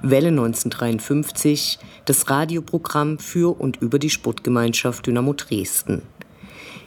Welle 0.00 0.28
1953, 0.28 1.78
das 2.06 2.30
Radioprogramm 2.30 3.18
für 3.18 3.60
und 3.60 3.76
über 3.82 3.98
die 3.98 4.10
Sportgemeinschaft 4.10 5.06
Dynamo 5.06 5.34
Dresden. 5.34 6.02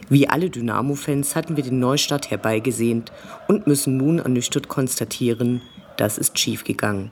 Wie 0.08 0.28
alle 0.28 0.50
Dynamo-Fans 0.50 1.34
hatten 1.34 1.56
wir 1.56 1.64
den 1.64 1.78
Neustart 1.78 2.30
herbeigesehnt 2.30 3.12
und 3.48 3.66
müssen 3.66 3.96
nun 3.96 4.18
ernüchtert 4.18 4.68
konstatieren, 4.68 5.62
das 5.96 6.18
ist 6.18 6.38
schiefgegangen. 6.38 7.10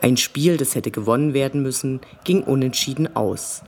Ein 0.00 0.16
Spiel, 0.16 0.56
das 0.56 0.74
hätte 0.74 0.90
gewonnen 0.90 1.34
werden 1.34 1.62
müssen, 1.62 2.00
ging 2.24 2.42
unentschieden 2.42 3.14
aus. 3.16 3.62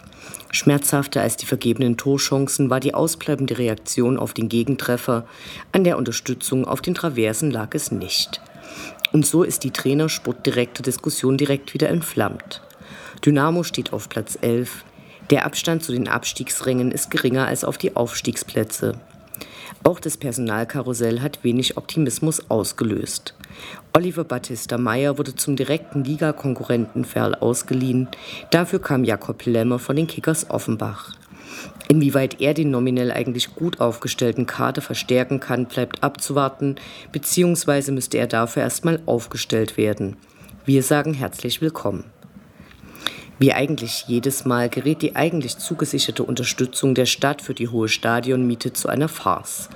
Schmerzhafter 0.51 1.23
als 1.23 1.37
die 1.37 1.47
vergebenen 1.47 1.97
Torchancen 1.97 2.71
war 2.71 2.81
die 2.81 2.95
ausbleibende 2.95 3.59
Reaktion 3.59 4.19
auf 4.19 4.35
den 4.35 4.49
Gegentreffer. 4.49 5.27
An 5.73 5.85
der 5.85 5.97
Unterstützung 5.97 6.67
auf 6.67 6.81
den 6.81 6.95
Traversen 6.95 7.51
lag 7.51 7.75
es 7.75 7.91
nicht. 7.91 8.41
Und 9.13 9.27
so 9.27 9.43
ist 9.43 9.65
die 9.65 9.71
Trainer-Sportdirektor-Diskussion 9.71 11.37
direkt 11.37 11.75
wieder 11.75 11.89
entflammt. 11.89 12.63
Dynamo 13.25 13.63
steht 13.63 13.93
auf 13.93 14.09
Platz 14.09 14.39
11. 14.41 14.85
Der 15.31 15.45
Abstand 15.45 15.83
zu 15.83 15.93
den 15.93 16.09
Abstiegsrängen 16.09 16.91
ist 16.91 17.11
geringer 17.11 17.47
als 17.47 17.65
auf 17.65 17.79
die 17.79 17.97
Aufstiegsplätze. 17.97 18.99
Auch 19.85 20.01
das 20.01 20.17
Personalkarussell 20.17 21.21
hat 21.21 21.45
wenig 21.45 21.77
Optimismus 21.77 22.51
ausgelöst. 22.51 23.35
Oliver 23.93 24.25
Battista 24.25 24.79
Meyer 24.79 25.19
wurde 25.19 25.35
zum 25.35 25.57
direkten 25.57 26.05
Ligakonkurrenten 26.05 27.05
Ferl 27.05 27.35
ausgeliehen. 27.35 28.09
Dafür 28.51 28.81
kam 28.81 29.05
Jakob 29.05 29.45
Lemmer 29.45 29.79
von 29.79 29.97
den 29.97 30.07
Kickers 30.07 30.51
Offenbach. 30.51 31.18
Inwieweit 31.89 32.41
er 32.43 32.53
den 32.53 32.71
nominell 32.71 33.11
eigentlich 33.11 33.55
gut 33.55 33.81
aufgestellten 33.81 34.45
Kader 34.45 34.83
verstärken 34.83 35.41
kann, 35.41 35.67
bleibt 35.67 36.03
abzuwarten, 36.03 36.77
beziehungsweise 37.13 37.93
müsste 37.93 38.19
er 38.19 38.27
dafür 38.27 38.63
erstmal 38.63 39.01
aufgestellt 39.07 39.79
werden. 39.79 40.17
Wir 40.67 40.83
sagen 40.83 41.15
herzlich 41.15 41.63
willkommen. 41.63 42.05
Wie 43.41 43.53
eigentlich 43.53 44.05
jedes 44.09 44.45
Mal 44.45 44.69
gerät 44.69 45.01
die 45.01 45.15
eigentlich 45.15 45.59
zugesicherte 45.59 46.25
Unterstützung 46.25 46.95
der 46.95 47.07
Stadt 47.07 47.41
für 47.41 47.55
die 47.55 47.69
hohe 47.69 47.89
Stadionmiete 47.89 48.73
zu 48.73 48.89
einer 48.89 49.09
Farce. 49.09 49.69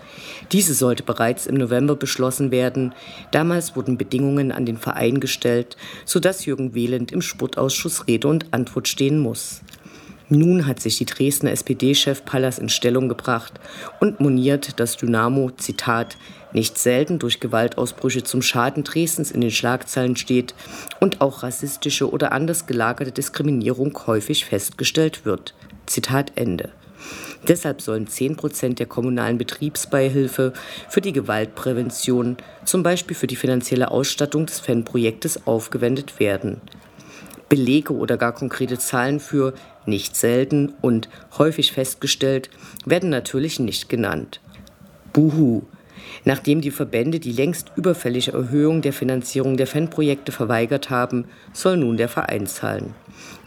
Diese 0.50 0.74
sollte 0.74 1.04
bereits 1.04 1.46
im 1.46 1.54
November 1.54 1.94
beschlossen 1.94 2.50
werden. 2.50 2.92
Damals 3.30 3.76
wurden 3.76 3.96
Bedingungen 3.96 4.50
an 4.50 4.66
den 4.66 4.78
Verein 4.78 5.20
gestellt, 5.20 5.76
sodass 6.04 6.44
Jürgen 6.44 6.74
Wehland 6.74 7.12
im 7.12 7.22
Sportausschuss 7.22 8.08
Rede 8.08 8.26
und 8.26 8.52
Antwort 8.52 8.88
stehen 8.88 9.20
muss. 9.20 9.62
Nun 10.34 10.66
hat 10.66 10.80
sich 10.80 10.96
die 10.96 11.04
Dresdner 11.04 11.52
SPD-Chef 11.52 12.24
Pallas 12.24 12.58
in 12.58 12.70
Stellung 12.70 13.10
gebracht 13.10 13.52
und 14.00 14.18
moniert, 14.18 14.80
dass 14.80 14.96
Dynamo, 14.96 15.50
Zitat, 15.50 16.16
nicht 16.54 16.78
selten 16.78 17.18
durch 17.18 17.38
Gewaltausbrüche 17.38 18.22
zum 18.22 18.40
Schaden 18.40 18.82
Dresdens 18.82 19.30
in 19.30 19.42
den 19.42 19.50
Schlagzeilen 19.50 20.16
steht 20.16 20.54
und 21.00 21.20
auch 21.20 21.42
rassistische 21.42 22.10
oder 22.10 22.32
anders 22.32 22.66
gelagerte 22.66 23.12
Diskriminierung 23.12 24.06
häufig 24.06 24.46
festgestellt 24.46 25.26
wird. 25.26 25.54
Zitat 25.84 26.32
Ende. 26.34 26.70
Deshalb 27.46 27.82
sollen 27.82 28.06
10 28.06 28.36
Prozent 28.36 28.78
der 28.78 28.86
kommunalen 28.86 29.36
Betriebsbeihilfe 29.36 30.54
für 30.88 31.00
die 31.02 31.12
Gewaltprävention, 31.12 32.38
zum 32.64 32.82
Beispiel 32.82 33.16
für 33.16 33.26
die 33.26 33.36
finanzielle 33.36 33.90
Ausstattung 33.90 34.46
des 34.46 34.60
Fanprojektes, 34.60 35.46
aufgewendet 35.46 36.20
werden. 36.20 36.62
Belege 37.52 37.92
oder 37.92 38.16
gar 38.16 38.32
konkrete 38.32 38.78
Zahlen 38.78 39.20
für 39.20 39.52
nicht 39.84 40.16
selten 40.16 40.72
und 40.80 41.10
häufig 41.36 41.72
festgestellt 41.72 42.48
werden 42.86 43.10
natürlich 43.10 43.60
nicht 43.60 43.90
genannt. 43.90 44.40
Buhu. 45.12 45.60
Nachdem 46.24 46.62
die 46.62 46.70
Verbände 46.70 47.20
die 47.20 47.30
längst 47.30 47.70
überfällige 47.76 48.32
Erhöhung 48.32 48.80
der 48.80 48.94
Finanzierung 48.94 49.58
der 49.58 49.66
Fanprojekte 49.66 50.32
verweigert 50.32 50.88
haben, 50.88 51.26
soll 51.52 51.76
nun 51.76 51.98
der 51.98 52.08
Verein 52.08 52.46
zahlen. 52.46 52.94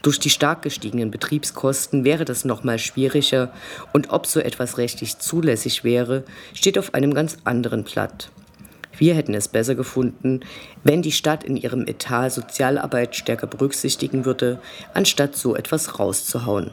Durch 0.04 0.20
die 0.20 0.30
stark 0.30 0.62
gestiegenen 0.62 1.10
Betriebskosten 1.10 2.04
wäre 2.04 2.26
das 2.26 2.46
nochmal 2.46 2.78
schwieriger 2.78 3.52
und 3.92 4.12
ob 4.12 4.28
so 4.28 4.40
etwas 4.40 4.78
rechtlich 4.78 5.18
zulässig 5.18 5.84
wäre, 5.84 6.26
steht 6.54 6.78
auf 6.78 6.94
einem 6.94 7.16
ganz 7.16 7.38
anderen 7.44 7.84
Blatt. 7.84 8.30
Wir 8.98 9.16
hätten 9.16 9.34
es 9.34 9.48
besser 9.48 9.76
gefunden, 9.76 10.42
wenn 10.84 11.02
die 11.02 11.12
Stadt 11.12 11.44
in 11.44 11.58
ihrem 11.58 11.88
Etat 11.88 12.30
Sozialarbeit 12.30 13.16
stärker 13.16 13.48
berücksichtigen 13.48 14.26
würde, 14.26 14.60
anstatt 14.94 15.36
so 15.36 15.56
etwas 15.56 16.00
rauszuhauen. 16.00 16.72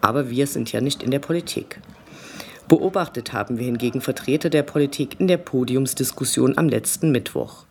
Aber 0.00 0.30
wir 0.30 0.46
sind 0.46 0.72
ja 0.72 0.80
nicht 0.80 1.02
in 1.02 1.10
der 1.10 1.18
Politik. 1.18 1.80
Beobachtet 2.68 3.32
haben 3.32 3.58
wir 3.58 3.64
hingegen 3.64 4.02
Vertreter 4.02 4.50
der 4.50 4.62
Politik 4.62 5.18
in 5.18 5.26
der 5.26 5.38
Podiumsdiskussion 5.38 6.58
am 6.58 6.68
letzten 6.68 7.10
Mittwoch. 7.10 7.64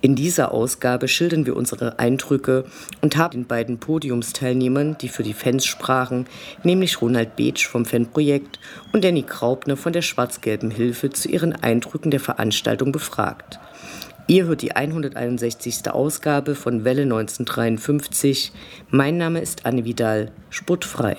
In 0.00 0.14
dieser 0.14 0.52
Ausgabe 0.52 1.06
schildern 1.06 1.44
wir 1.44 1.54
unsere 1.54 1.98
Eindrücke 1.98 2.64
und 3.02 3.18
haben 3.18 3.32
den 3.32 3.46
beiden 3.46 3.78
Podiumsteilnehmern, 3.78 4.96
die 5.02 5.10
für 5.10 5.22
die 5.22 5.34
Fans 5.34 5.66
sprachen, 5.66 6.26
nämlich 6.62 7.02
Ronald 7.02 7.36
Beetsch 7.36 7.66
vom 7.66 7.84
Fanprojekt 7.84 8.58
und 8.94 9.04
Danny 9.04 9.22
Kraubner 9.22 9.76
von 9.76 9.92
der 9.92 10.00
Schwarz-Gelben 10.00 10.70
Hilfe, 10.70 11.10
zu 11.10 11.28
ihren 11.28 11.52
Eindrücken 11.52 12.10
der 12.10 12.20
Veranstaltung 12.20 12.90
befragt. 12.90 13.60
Ihr 14.28 14.46
hört 14.46 14.62
die 14.62 14.72
161. 14.74 15.90
Ausgabe 15.90 16.54
von 16.54 16.84
Welle 16.84 17.02
1953. 17.02 18.52
Mein 18.88 19.18
Name 19.18 19.40
ist 19.40 19.66
Anne 19.66 19.84
Vidal, 19.84 20.30
sportfrei. 20.48 21.18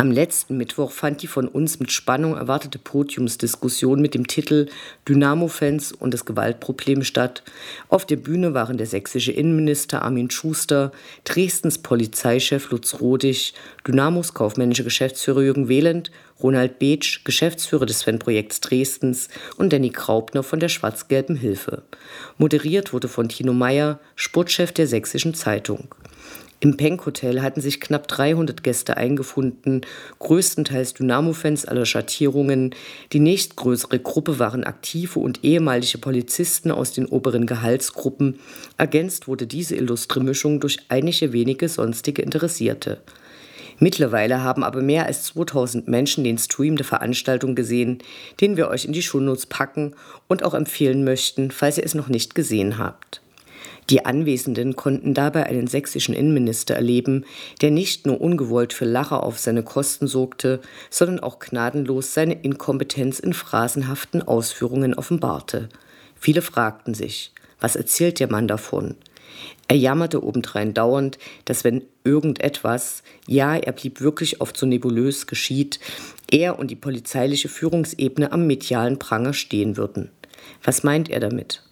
Am 0.00 0.10
letzten 0.10 0.56
Mittwoch 0.56 0.92
fand 0.92 1.20
die 1.20 1.26
von 1.26 1.46
uns 1.46 1.78
mit 1.78 1.92
Spannung 1.92 2.34
erwartete 2.34 2.78
Podiumsdiskussion 2.78 4.00
mit 4.00 4.14
dem 4.14 4.26
Titel 4.26 4.70
Dynamo-Fans 5.06 5.92
und 5.92 6.14
das 6.14 6.24
Gewaltproblem 6.24 7.04
statt. 7.04 7.42
Auf 7.90 8.06
der 8.06 8.16
Bühne 8.16 8.54
waren 8.54 8.78
der 8.78 8.86
sächsische 8.86 9.32
Innenminister 9.32 10.00
Armin 10.00 10.30
Schuster, 10.30 10.90
Dresdens 11.24 11.76
Polizeichef 11.76 12.70
Lutz 12.70 12.98
Rodig, 13.02 13.52
Dynamos 13.86 14.32
kaufmännische 14.32 14.84
Geschäftsführer 14.84 15.42
Jürgen 15.42 15.68
Wehland, 15.68 16.10
Ronald 16.42 16.78
Beetsch, 16.78 17.22
Geschäftsführer 17.24 17.84
des 17.84 18.02
Fanprojekts 18.02 18.60
Dresdens 18.60 19.28
und 19.58 19.70
Danny 19.70 19.90
Kraupner 19.90 20.42
von 20.42 20.60
der 20.60 20.70
Schwarz-Gelben 20.70 21.36
Hilfe. 21.36 21.82
Moderiert 22.38 22.94
wurde 22.94 23.08
von 23.08 23.28
Tino 23.28 23.52
Meyer, 23.52 24.00
Sportchef 24.16 24.72
der 24.72 24.86
Sächsischen 24.86 25.34
Zeitung. 25.34 25.88
Im 26.62 26.76
Penk 26.76 27.06
Hotel 27.06 27.40
hatten 27.40 27.62
sich 27.62 27.80
knapp 27.80 28.06
300 28.06 28.62
Gäste 28.62 28.98
eingefunden, 28.98 29.80
größtenteils 30.18 30.92
Dynamo-Fans 30.92 31.64
aller 31.64 31.86
Schattierungen. 31.86 32.74
Die 33.14 33.20
nächstgrößere 33.20 33.98
Gruppe 33.98 34.38
waren 34.38 34.64
aktive 34.64 35.20
und 35.20 35.42
ehemalige 35.42 35.96
Polizisten 35.96 36.70
aus 36.70 36.92
den 36.92 37.06
oberen 37.06 37.46
Gehaltsgruppen. 37.46 38.38
Ergänzt 38.76 39.26
wurde 39.26 39.46
diese 39.46 39.74
illustre 39.74 40.20
Mischung 40.20 40.60
durch 40.60 40.76
einige 40.90 41.32
wenige 41.32 41.66
sonstige 41.66 42.20
Interessierte. 42.20 43.00
Mittlerweile 43.78 44.42
haben 44.42 44.62
aber 44.62 44.82
mehr 44.82 45.06
als 45.06 45.24
2000 45.24 45.88
Menschen 45.88 46.24
den 46.24 46.36
Stream 46.36 46.76
der 46.76 46.84
Veranstaltung 46.84 47.54
gesehen, 47.54 48.02
den 48.42 48.58
wir 48.58 48.68
euch 48.68 48.84
in 48.84 48.92
die 48.92 49.00
Shownotes 49.00 49.46
packen 49.46 49.94
und 50.28 50.42
auch 50.42 50.52
empfehlen 50.52 51.04
möchten, 51.04 51.50
falls 51.50 51.78
ihr 51.78 51.84
es 51.84 51.94
noch 51.94 52.08
nicht 52.08 52.34
gesehen 52.34 52.76
habt. 52.76 53.22
Die 53.90 54.06
Anwesenden 54.06 54.76
konnten 54.76 55.14
dabei 55.14 55.46
einen 55.46 55.66
sächsischen 55.66 56.14
Innenminister 56.14 56.76
erleben, 56.76 57.24
der 57.60 57.72
nicht 57.72 58.06
nur 58.06 58.20
ungewollt 58.20 58.72
für 58.72 58.84
Lacher 58.84 59.24
auf 59.24 59.38
seine 59.40 59.64
Kosten 59.64 60.06
sorgte, 60.06 60.60
sondern 60.90 61.18
auch 61.18 61.40
gnadenlos 61.40 62.14
seine 62.14 62.34
Inkompetenz 62.34 63.18
in 63.18 63.32
phrasenhaften 63.32 64.22
Ausführungen 64.22 64.94
offenbarte. 64.94 65.68
Viele 66.14 66.40
fragten 66.40 66.94
sich, 66.94 67.32
was 67.58 67.74
erzählt 67.74 68.20
der 68.20 68.30
Mann 68.30 68.46
davon? 68.46 68.94
Er 69.66 69.76
jammerte 69.76 70.22
obendrein 70.22 70.72
dauernd, 70.72 71.18
dass 71.44 71.64
wenn 71.64 71.82
irgendetwas, 72.04 73.02
ja, 73.26 73.56
er 73.56 73.72
blieb 73.72 74.00
wirklich 74.00 74.40
oft 74.40 74.56
so 74.56 74.66
nebulös 74.66 75.26
geschieht, 75.26 75.80
er 76.30 76.60
und 76.60 76.70
die 76.70 76.76
polizeiliche 76.76 77.48
Führungsebene 77.48 78.30
am 78.30 78.46
medialen 78.46 79.00
Pranger 79.00 79.32
stehen 79.32 79.76
würden. 79.76 80.10
Was 80.62 80.84
meint 80.84 81.08
er 81.08 81.20
damit? 81.20 81.62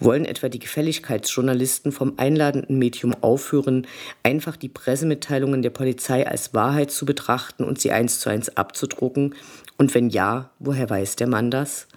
Wollen 0.00 0.24
etwa 0.24 0.48
die 0.48 0.58
Gefälligkeitsjournalisten 0.58 1.92
vom 1.92 2.14
einladenden 2.16 2.78
Medium 2.78 3.14
aufhören, 3.20 3.86
einfach 4.22 4.56
die 4.56 4.68
Pressemitteilungen 4.68 5.62
der 5.62 5.70
Polizei 5.70 6.26
als 6.26 6.54
Wahrheit 6.54 6.90
zu 6.90 7.06
betrachten 7.06 7.64
und 7.64 7.80
sie 7.80 7.92
eins 7.92 8.20
zu 8.20 8.30
eins 8.30 8.56
abzudrucken? 8.56 9.34
Und 9.78 9.94
wenn 9.94 10.10
ja, 10.10 10.50
woher 10.58 10.88
weiß 10.88 11.16
der 11.16 11.26
Mann 11.26 11.50
das? 11.50 11.88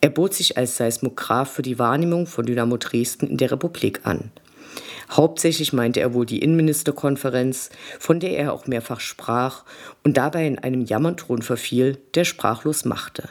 Er 0.00 0.10
bot 0.10 0.34
sich 0.34 0.56
als 0.56 0.76
Seismograph 0.76 1.50
für 1.50 1.62
die 1.62 1.78
Wahrnehmung 1.78 2.26
von 2.26 2.46
Dynamo 2.46 2.76
Dresden 2.76 3.26
in 3.26 3.36
der 3.36 3.50
Republik 3.50 4.00
an. 4.04 4.30
Hauptsächlich 5.10 5.72
meinte 5.72 6.00
er 6.00 6.12
wohl 6.12 6.26
die 6.26 6.40
Innenministerkonferenz, 6.40 7.70
von 7.98 8.20
der 8.20 8.36
er 8.36 8.52
auch 8.52 8.66
mehrfach 8.66 9.00
sprach 9.00 9.64
und 10.04 10.16
dabei 10.16 10.46
in 10.46 10.58
einem 10.58 10.84
Jammerton 10.84 11.42
verfiel, 11.42 11.98
der 12.14 12.24
sprachlos 12.24 12.84
machte. 12.84 13.28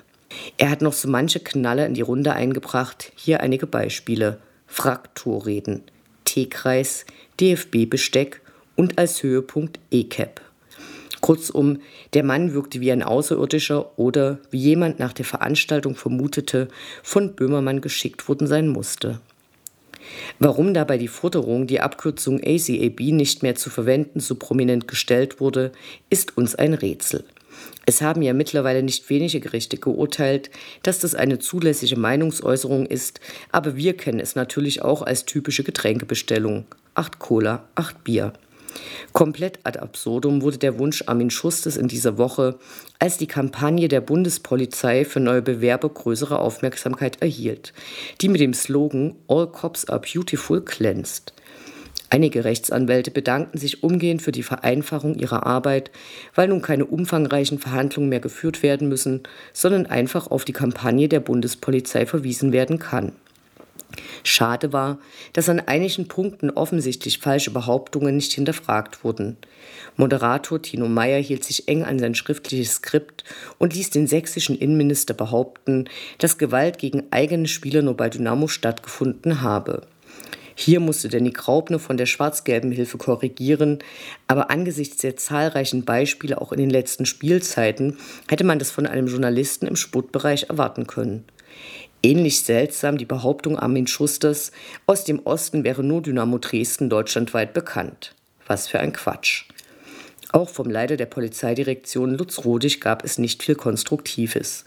Er 0.58 0.70
hat 0.70 0.82
noch 0.82 0.94
so 0.94 1.08
manche 1.08 1.40
Knalle 1.40 1.86
in 1.86 1.94
die 1.94 2.02
Runde 2.02 2.34
eingebracht. 2.34 3.12
Hier 3.16 3.42
einige 3.42 3.68
Beispiele. 3.68 4.40
Frakturreden, 4.68 5.84
T-Kreis, 6.26 7.06
DFB-Besteck 7.40 8.42
und 8.76 8.98
als 9.00 9.24
Höhepunkt 9.24 9.80
E-Cap. 9.92 10.42
Kurzum, 11.22 11.80
der 12.14 12.24
Mann 12.24 12.54
wirkte 12.54 12.80
wie 12.80 12.92
ein 12.92 13.02
Außerirdischer 13.02 13.98
oder, 13.98 14.40
wie 14.52 14.60
jemand 14.60 15.00
nach 15.00 15.14
der 15.14 15.26
Veranstaltung 15.26 15.96
vermutete, 15.96 16.68
von 17.02 17.36
Böhmermann 17.36 17.82
geschickt 17.82 18.28
worden 18.30 18.48
sein 18.48 18.68
musste. 18.68 19.20
Warum 20.40 20.74
dabei 20.74 20.98
die 20.98 21.08
Forderung, 21.08 21.68
die 21.68 21.82
Abkürzung 21.82 22.40
ACAB 22.40 23.00
nicht 23.00 23.44
mehr 23.44 23.56
zu 23.56 23.70
verwenden, 23.70 24.20
so 24.20 24.36
prominent 24.36 24.88
gestellt 24.88 25.40
wurde, 25.40 25.72
ist 26.10 26.38
uns 26.38 26.56
ein 26.56 26.74
Rätsel. 26.74 27.26
Es 27.90 28.02
haben 28.02 28.22
ja 28.22 28.34
mittlerweile 28.34 28.84
nicht 28.84 29.10
wenige 29.10 29.40
Gerichte 29.40 29.78
geurteilt, 29.78 30.50
dass 30.84 31.00
das 31.00 31.16
eine 31.16 31.40
zulässige 31.40 31.98
Meinungsäußerung 31.98 32.86
ist, 32.86 33.22
aber 33.54 33.78
wir 33.78 33.96
kennen 33.96 34.20
es 34.20 34.36
natürlich 34.36 34.82
auch 34.82 35.04
als 35.04 35.24
typische 35.24 35.64
Getränkebestellung. 35.64 36.66
Acht 36.96 37.18
Cola, 37.20 37.64
acht 37.76 38.04
Bier. 38.04 38.34
Komplett 39.14 39.60
ad 39.64 39.80
absurdum 39.80 40.42
wurde 40.42 40.58
der 40.58 40.78
Wunsch 40.78 41.06
Armin 41.06 41.30
Schustes 41.30 41.78
in 41.78 41.88
dieser 41.88 42.18
Woche, 42.18 42.60
als 43.00 43.18
die 43.18 43.26
Kampagne 43.26 43.88
der 43.88 44.02
Bundespolizei 44.02 45.06
für 45.06 45.22
neue 45.22 45.42
Bewerber 45.42 45.88
größere 45.88 46.40
Aufmerksamkeit 46.40 47.22
erhielt, 47.22 47.72
die 48.20 48.28
mit 48.28 48.42
dem 48.42 48.54
Slogan 48.54 49.16
All 49.30 49.48
Cops 49.48 49.88
are 49.88 50.02
Beautiful 50.02 50.60
glänzt. 50.60 51.32
Einige 52.10 52.46
Rechtsanwälte 52.46 53.12
bedankten 53.12 53.60
sich 53.60 53.84
umgehend 53.84 54.22
für 54.22 54.32
die 54.32 54.44
Vereinfachung 54.44 55.16
ihrer 55.16 55.46
Arbeit, 55.46 55.92
weil 56.36 56.48
nun 56.48 56.62
keine 56.62 56.86
umfangreichen 56.86 57.60
Verhandlungen 57.60 58.10
mehr 58.10 58.22
geführt 58.22 58.64
werden 58.64 58.88
müssen, 58.88 59.24
sondern 59.52 59.86
einfach 59.86 60.28
auf 60.28 60.46
die 60.46 60.54
Kampagne 60.54 61.10
der 61.10 61.20
Bundespolizei 61.20 62.06
verwiesen 62.06 62.54
werden 62.54 62.80
kann. 62.80 63.12
Schade 64.24 64.74
war, 64.74 65.00
dass 65.34 65.50
an 65.50 65.60
einigen 65.62 66.08
Punkten 66.08 66.50
offensichtlich 66.50 67.20
falsche 67.20 67.52
Behauptungen 67.52 68.16
nicht 68.16 68.34
hinterfragt 68.34 69.04
wurden. 69.04 69.38
Moderator 69.96 70.62
Tino 70.62 70.88
Meyer 70.88 71.20
hielt 71.20 71.44
sich 71.44 71.68
eng 71.68 71.84
an 71.84 72.00
sein 72.00 72.16
schriftliches 72.16 72.76
Skript 72.76 73.24
und 73.58 73.74
ließ 73.74 73.90
den 73.90 74.08
sächsischen 74.08 74.58
Innenminister 74.58 75.14
behaupten, 75.14 75.86
dass 76.20 76.38
Gewalt 76.38 76.78
gegen 76.78 77.04
eigene 77.12 77.48
Spieler 77.48 77.82
nur 77.82 77.98
bei 77.98 78.10
Dynamo 78.10 78.48
stattgefunden 78.48 79.42
habe. 79.42 79.88
Hier 80.60 80.80
musste 80.80 81.08
Danny 81.08 81.30
Graubner 81.30 81.78
von 81.78 81.98
der 81.98 82.08
schwarz-gelben 82.08 82.72
Hilfe 82.72 82.98
korrigieren, 82.98 83.78
aber 84.26 84.50
angesichts 84.50 84.98
der 84.98 85.16
zahlreichen 85.16 85.86
Beispiele 85.86 86.42
auch 86.42 86.52
in 86.52 86.58
den 86.58 86.72
letzten 86.72 87.06
Spielzeiten 87.06 88.00
hätte 88.28 88.44
man 88.44 88.58
das 88.58 88.72
von 88.72 88.88
einem 88.88 89.06
Journalisten 89.06 89.68
im 89.68 89.76
Sportbereich 89.76 90.50
erwarten 90.50 90.88
können. 90.88 91.26
Ähnlich 92.02 92.42
seltsam 92.42 92.98
die 92.98 93.06
Behauptung 93.06 93.60
Armin 93.60 93.86
Schusters, 93.86 94.52
aus 94.88 95.04
dem 95.04 95.20
Osten 95.28 95.64
wäre 95.64 95.84
nur 95.84 96.02
Dynamo 96.02 96.40
Dresden 96.40 96.90
deutschlandweit 96.90 97.54
bekannt. 97.54 98.16
Was 98.48 98.68
für 98.68 98.80
ein 98.80 98.94
Quatsch. 98.94 99.46
Auch 100.32 100.50
vom 100.50 100.70
Leiter 100.70 100.98
der 100.98 101.06
Polizeidirektion 101.06 102.16
Lutz 102.16 102.44
Rodig 102.44 102.82
gab 102.82 103.06
es 103.06 103.18
nicht 103.18 103.44
viel 103.44 103.56
Konstruktives. 103.56 104.66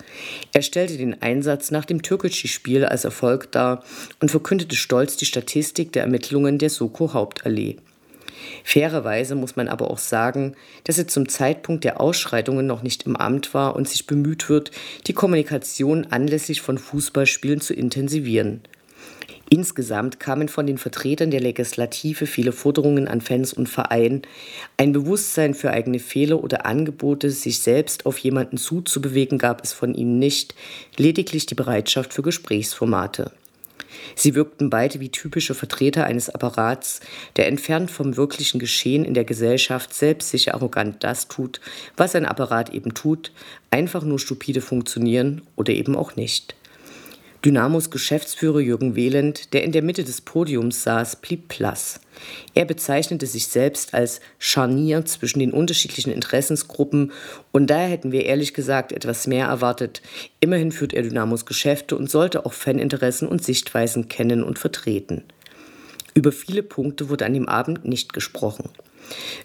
Er 0.53 0.63
stellte 0.63 0.97
den 0.97 1.21
Einsatz 1.21 1.71
nach 1.71 1.85
dem 1.85 2.01
Türkgücü-Spiel 2.01 2.87
als 2.87 3.05
Erfolg 3.05 3.53
dar 3.53 3.85
und 4.21 4.31
verkündete 4.31 4.75
stolz 4.75 5.17
die 5.17 5.27
Statistik 5.27 5.93
der 5.93 6.05
Ermittlungen 6.05 6.59
der 6.59 6.71
Soko 6.71 7.13
Hauptallee. 7.13 7.77
Fairerweise 8.65 9.35
muss 9.35 9.57
man 9.57 9.69
aber 9.69 9.91
auch 9.91 9.99
sagen, 9.99 10.55
dass 10.85 10.99
er 10.99 11.09
zum 11.09 11.29
Zeitpunkt 11.29 11.85
der 11.85 12.01
Ausschreitungen 12.01 12.67
noch 12.67 12.83
nicht 12.83 13.05
im 13.05 13.17
Amt 13.17 13.53
war 13.53 13.77
und 13.77 13.89
sich 13.89 14.07
bemüht 14.07 14.49
wird, 14.49 14.71
die 15.07 15.13
Kommunikation 15.13 16.07
anlässlich 16.07 16.63
von 16.63 16.79
Fußballspielen 16.79 17.61
zu 17.61 17.75
intensivieren. 17.75 18.63
Insgesamt 19.53 20.21
kamen 20.21 20.49
von 20.49 20.65
den 20.65 20.79
Vertretern 20.79 21.33
der 21.33 21.41
Legislative 21.41 22.27
viele 22.27 22.53
Forderungen 22.53 23.09
an 23.09 23.21
Fans 23.21 23.53
und 23.53 23.69
Verein, 23.69 24.23
ein 24.77 24.93
Bewusstsein 24.93 25.55
für 25.55 25.73
eigene 25.73 25.99
Fehler 25.99 26.45
oder 26.45 26.67
Angebote, 26.67 27.33
sich 27.33 27.59
selbst 27.59 28.07
auf 28.07 28.17
jemanden 28.19 28.59
zuzubewegen, 28.59 29.39
gab 29.39 29.65
es 29.65 29.73
von 29.73 29.93
ihnen 29.93 30.21
nicht, 30.21 30.55
lediglich 30.97 31.47
die 31.47 31.57
Bereitschaft 31.57 32.15
für 32.15 32.23
Gesprächsformate. 32.23 33.33
Sie 34.15 34.37
wirkten 34.37 34.71
beide 34.71 35.01
wie 35.01 35.09
typische 35.09 35.57
Vertreter 35.57 36.05
eines 36.05 36.31
Apparats, 36.31 37.01
der 37.35 37.49
entfernt 37.49 37.91
vom 37.91 38.17
wirklichen 38.17 38.61
Geschehen 38.61 39.05
in 39.05 39.15
der 39.15 39.25
Gesellschaft 39.25 39.93
selbstsicher 39.93 40.55
arrogant 40.55 41.03
das 41.03 41.27
tut, 41.27 41.61
was 41.97 42.15
ein 42.15 42.25
Apparat 42.25 42.73
eben 42.73 42.95
tut, 42.95 43.33
einfach 43.73 44.05
nur 44.05 44.21
stupide 44.21 44.61
funktionieren 44.61 45.43
oder 45.57 45.73
eben 45.73 45.97
auch 45.97 46.15
nicht. 46.15 46.55
Dynamos 47.43 47.91
Geschäftsführer 47.91 48.61
Jürgen 48.61 48.97
Wehland, 48.97 49.55
der 49.55 49.65
in 49.65 49.73
der 49.73 49.81
Mitte 49.81 50.05
des 50.05 50.21
Podiums 50.21 50.83
saß, 50.83 51.17
blieb 51.17 51.49
blass. 51.49 51.99
Er 52.55 52.67
bezeichnete 52.67 53.25
sich 53.25 53.47
selbst 53.47 53.95
als 53.95 54.21
Scharnier 54.39 55.07
zwischen 55.07 55.39
den 55.39 55.53
unterschiedlichen 55.53 56.13
Interessensgruppen 56.13 57.13
und 57.51 57.71
daher 57.71 57.89
hätten 57.89 58.13
wir 58.13 58.27
ehrlich 58.27 58.53
gesagt 58.53 58.93
etwas 58.93 59.27
mehr 59.27 59.47
erwartet. 59.47 60.03
Immerhin 60.41 60.71
führt 60.71 60.93
er 60.93 61.03
Dynamos 61.03 61.47
Geschäfte 61.47 61.97
und 61.97 62.11
sollte 62.11 62.45
auch 62.45 62.53
Faninteressen 62.53 63.27
und 63.27 63.43
Sichtweisen 63.43 64.09
kennen 64.09 64.43
und 64.43 64.59
vertreten. 64.59 65.25
Über 66.13 66.33
viele 66.33 66.63
Punkte 66.63 67.09
wurde 67.09 67.25
an 67.25 67.33
dem 67.33 67.49
Abend 67.49 67.87
nicht 67.87 68.13
gesprochen 68.13 68.69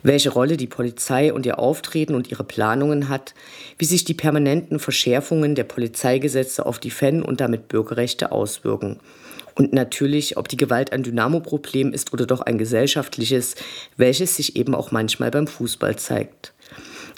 welche 0.03 0.29
Rolle 0.29 0.57
die 0.57 0.67
Polizei 0.67 1.33
und 1.33 1.45
ihr 1.45 1.59
Auftreten 1.59 2.15
und 2.15 2.29
ihre 2.29 2.43
Planungen 2.43 3.09
hat, 3.09 3.33
wie 3.77 3.85
sich 3.85 4.03
die 4.03 4.13
permanenten 4.13 4.79
Verschärfungen 4.79 5.55
der 5.55 5.63
Polizeigesetze 5.63 6.65
auf 6.65 6.79
die 6.79 6.91
Fan- 6.91 7.23
und 7.23 7.41
damit 7.41 7.67
Bürgerrechte 7.67 8.31
auswirken. 8.31 8.99
Und 9.55 9.71
natürlich, 9.71 10.35
ob 10.35 10.49
die 10.49 10.57
Gewalt 10.57 10.91
ein 10.91 11.03
Dynamo-Problem 11.03 11.93
ist 11.93 12.11
oder 12.13 12.25
doch 12.25 12.41
ein 12.41 12.57
gesellschaftliches, 12.57 13.55
welches 13.95 14.35
sich 14.35 14.57
eben 14.57 14.75
auch 14.75 14.91
manchmal 14.91 15.31
beim 15.31 15.47
Fußball 15.47 15.95
zeigt. 15.95 16.53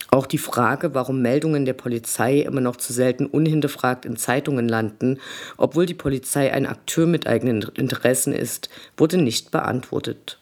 Auch 0.09 0.25
die 0.25 0.37
Frage, 0.37 0.93
warum 0.93 1.21
Meldungen 1.21 1.65
der 1.65 1.73
Polizei 1.73 2.39
immer 2.39 2.61
noch 2.61 2.77
zu 2.77 2.93
selten 2.93 3.25
unhinterfragt 3.25 4.05
in 4.05 4.15
Zeitungen 4.15 4.69
landen, 4.69 5.19
obwohl 5.57 5.85
die 5.85 5.93
Polizei 5.93 6.53
ein 6.53 6.65
Akteur 6.65 7.07
mit 7.07 7.27
eigenen 7.27 7.63
Interessen 7.75 8.33
ist, 8.33 8.69
wurde 8.95 9.17
nicht 9.17 9.51
beantwortet. 9.51 10.39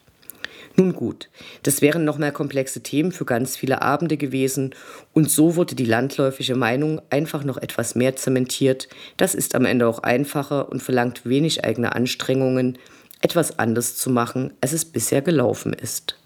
Nun 0.78 0.92
gut, 0.92 1.30
das 1.62 1.80
wären 1.80 2.04
noch 2.04 2.18
mehr 2.18 2.32
komplexe 2.32 2.82
Themen 2.82 3.10
für 3.10 3.24
ganz 3.24 3.56
viele 3.56 3.80
Abende 3.80 4.18
gewesen 4.18 4.74
und 5.14 5.30
so 5.30 5.56
wurde 5.56 5.74
die 5.74 5.86
landläufige 5.86 6.54
Meinung 6.54 7.00
einfach 7.08 7.44
noch 7.44 7.56
etwas 7.56 7.94
mehr 7.94 8.14
zementiert. 8.16 8.88
Das 9.16 9.34
ist 9.34 9.54
am 9.54 9.64
Ende 9.64 9.88
auch 9.88 10.00
einfacher 10.00 10.70
und 10.70 10.82
verlangt 10.82 11.24
wenig 11.24 11.64
eigene 11.64 11.94
Anstrengungen, 11.94 12.76
etwas 13.22 13.58
anders 13.58 13.96
zu 13.96 14.10
machen, 14.10 14.52
als 14.60 14.72
es 14.72 14.84
bisher 14.84 15.22
gelaufen 15.22 15.72
ist. 15.72 16.18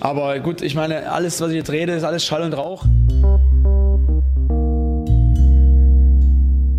Aber 0.00 0.40
gut, 0.40 0.62
ich 0.62 0.74
meine, 0.74 1.12
alles, 1.12 1.40
was 1.40 1.50
ich 1.50 1.56
jetzt 1.56 1.70
rede, 1.70 1.92
ist 1.92 2.04
alles 2.04 2.24
Schall 2.24 2.42
und 2.42 2.54
Rauch. 2.54 2.84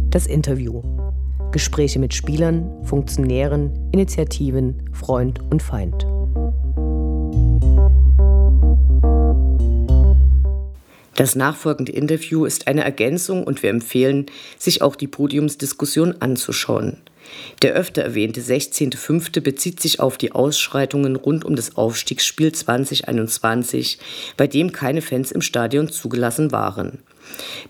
Das 0.09 0.27
Interview. 0.27 1.00
Gespräche 1.51 1.99
mit 1.99 2.13
Spielern, 2.13 2.85
Funktionären, 2.85 3.89
Initiativen, 3.91 4.89
Freund 4.93 5.39
und 5.51 5.61
Feind. 5.61 6.05
Das 11.15 11.35
nachfolgende 11.35 11.91
Interview 11.91 12.45
ist 12.45 12.67
eine 12.67 12.83
Ergänzung 12.83 13.43
und 13.43 13.61
wir 13.61 13.69
empfehlen, 13.69 14.25
sich 14.57 14.81
auch 14.81 14.95
die 14.95 15.07
Podiumsdiskussion 15.07 16.15
anzuschauen. 16.19 16.97
Der 17.61 17.73
öfter 17.73 18.01
erwähnte 18.01 18.41
16.05. 18.41 19.41
bezieht 19.41 19.79
sich 19.79 19.99
auf 19.99 20.17
die 20.17 20.31
Ausschreitungen 20.31 21.15
rund 21.15 21.45
um 21.45 21.55
das 21.55 21.75
Aufstiegsspiel 21.75 22.53
2021, 22.53 23.99
bei 24.37 24.47
dem 24.47 24.71
keine 24.71 25.01
Fans 25.01 25.31
im 25.31 25.41
Stadion 25.41 25.89
zugelassen 25.89 26.51
waren. 26.51 26.99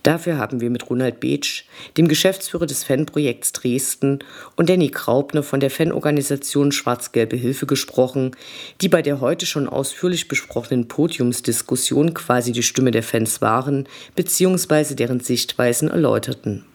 Dafür 0.03 0.37
haben 0.37 0.61
wir 0.61 0.69
mit 0.69 0.89
Ronald 0.89 1.19
Beetsch, 1.19 1.65
dem 1.97 2.07
Geschäftsführer 2.07 2.65
des 2.65 2.83
Fanprojekts 2.83 3.51
Dresden, 3.51 4.19
und 4.55 4.69
Danny 4.69 4.89
Graubner 4.89 5.43
von 5.43 5.59
der 5.59 5.69
Fanorganisation 5.69 6.71
Schwarz-Gelbe 6.71 7.35
Hilfe 7.35 7.65
gesprochen, 7.65 8.35
die 8.81 8.89
bei 8.89 9.01
der 9.01 9.21
heute 9.21 9.45
schon 9.45 9.67
ausführlich 9.67 10.27
besprochenen 10.27 10.87
Podiumsdiskussion 10.87 12.13
quasi 12.13 12.51
die 12.51 12.63
Stimme 12.63 12.91
der 12.91 13.03
Fans 13.03 13.41
waren 13.41 13.87
bzw. 14.15 14.95
deren 14.95 15.19
Sichtweisen 15.19 15.89
erläuterten. 15.89 16.65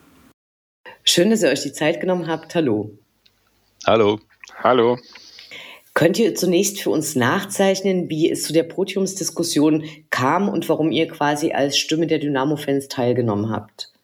Schön, 1.05 1.31
dass 1.31 1.43
ihr 1.43 1.51
euch 1.51 1.63
die 1.63 1.73
Zeit 1.73 2.01
genommen 2.01 2.27
habt. 2.27 2.55
Hallo. 2.55 2.91
Hallo. 3.87 4.21
Hallo. 4.63 4.99
Könnt 5.97 6.19
ihr 6.19 6.35
zunächst 6.35 6.79
für 6.79 6.91
uns 6.91 7.17
nachzeichnen, 7.17 8.11
wie 8.11 8.31
es 8.31 8.43
zu 8.43 8.53
der 8.53 8.65
Podiumsdiskussion 8.65 9.85
kam 10.11 10.51
und 10.51 10.69
warum 10.69 10.93
ihr 10.93 11.09
quasi 11.09 11.53
als 11.53 11.79
Stimme 11.79 12.07
der 12.07 12.19
Dynamo-Fans 12.19 12.89
teilgenommen 12.89 13.49
habt? 13.49 13.95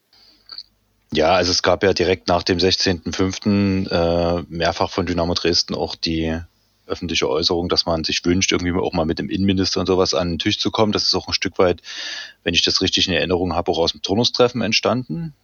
Ja, 1.12 1.34
also 1.34 1.50
es 1.50 1.62
gab 1.62 1.82
ja 1.82 1.92
direkt 1.92 2.28
nach 2.28 2.44
dem 2.44 2.56
16.05. 2.56 3.90
Äh, 3.90 4.44
mehrfach 4.48 4.88
von 4.88 5.04
Dynamo 5.04 5.34
Dresden 5.34 5.74
auch 5.74 5.94
die 5.94 6.34
öffentliche 6.86 7.28
Äußerung, 7.28 7.68
dass 7.68 7.84
man 7.84 8.04
sich 8.04 8.24
wünscht, 8.24 8.52
irgendwie 8.52 8.72
auch 8.72 8.94
mal 8.94 9.04
mit 9.04 9.18
dem 9.18 9.28
Innenminister 9.28 9.80
und 9.80 9.86
sowas 9.86 10.14
an 10.14 10.30
den 10.30 10.38
Tisch 10.38 10.58
zu 10.58 10.70
kommen. 10.70 10.92
Das 10.92 11.02
ist 11.02 11.14
auch 11.14 11.28
ein 11.28 11.34
Stück 11.34 11.58
weit, 11.58 11.82
wenn 12.42 12.54
ich 12.54 12.62
das 12.62 12.80
richtig 12.80 13.06
in 13.06 13.12
Erinnerung 13.12 13.52
habe, 13.54 13.70
auch 13.70 13.78
aus 13.78 13.92
dem 13.92 14.00
Turnustreffen 14.00 14.62
entstanden. 14.62 15.34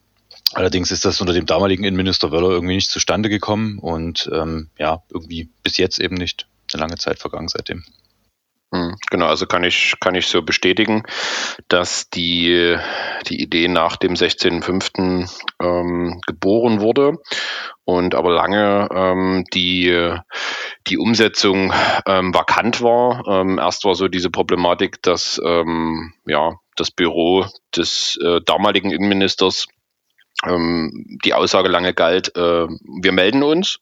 Allerdings 0.54 0.90
ist 0.90 1.04
das 1.04 1.20
unter 1.20 1.32
dem 1.32 1.46
damaligen 1.46 1.84
Innenminister 1.84 2.32
Wöller 2.32 2.50
irgendwie 2.50 2.76
nicht 2.76 2.90
zustande 2.90 3.28
gekommen 3.28 3.78
und 3.78 4.30
ähm, 4.32 4.70
ja, 4.78 5.02
irgendwie 5.10 5.48
bis 5.62 5.76
jetzt 5.76 5.98
eben 5.98 6.14
nicht. 6.14 6.46
Eine 6.72 6.82
lange 6.82 6.96
Zeit 6.96 7.18
vergangen 7.18 7.48
seitdem. 7.48 7.84
Hm, 8.70 8.96
genau, 9.10 9.26
also 9.26 9.46
kann 9.46 9.64
ich, 9.64 9.94
kann 9.98 10.14
ich 10.14 10.26
so 10.26 10.42
bestätigen, 10.42 11.04
dass 11.68 12.10
die, 12.10 12.76
die 13.26 13.40
Idee 13.40 13.68
nach 13.68 13.96
dem 13.96 14.12
16.05. 14.12 15.30
Ähm, 15.60 16.20
geboren 16.26 16.80
wurde 16.80 17.18
und 17.84 18.14
aber 18.14 18.30
lange 18.30 18.88
ähm, 18.94 19.44
die, 19.54 20.14
die 20.86 20.98
Umsetzung 20.98 21.72
ähm, 22.06 22.34
vakant 22.34 22.82
war. 22.82 23.26
Ähm, 23.26 23.58
erst 23.58 23.84
war 23.86 23.94
so 23.94 24.08
diese 24.08 24.30
Problematik, 24.30 25.02
dass 25.02 25.40
ähm, 25.42 26.12
ja, 26.26 26.56
das 26.76 26.90
Büro 26.90 27.46
des 27.74 28.18
äh, 28.22 28.40
damaligen 28.44 28.90
Innenministers 28.90 29.66
ähm, 30.46 31.18
die 31.24 31.34
Aussage 31.34 31.68
lange 31.68 31.94
galt, 31.94 32.36
äh, 32.36 32.66
wir 32.68 33.12
melden 33.12 33.42
uns 33.42 33.80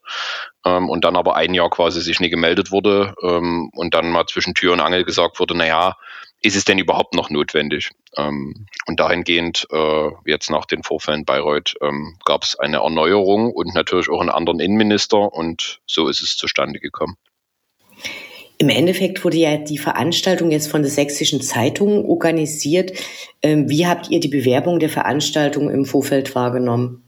ähm, 0.64 0.88
und 0.88 1.04
dann 1.04 1.16
aber 1.16 1.36
ein 1.36 1.54
Jahr 1.54 1.70
quasi 1.70 2.00
sich 2.00 2.20
nie 2.20 2.30
gemeldet 2.30 2.72
wurde 2.72 3.14
ähm, 3.22 3.70
und 3.74 3.94
dann 3.94 4.10
mal 4.10 4.26
zwischen 4.26 4.54
Tür 4.54 4.72
und 4.72 4.80
Angel 4.80 5.04
gesagt 5.04 5.38
wurde, 5.38 5.56
naja, 5.56 5.96
ist 6.40 6.56
es 6.56 6.64
denn 6.64 6.78
überhaupt 6.78 7.14
noch 7.14 7.30
notwendig? 7.30 7.90
Ähm, 8.16 8.66
und 8.86 9.00
dahingehend, 9.00 9.66
äh, 9.70 10.10
jetzt 10.24 10.50
nach 10.50 10.64
den 10.64 10.82
Vorfällen 10.82 11.24
Bayreuth, 11.24 11.74
ähm, 11.82 12.16
gab 12.24 12.44
es 12.44 12.58
eine 12.58 12.78
Erneuerung 12.78 13.52
und 13.52 13.74
natürlich 13.74 14.08
auch 14.08 14.20
einen 14.20 14.30
anderen 14.30 14.60
Innenminister 14.60 15.32
und 15.32 15.80
so 15.86 16.08
ist 16.08 16.22
es 16.22 16.36
zustande 16.36 16.78
gekommen. 16.80 17.16
Im 18.58 18.70
Endeffekt 18.70 19.22
wurde 19.22 19.36
ja 19.36 19.58
die 19.58 19.78
Veranstaltung 19.78 20.50
jetzt 20.50 20.70
von 20.70 20.82
der 20.82 20.90
Sächsischen 20.90 21.42
Zeitung 21.42 22.06
organisiert. 22.08 22.92
Ähm, 23.42 23.68
wie 23.68 23.86
habt 23.86 24.10
ihr 24.10 24.20
die 24.20 24.28
Bewerbung 24.28 24.78
der 24.78 24.88
Veranstaltung 24.88 25.68
im 25.70 25.84
Vorfeld 25.84 26.34
wahrgenommen? 26.34 27.02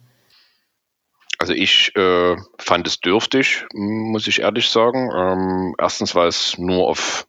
Also 1.39 1.55
ich 1.55 1.95
äh, 1.97 2.37
fand 2.59 2.87
es 2.87 3.01
dürftig, 3.01 3.65
muss 3.73 4.27
ich 4.27 4.41
ehrlich 4.41 4.69
sagen. 4.69 5.11
Ähm, 5.15 5.75
erstens, 5.79 6.15
weil 6.15 6.29
es 6.29 6.59
nur 6.59 6.89
auf, 6.89 7.27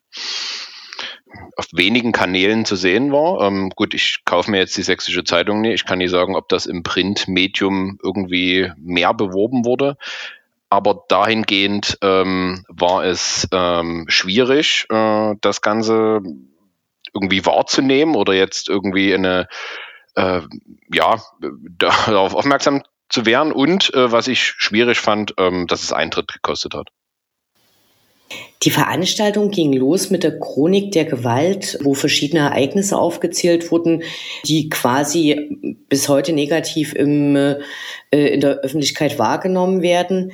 auf 1.55 1.67
wenigen 1.71 2.11
Kanälen 2.11 2.65
zu 2.65 2.75
sehen 2.75 3.13
war. 3.13 3.41
Ähm, 3.41 3.69
gut, 3.69 3.93
ich 3.93 4.21
kaufe 4.25 4.51
mir 4.51 4.57
jetzt 4.57 4.75
die 4.75 4.83
Sächsische 4.83 5.23
Zeitung 5.23 5.61
nicht. 5.61 5.75
Ich 5.75 5.85
kann 5.85 5.99
nicht 5.99 6.09
sagen, 6.09 6.35
ob 6.35 6.49
das 6.49 6.65
im 6.65 6.83
Printmedium 6.83 7.99
irgendwie 8.03 8.69
mehr 8.77 9.13
beworben 9.13 9.63
wurde 9.63 9.95
aber 10.69 11.05
dahingehend 11.07 11.97
ähm, 12.01 12.63
war 12.67 13.03
es 13.03 13.47
ähm, 13.51 14.05
schwierig, 14.07 14.85
äh, 14.89 15.35
das 15.41 15.61
Ganze 15.61 16.21
irgendwie 17.13 17.45
wahrzunehmen 17.45 18.15
oder 18.15 18.33
jetzt 18.33 18.69
irgendwie 18.69 19.13
eine, 19.13 19.47
äh, 20.15 20.41
ja, 20.93 21.21
darauf 21.77 22.35
aufmerksam 22.35 22.83
zu 23.09 23.25
werden 23.25 23.51
und 23.51 23.93
äh, 23.93 24.11
was 24.11 24.27
ich 24.27 24.41
schwierig 24.41 24.99
fand, 24.99 25.33
ähm, 25.37 25.65
dass 25.65 25.81
es 25.81 25.91
Eintritt 25.91 26.31
gekostet 26.31 26.75
hat. 26.75 26.89
Die 28.61 28.71
Veranstaltung 28.71 29.49
ging 29.49 29.73
los 29.73 30.09
mit 30.09 30.23
der 30.23 30.37
Chronik 30.37 30.91
der 30.91 31.05
Gewalt, 31.05 31.79
wo 31.81 31.93
verschiedene 31.93 32.41
Ereignisse 32.41 32.97
aufgezählt 32.97 33.71
wurden, 33.71 34.03
die 34.45 34.69
quasi 34.69 35.77
bis 35.87 36.09
heute 36.09 36.33
negativ 36.33 36.93
im, 36.93 37.35
äh, 37.35 37.57
in 38.11 38.41
der 38.41 38.59
Öffentlichkeit 38.59 39.17
wahrgenommen 39.17 39.81
werden. 39.81 40.33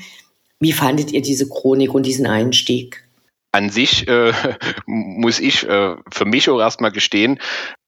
Wie 0.65 0.73
fandet 0.73 1.11
ihr 1.11 1.21
diese 1.21 1.47
Chronik 1.47 1.93
und 1.93 2.07
diesen 2.07 2.25
Einstieg? 2.25 3.07
An 3.51 3.69
sich 3.69 4.07
äh, 4.07 4.33
muss 4.87 5.39
ich 5.39 5.61
äh, 5.69 5.95
für 6.11 6.25
mich 6.25 6.49
auch 6.49 6.59
erstmal 6.59 6.91
gestehen, 6.91 7.39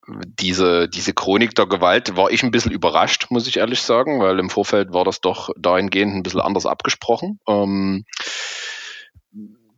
diese, 0.08 0.88
diese 0.88 1.12
Chronik 1.14 1.56
der 1.56 1.66
Gewalt 1.66 2.16
war 2.16 2.30
ich 2.30 2.44
ein 2.44 2.52
bisschen 2.52 2.72
überrascht, 2.72 3.32
muss 3.32 3.48
ich 3.48 3.58
ehrlich 3.58 3.82
sagen, 3.82 4.20
weil 4.20 4.38
im 4.38 4.52
Vorfeld 4.52 4.94
war 4.94 5.04
das 5.06 5.22
doch 5.22 5.50
dahingehend 5.58 6.18
ein 6.18 6.22
bisschen 6.22 6.40
anders 6.40 6.68
abgesprochen. 6.68 7.40
Ähm, 7.48 8.06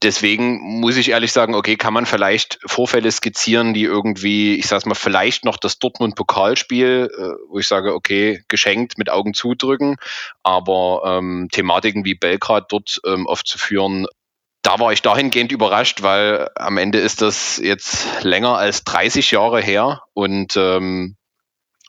deswegen 0.04 0.80
muss 0.80 0.98
ich 0.98 1.10
ehrlich 1.10 1.32
sagen, 1.32 1.56
okay, 1.56 1.76
kann 1.76 1.94
man 1.94 2.06
vielleicht 2.06 2.60
Vorfälle 2.66 3.12
skizzieren, 3.12 3.74
die 3.74 3.84
irgendwie, 3.84 4.56
ich 4.56 4.68
sag's 4.68 4.86
mal, 4.86 4.96
vielleicht 4.96 5.46
noch 5.46 5.58
das 5.58 5.80
Dortmund-Pokalspiel, 5.80 7.10
äh, 7.12 7.22
wo 7.50 7.60
ich 7.60 7.68
sage, 7.68 7.94
okay, 7.94 8.44
geschenkt 8.48 8.98
mit 8.98 9.10
Augen 9.10 9.34
zudrücken, 9.34 9.98
aber 10.44 11.04
ähm, 11.06 11.48
Thematiken 11.52 12.06
wie 12.06 12.16
Belgrad 12.16 12.72
dort 12.72 13.02
ähm, 13.06 13.28
aufzuführen, 13.28 14.08
da 14.62 14.80
war 14.80 14.92
ich 14.92 15.02
dahingehend 15.02 15.52
überrascht, 15.52 16.02
weil 16.02 16.50
am 16.56 16.78
Ende 16.78 17.00
ist 17.00 17.22
das 17.22 17.58
jetzt 17.58 18.24
länger 18.24 18.58
als 18.58 18.84
30 18.84 19.32
Jahre 19.32 19.62
her. 19.62 20.04
Und 20.14 20.58
ähm, 20.58 21.16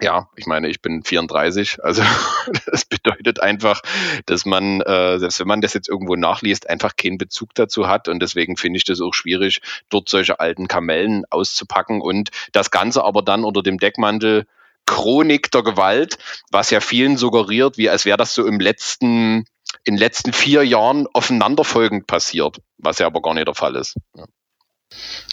ja, 0.00 0.28
ich 0.37 0.47
meine, 0.47 0.69
ich 0.69 0.80
bin 0.80 1.02
34, 1.02 1.83
also 1.83 2.02
das 2.66 2.85
bedeutet 2.85 3.40
einfach, 3.40 3.83
dass 4.26 4.47
man, 4.47 4.80
äh, 4.80 5.19
selbst 5.19 5.40
wenn 5.40 5.49
man 5.49 5.61
das 5.61 5.75
jetzt 5.75 5.88
irgendwo 5.88 6.16
nachliest, 6.16 6.69
einfach 6.69 6.97
keinen 6.97 7.19
Bezug 7.19 7.54
dazu 7.54 7.87
hat 7.87 8.09
und 8.09 8.21
deswegen 8.21 8.57
finde 8.57 8.78
ich 8.78 8.85
das 8.85 9.00
auch 9.00 9.14
schwierig, 9.14 9.61
dort 9.90 10.09
solche 10.09 10.40
alten 10.40 10.69
Kamellen 10.69 11.25
auszupacken 11.30 12.00
und 12.00 12.30
das 12.52 12.71
Ganze 12.71 13.04
aber 13.04 13.23
dann 13.23 13.45
unter 13.45 13.62
dem 13.62 13.78
Deckmantel 13.78 14.47
Chronik 14.87 15.50
der 15.50 15.62
Gewalt, 15.62 16.19
was 16.50 16.71
ja 16.71 16.80
vielen 16.80 17.16
suggeriert, 17.16 17.78
wie 17.78 17.90
als 17.90 18.04
wäre 18.04 18.16
das 18.16 18.35
so 18.35 18.47
im 18.47 18.59
letzten, 18.59 19.45
in 19.85 19.95
den 19.95 19.99
letzten 19.99 20.33
vier 20.33 20.64
Jahren 20.64 21.07
aufeinanderfolgend 21.12 22.07
passiert, 22.07 22.59
was 22.78 22.99
ja 22.99 23.07
aber 23.07 23.23
gar 23.23 23.35
nicht 23.35 23.47
der 23.47 23.54
Fall 23.54 23.76
ist. 23.76 23.97
Ja. 24.16 24.25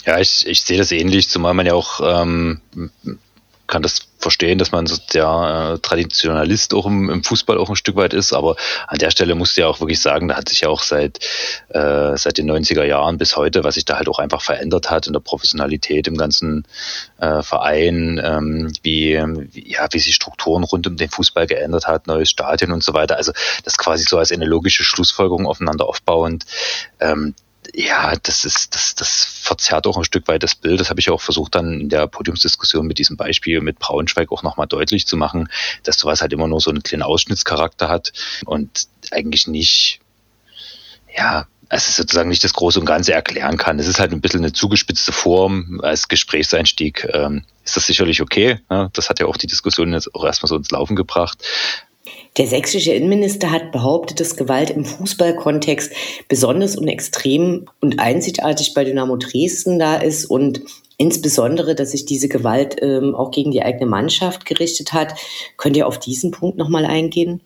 Ja, 0.04 0.18
ich, 0.20 0.46
ich 0.46 0.62
sehe 0.62 0.78
das 0.78 0.92
ähnlich, 0.92 1.28
zumal 1.28 1.54
man 1.54 1.66
ja 1.66 1.74
auch 1.74 2.00
ähm, 2.00 2.60
kann 3.68 3.82
das 3.82 4.08
verstehen, 4.18 4.58
dass 4.58 4.72
man 4.72 4.86
so 4.86 4.96
der 5.12 5.74
äh, 5.74 5.78
Traditionalist 5.78 6.74
auch 6.74 6.86
im, 6.86 7.08
im, 7.08 7.22
Fußball 7.22 7.56
auch 7.58 7.68
ein 7.68 7.76
Stück 7.76 7.94
weit 7.96 8.14
ist, 8.14 8.32
aber 8.32 8.56
an 8.88 8.98
der 8.98 9.10
Stelle 9.10 9.34
musst 9.34 9.56
du 9.56 9.60
ja 9.60 9.68
auch 9.68 9.80
wirklich 9.80 10.00
sagen, 10.00 10.26
da 10.26 10.36
hat 10.36 10.48
sich 10.48 10.62
ja 10.62 10.68
auch 10.68 10.82
seit, 10.82 11.18
äh, 11.68 12.16
seit 12.16 12.38
den 12.38 12.50
90er 12.50 12.84
Jahren 12.84 13.18
bis 13.18 13.36
heute, 13.36 13.62
was 13.62 13.76
sich 13.76 13.84
da 13.84 13.96
halt 13.96 14.08
auch 14.08 14.18
einfach 14.18 14.42
verändert 14.42 14.90
hat 14.90 15.06
in 15.06 15.12
der 15.12 15.20
Professionalität 15.20 16.08
im 16.08 16.16
ganzen 16.16 16.66
äh, 17.18 17.42
Verein, 17.42 18.20
ähm, 18.24 18.72
wie, 18.82 19.22
wie, 19.52 19.72
ja, 19.72 19.86
wie 19.92 20.00
sich 20.00 20.14
Strukturen 20.14 20.64
rund 20.64 20.86
um 20.86 20.96
den 20.96 21.10
Fußball 21.10 21.46
geändert 21.46 21.86
hat, 21.86 22.06
neues 22.06 22.30
Stadion 22.30 22.72
und 22.72 22.82
so 22.82 22.94
weiter. 22.94 23.16
Also 23.16 23.32
das 23.64 23.76
quasi 23.76 24.04
so 24.08 24.18
als 24.18 24.32
eine 24.32 24.46
logische 24.46 24.82
Schlussfolgerung 24.82 25.46
aufeinander 25.46 25.86
aufbauend. 25.86 26.44
Ähm, 27.00 27.34
ja, 27.74 28.14
das 28.22 28.44
ist, 28.44 28.74
das, 28.74 28.94
das 28.94 29.24
verzerrt 29.24 29.86
auch 29.86 29.96
ein 29.96 30.04
Stück 30.04 30.26
weit 30.28 30.42
das 30.42 30.54
Bild. 30.54 30.80
Das 30.80 30.90
habe 30.90 31.00
ich 31.00 31.10
auch 31.10 31.20
versucht, 31.20 31.54
dann 31.54 31.80
in 31.80 31.88
der 31.88 32.06
Podiumsdiskussion 32.06 32.86
mit 32.86 32.98
diesem 32.98 33.16
Beispiel 33.16 33.60
mit 33.60 33.78
Braunschweig 33.78 34.32
auch 34.32 34.42
nochmal 34.42 34.66
deutlich 34.66 35.06
zu 35.06 35.16
machen, 35.16 35.48
dass 35.82 35.98
sowas 35.98 36.20
halt 36.20 36.32
immer 36.32 36.48
nur 36.48 36.60
so 36.60 36.70
einen 36.70 36.82
kleinen 36.82 37.02
Ausschnittscharakter 37.02 37.88
hat 37.88 38.12
und 38.46 38.88
eigentlich 39.10 39.46
nicht, 39.46 40.00
ja, 41.14 41.46
also 41.68 41.90
sozusagen 41.90 42.30
nicht 42.30 42.44
das 42.44 42.54
Große 42.54 42.80
und 42.80 42.86
Ganze 42.86 43.12
erklären 43.12 43.58
kann. 43.58 43.78
Es 43.78 43.86
ist 43.86 44.00
halt 44.00 44.12
ein 44.12 44.22
bisschen 44.22 44.40
eine 44.40 44.54
zugespitzte 44.54 45.12
Form 45.12 45.80
als 45.82 46.08
Gesprächseinstieg. 46.08 47.06
Ähm, 47.12 47.44
ist 47.64 47.76
das 47.76 47.86
sicherlich 47.86 48.22
okay? 48.22 48.60
Ne? 48.70 48.88
Das 48.94 49.10
hat 49.10 49.20
ja 49.20 49.26
auch 49.26 49.36
die 49.36 49.46
Diskussion 49.46 49.92
jetzt 49.92 50.14
auch 50.14 50.24
erstmal 50.24 50.48
so 50.48 50.56
ins 50.56 50.70
Laufen 50.70 50.96
gebracht. 50.96 51.44
Der 52.36 52.46
sächsische 52.46 52.92
Innenminister 52.92 53.50
hat 53.50 53.72
behauptet, 53.72 54.20
dass 54.20 54.36
Gewalt 54.36 54.70
im 54.70 54.84
Fußballkontext 54.84 55.92
besonders 56.28 56.76
und 56.76 56.88
extrem 56.88 57.68
und 57.80 57.98
einzigartig 57.98 58.74
bei 58.74 58.84
Dynamo 58.84 59.16
Dresden 59.16 59.78
da 59.78 59.96
ist 59.96 60.26
und 60.26 60.62
Insbesondere, 61.00 61.76
dass 61.76 61.92
sich 61.92 62.06
diese 62.06 62.28
Gewalt 62.28 62.74
ähm, 62.82 63.14
auch 63.14 63.30
gegen 63.30 63.52
die 63.52 63.62
eigene 63.62 63.86
Mannschaft 63.86 64.44
gerichtet 64.44 64.92
hat. 64.92 65.14
Könnt 65.56 65.76
ihr 65.76 65.86
auf 65.86 66.00
diesen 66.00 66.32
Punkt 66.32 66.58
nochmal 66.58 66.84
eingehen? 66.84 67.40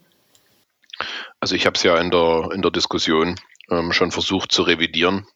Also 1.39 1.55
ich 1.55 1.67
habe 1.67 1.77
es 1.77 1.83
ja 1.83 1.99
in 1.99 2.11
der, 2.11 2.49
in 2.55 2.63
der 2.63 2.71
Diskussion 2.71 3.39
ähm, 3.71 3.93
schon 3.93 4.11
versucht 4.11 4.53
zu 4.53 4.63
revidieren. 4.63 5.27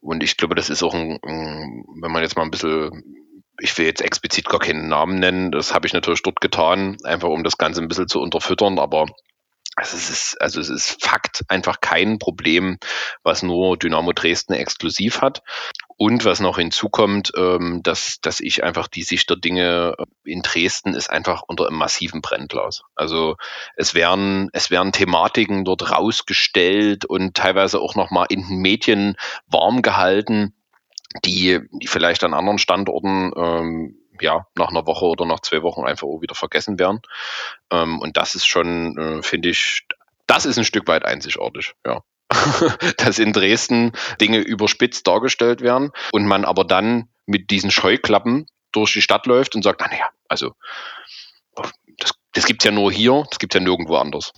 Und 0.00 0.22
ich 0.22 0.36
glaube, 0.36 0.54
das 0.54 0.70
ist 0.70 0.84
auch 0.84 0.94
ein, 0.94 1.18
ein, 1.24 1.84
wenn 2.00 2.12
man 2.12 2.22
jetzt 2.22 2.36
mal 2.36 2.44
ein 2.44 2.52
bisschen 2.52 3.23
ich 3.58 3.76
will 3.78 3.86
jetzt 3.86 4.02
explizit 4.02 4.48
gar 4.48 4.60
keinen 4.60 4.88
Namen 4.88 5.18
nennen, 5.18 5.52
das 5.52 5.74
habe 5.74 5.86
ich 5.86 5.92
natürlich 5.92 6.22
dort 6.22 6.40
getan, 6.40 6.96
einfach 7.04 7.28
um 7.28 7.44
das 7.44 7.58
Ganze 7.58 7.80
ein 7.80 7.88
bisschen 7.88 8.08
zu 8.08 8.20
unterfüttern, 8.20 8.78
aber 8.78 9.06
also 9.76 9.96
es 9.96 10.08
ist, 10.08 10.40
also 10.40 10.60
es 10.60 10.70
ist 10.70 11.02
Fakt 11.02 11.42
einfach 11.48 11.80
kein 11.80 12.18
Problem, 12.18 12.78
was 13.24 13.42
nur 13.42 13.76
Dynamo 13.76 14.12
Dresden 14.12 14.52
exklusiv 14.52 15.20
hat. 15.20 15.42
Und 15.96 16.24
was 16.24 16.40
noch 16.40 16.58
hinzukommt, 16.58 17.32
ähm, 17.36 17.80
dass, 17.82 18.20
dass 18.20 18.40
ich 18.40 18.64
einfach 18.64 18.88
die 18.88 19.02
Sicht 19.02 19.30
der 19.30 19.36
Dinge 19.36 19.94
in 20.24 20.42
Dresden 20.42 20.94
ist 20.94 21.08
einfach 21.08 21.42
unter 21.46 21.66
einem 21.66 21.76
massiven 21.76 22.20
Brennglas. 22.20 22.82
Also 22.96 23.36
es 23.76 23.94
werden, 23.94 24.48
es 24.52 24.70
werden 24.70 24.92
Thematiken 24.92 25.64
dort 25.64 25.90
rausgestellt 25.92 27.04
und 27.04 27.36
teilweise 27.36 27.80
auch 27.80 27.94
nochmal 27.94 28.26
in 28.28 28.46
den 28.46 28.58
Medien 28.58 29.16
warm 29.46 29.82
gehalten, 29.82 30.54
die, 31.24 31.60
die 31.70 31.86
vielleicht 31.86 32.24
an 32.24 32.34
anderen 32.34 32.58
Standorten 32.58 33.32
ähm, 33.36 33.98
ja, 34.20 34.46
nach 34.56 34.68
einer 34.68 34.86
Woche 34.86 35.06
oder 35.06 35.26
nach 35.26 35.40
zwei 35.40 35.62
Wochen 35.62 35.84
einfach 35.84 36.06
auch 36.06 36.20
wieder 36.20 36.34
vergessen 36.34 36.78
werden. 36.78 37.00
Ähm, 37.70 38.00
und 38.00 38.16
das 38.16 38.34
ist 38.34 38.46
schon, 38.46 38.96
äh, 38.98 39.22
finde 39.22 39.50
ich, 39.50 39.86
das 40.26 40.46
ist 40.46 40.58
ein 40.58 40.64
Stück 40.64 40.88
weit 40.88 41.04
einzigartig, 41.04 41.74
ja. 41.86 42.02
dass 42.96 43.18
in 43.18 43.32
Dresden 43.32 43.92
Dinge 44.20 44.38
überspitzt 44.38 45.06
dargestellt 45.06 45.60
werden 45.60 45.92
und 46.12 46.26
man 46.26 46.44
aber 46.44 46.64
dann 46.64 47.08
mit 47.26 47.50
diesen 47.50 47.70
Scheuklappen 47.70 48.46
durch 48.72 48.92
die 48.92 49.02
Stadt 49.02 49.26
läuft 49.26 49.54
und 49.54 49.62
sagt, 49.62 49.80
naja, 49.80 50.08
also 50.28 50.54
das, 51.98 52.12
das 52.32 52.46
gibt 52.46 52.62
es 52.62 52.64
ja 52.64 52.72
nur 52.72 52.90
hier, 52.90 53.24
das 53.30 53.38
gibt 53.38 53.54
es 53.54 53.60
ja 53.60 53.64
nirgendwo 53.64 53.96
anders. 53.96 54.32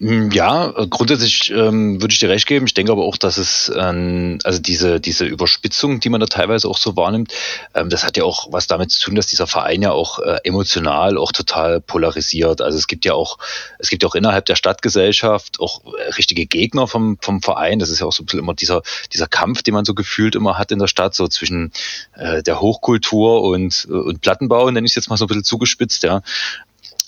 Hm, 0.00 0.30
ja, 0.30 0.70
äh, 0.76 0.86
grundsätzlich 0.86 1.50
ähm, 1.50 2.00
würde 2.00 2.12
ich 2.12 2.20
dir 2.20 2.28
recht 2.28 2.46
geben. 2.46 2.66
Ich 2.66 2.74
denke 2.74 2.92
aber 2.92 3.04
auch, 3.04 3.16
dass 3.16 3.36
es, 3.36 3.72
ähm, 3.76 4.38
also 4.44 4.60
diese, 4.60 5.00
diese 5.00 5.24
Überspitzung, 5.24 5.98
die 5.98 6.08
man 6.08 6.20
da 6.20 6.26
teilweise 6.26 6.68
auch 6.68 6.78
so 6.78 6.96
wahrnimmt, 6.96 7.32
ähm, 7.74 7.90
das 7.90 8.04
hat 8.04 8.16
ja 8.16 8.22
auch 8.22 8.52
was 8.52 8.68
damit 8.68 8.92
zu 8.92 9.00
tun, 9.00 9.16
dass 9.16 9.26
dieser 9.26 9.48
Verein 9.48 9.82
ja 9.82 9.90
auch 9.90 10.20
äh, 10.20 10.38
emotional 10.44 11.18
auch 11.18 11.32
total 11.32 11.80
polarisiert. 11.80 12.60
Also 12.60 12.78
es 12.78 12.86
gibt 12.86 13.06
ja 13.06 13.14
auch, 13.14 13.38
es 13.80 13.90
gibt 13.90 14.04
ja 14.04 14.08
auch 14.08 14.14
innerhalb 14.14 14.46
der 14.46 14.54
Stadtgesellschaft 14.54 15.58
auch 15.58 15.82
äh, 15.84 16.10
richtige 16.12 16.46
Gegner 16.46 16.86
vom, 16.86 17.18
vom 17.20 17.42
Verein. 17.42 17.80
Das 17.80 17.90
ist 17.90 17.98
ja 17.98 18.06
auch 18.06 18.12
so 18.12 18.22
ein 18.22 18.26
bisschen 18.26 18.40
immer 18.40 18.54
dieser, 18.54 18.82
dieser 19.12 19.26
Kampf, 19.26 19.64
den 19.64 19.74
man 19.74 19.84
so 19.84 19.94
gefühlt 19.94 20.36
immer 20.36 20.58
hat 20.58 20.70
in 20.70 20.78
der 20.78 20.86
Stadt, 20.86 21.16
so 21.16 21.26
zwischen 21.26 21.72
äh, 22.14 22.44
der 22.44 22.60
Hochkultur 22.60 23.42
und, 23.42 23.88
äh, 23.90 23.94
und 23.94 24.20
Plattenbau, 24.20 24.70
nenne 24.70 24.86
ich 24.86 24.92
es 24.92 24.96
jetzt 24.96 25.10
mal 25.10 25.16
so 25.16 25.24
ein 25.24 25.28
bisschen 25.28 25.42
zugespitzt, 25.42 26.04
ja. 26.04 26.22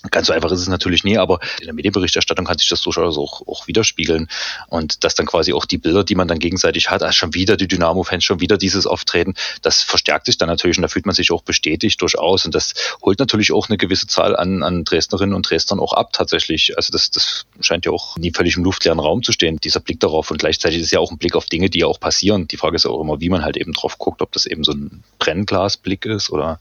Ganz 0.09 0.27
so 0.27 0.33
einfach 0.33 0.51
ist 0.51 0.61
es 0.61 0.67
natürlich 0.67 1.03
nie, 1.03 1.19
aber 1.19 1.39
in 1.59 1.65
der 1.65 1.75
Medienberichterstattung 1.75 2.45
kann 2.45 2.57
sich 2.57 2.69
das 2.69 2.81
durchaus 2.81 3.19
auch, 3.19 3.47
auch 3.47 3.67
widerspiegeln. 3.67 4.29
Und 4.67 5.03
dass 5.03 5.13
dann 5.13 5.27
quasi 5.27 5.53
auch 5.53 5.65
die 5.65 5.77
Bilder, 5.77 6.03
die 6.03 6.15
man 6.15 6.27
dann 6.27 6.39
gegenseitig 6.39 6.89
hat, 6.89 7.03
also 7.03 7.13
schon 7.13 7.35
wieder 7.35 7.55
die 7.55 7.67
Dynamo-Fans, 7.67 8.23
schon 8.23 8.39
wieder 8.39 8.57
dieses 8.57 8.87
Auftreten, 8.87 9.35
das 9.61 9.83
verstärkt 9.83 10.25
sich 10.25 10.39
dann 10.39 10.49
natürlich 10.49 10.77
und 10.77 10.81
da 10.81 10.87
fühlt 10.87 11.05
man 11.05 11.13
sich 11.13 11.31
auch 11.31 11.43
bestätigt 11.43 12.01
durchaus. 12.01 12.45
Und 12.45 12.55
das 12.55 12.73
holt 13.03 13.19
natürlich 13.19 13.51
auch 13.51 13.69
eine 13.69 13.77
gewisse 13.77 14.07
Zahl 14.07 14.35
an, 14.35 14.63
an 14.63 14.83
Dresdnerinnen 14.85 15.35
und 15.35 15.47
Dresdnern 15.47 15.79
auch 15.79 15.93
ab 15.93 16.13
tatsächlich. 16.13 16.75
Also 16.77 16.91
das, 16.91 17.11
das 17.11 17.45
scheint 17.59 17.85
ja 17.85 17.91
auch 17.91 18.17
nie 18.17 18.31
völlig 18.31 18.57
im 18.57 18.63
luftleeren 18.63 18.99
Raum 18.99 19.21
zu 19.21 19.31
stehen, 19.31 19.57
dieser 19.57 19.81
Blick 19.81 19.99
darauf. 19.99 20.31
Und 20.31 20.39
gleichzeitig 20.39 20.81
ist 20.81 20.91
ja 20.91 20.99
auch 20.99 21.11
ein 21.11 21.19
Blick 21.19 21.35
auf 21.35 21.45
Dinge, 21.45 21.69
die 21.69 21.79
ja 21.79 21.85
auch 21.85 21.99
passieren. 21.99 22.47
Die 22.47 22.57
Frage 22.57 22.75
ist 22.75 22.87
auch 22.87 22.99
immer, 22.99 23.21
wie 23.21 23.29
man 23.29 23.43
halt 23.43 23.55
eben 23.55 23.73
drauf 23.73 23.99
guckt, 23.99 24.23
ob 24.23 24.31
das 24.31 24.47
eben 24.47 24.63
so 24.63 24.71
ein 24.71 25.03
Brennglasblick 25.19 26.05
ist 26.05 26.31
oder 26.31 26.59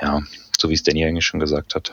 ja, 0.00 0.22
so 0.62 0.70
wie 0.70 0.74
es 0.74 0.82
Danny 0.82 1.04
eigentlich 1.04 1.26
schon 1.26 1.40
gesagt 1.40 1.74
hat. 1.74 1.92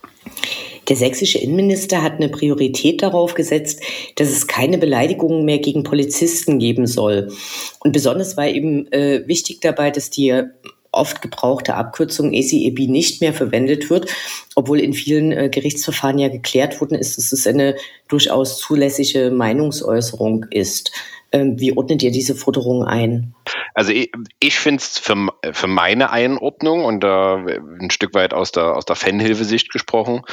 Der 0.87 0.95
sächsische 0.95 1.39
Innenminister 1.39 2.01
hat 2.01 2.13
eine 2.13 2.29
Priorität 2.29 3.01
darauf 3.01 3.33
gesetzt, 3.33 3.81
dass 4.15 4.29
es 4.29 4.47
keine 4.47 4.77
Beleidigungen 4.77 5.43
mehr 5.43 5.59
gegen 5.59 5.83
Polizisten 5.83 6.59
geben 6.59 6.87
soll. 6.87 7.31
Und 7.79 7.91
besonders 7.91 8.37
war 8.37 8.47
eben 8.47 8.89
äh, 8.91 9.27
wichtig 9.27 9.59
dabei, 9.61 9.91
dass 9.91 10.09
die 10.09 10.43
oft 10.91 11.21
gebrauchte 11.21 11.75
Abkürzung 11.75 12.33
ECEB 12.33 12.87
nicht 12.87 13.21
mehr 13.21 13.33
verwendet 13.33 13.89
wird, 13.89 14.11
obwohl 14.55 14.79
in 14.79 14.93
vielen 14.93 15.31
äh, 15.31 15.49
Gerichtsverfahren 15.49 16.17
ja 16.17 16.29
geklärt 16.29 16.79
worden 16.81 16.97
ist, 16.97 17.17
dass 17.17 17.31
es 17.31 17.45
eine 17.45 17.75
durchaus 18.07 18.57
zulässige 18.57 19.29
Meinungsäußerung 19.31 20.45
ist. 20.49 20.91
Ähm, 21.31 21.59
wie 21.59 21.75
ordnet 21.75 22.01
ihr 22.01 22.11
diese 22.11 22.35
Forderung 22.35 22.83
ein? 22.83 23.35
Also 23.73 23.91
ich, 23.91 24.11
ich 24.39 24.59
finde 24.59 24.81
es 24.81 24.97
für, 24.97 25.29
für 25.51 25.67
meine 25.67 26.11
Einordnung 26.11 26.85
und 26.85 27.03
äh, 27.03 27.07
ein 27.07 27.91
Stück 27.91 28.13
weit 28.13 28.33
aus 28.33 28.51
der, 28.51 28.75
aus 28.75 28.85
der 28.85 28.95
Fanhilfesicht 28.95 29.71
gesprochen, 29.71 30.23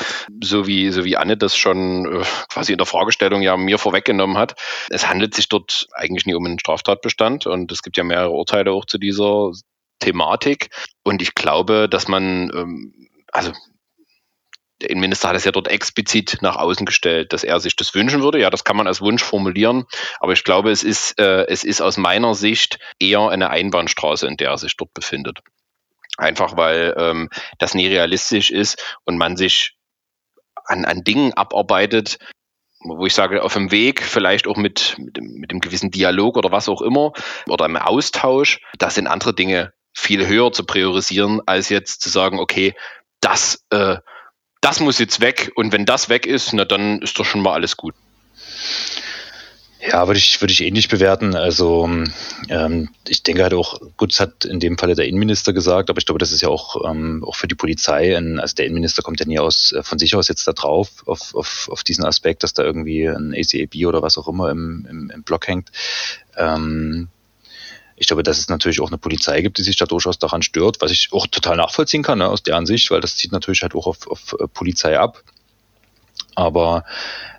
so 0.43 0.67
wie, 0.67 0.91
so 0.91 1.05
wie 1.05 1.17
Anne 1.17 1.37
das 1.37 1.57
schon 1.57 2.07
äh, 2.07 2.25
quasi 2.49 2.73
in 2.73 2.79
der 2.79 2.87
Fragestellung 2.87 3.43
ja 3.43 3.57
mir 3.57 3.79
vorweggenommen 3.79 4.39
hat. 4.39 4.55
Es 4.89 5.09
handelt 5.09 5.35
sich 5.35 5.49
dort 5.49 5.87
eigentlich 5.93 6.27
nie 6.27 6.35
um 6.35 6.47
einen 6.47 6.59
Straftatbestand 6.59 7.47
und 7.47 7.71
es 7.73 7.83
gibt 7.83 7.97
ja 7.97 8.05
mehrere 8.05 8.31
Urteile 8.31 8.73
auch 8.73 8.87
zu 8.87 8.99
dieser 8.99 9.53
Thematik. 9.99 10.71
Und 11.03 11.23
ich 11.23 11.35
glaube, 11.35 11.89
dass 11.89 12.09
man, 12.09 12.51
ähm, 12.55 13.09
also 13.33 13.53
der 14.81 14.91
Innenminister 14.91 15.29
hat 15.29 15.37
es 15.37 15.45
ja 15.45 15.53
dort 15.53 15.69
explizit 15.69 16.39
nach 16.43 16.57
außen 16.57 16.85
gestellt, 16.85 17.33
dass 17.33 17.45
er 17.45 17.61
sich 17.61 17.77
das 17.77 17.95
wünschen 17.95 18.23
würde. 18.23 18.41
Ja, 18.41 18.51
das 18.51 18.65
kann 18.65 18.77
man 18.77 18.87
als 18.87 19.01
Wunsch 19.01 19.25
formulieren, 19.25 19.87
aber 20.21 20.33
ich 20.33 20.45
glaube, 20.45 20.71
es 20.71 20.83
ist, 20.83 21.19
äh, 21.19 21.47
es 21.47 21.65
ist 21.65 21.81
aus 21.81 21.97
meiner 21.97 22.35
Sicht 22.35 22.79
eher 22.99 23.29
eine 23.29 23.51
Einbahnstraße, 23.51 24.27
in 24.27 24.37
der 24.37 24.51
er 24.51 24.59
sich 24.59 24.77
dort 24.77 24.93
befindet. 24.93 25.41
Einfach 26.19 26.57
weil 26.57 26.95
ähm, 26.99 27.29
das 27.59 27.75
nie 27.75 27.87
realistisch 27.87 28.51
ist 28.51 28.83
und 29.05 29.19
man 29.19 29.37
sich 29.37 29.77
an, 30.65 30.85
an 30.85 31.05
Dingen 31.05 31.33
abarbeitet, 31.35 32.19
wo 32.81 33.07
ich 33.07 33.15
sage, 33.15 33.43
auf 33.43 33.55
dem 33.55 33.71
Weg, 33.71 34.03
vielleicht 34.03 34.47
auch 34.47 34.57
mit, 34.57 34.97
mit, 34.99 35.17
dem, 35.17 35.35
mit 35.35 35.51
dem 35.51 35.61
gewissen 35.61 35.91
Dialog 35.91 36.37
oder 36.37 36.53
was 36.53 36.69
auch 36.69 36.83
immer 36.83 37.13
oder 37.49 37.65
im 37.65 37.77
Austausch, 37.77 38.61
da 38.79 38.91
sind 38.91 39.07
andere 39.07 39.35
Dinge 39.35 39.73
viel 39.93 40.27
höher 40.27 40.53
zu 40.53 40.65
priorisieren, 40.65 41.41
als 41.47 41.71
jetzt 41.71 42.03
zu 42.03 42.11
sagen, 42.11 42.39
okay, 42.39 42.75
das 43.21 43.65
äh, 43.71 43.97
das 44.67 44.81
muss 44.81 44.99
jetzt 44.99 45.21
weg 45.21 45.53
und 45.55 45.73
wenn 45.73 45.87
das 45.87 46.09
weg 46.09 46.27
ist, 46.27 46.53
na 46.53 46.65
dann 46.65 47.01
ist 47.01 47.17
doch 47.21 47.25
schon 47.25 47.41
mal 47.41 47.53
alles 47.53 47.77
gut. 47.77 47.95
Ja, 49.89 50.09
würde 50.09 50.19
ich, 50.19 50.41
würde 50.41 50.51
ich 50.51 50.61
ähnlich 50.65 50.89
bewerten. 50.89 51.37
Also 51.37 51.89
ähm, 52.49 52.89
ich 53.07 53.23
denke 53.23 53.45
halt 53.45 53.55
auch, 53.55 53.81
gut, 53.97 54.11
das 54.11 54.19
hat 54.19 54.45
in 54.45 54.59
dem 54.59 54.77
Falle 54.77 54.97
der 54.97 55.07
Innenminister 55.07 55.53
gesagt, 55.53 55.89
aber 55.89 56.01
ich 56.01 56.07
glaube, 56.07 56.19
das 56.19 56.33
ist 56.33 56.41
ja 56.41 56.49
auch, 56.49 56.85
ähm, 56.85 57.23
auch 57.25 57.37
für 57.37 57.47
die 57.47 57.55
Polizei, 57.55 58.17
ein, 58.17 58.41
also 58.41 58.57
der 58.57 58.67
Innenminister 58.67 59.03
kommt 59.03 59.21
ja 59.21 59.27
nie 59.27 59.39
aus 59.39 59.71
äh, 59.71 59.85
von 59.85 60.01
sich 60.01 60.17
aus 60.17 60.27
jetzt 60.27 60.49
da 60.49 60.53
drauf, 60.53 60.89
auf, 61.07 61.33
auf, 61.37 61.69
auf 61.71 61.85
diesen 61.85 62.05
Aspekt, 62.05 62.43
dass 62.43 62.53
da 62.53 62.65
irgendwie 62.65 63.07
ein 63.07 63.35
ACAB 63.35 63.87
oder 63.87 64.03
was 64.03 64.19
auch 64.19 64.27
immer 64.27 64.51
im, 64.51 64.85
im, 64.91 65.11
im 65.11 65.23
Block 65.23 65.47
hängt. 65.47 65.71
Ähm, 66.37 67.07
ich 67.97 68.07
glaube, 68.07 68.23
dass 68.23 68.39
es 68.39 68.49
natürlich 68.49 68.81
auch 68.81 68.89
eine 68.89 68.99
Polizei 68.99 69.41
gibt, 69.41 69.59
die 69.59 69.63
sich 69.63 69.77
da 69.77 69.87
durchaus 69.87 70.19
daran 70.19 70.43
stört, 70.43 70.81
was 70.81 70.91
ich 70.91 71.09
auch 71.13 71.27
total 71.27 71.57
nachvollziehen 71.57 72.03
kann, 72.03 72.19
ne, 72.19 72.29
aus 72.29 72.43
deren 72.43 72.67
Sicht, 72.67 72.91
weil 72.91 73.01
das 73.01 73.17
zieht 73.17 73.33
natürlich 73.33 73.63
halt 73.63 73.75
auch 73.75 73.87
auf, 73.87 74.07
auf 74.07 74.37
äh, 74.39 74.47
Polizei 74.47 74.99
ab. 74.99 75.23
Aber 76.35 76.85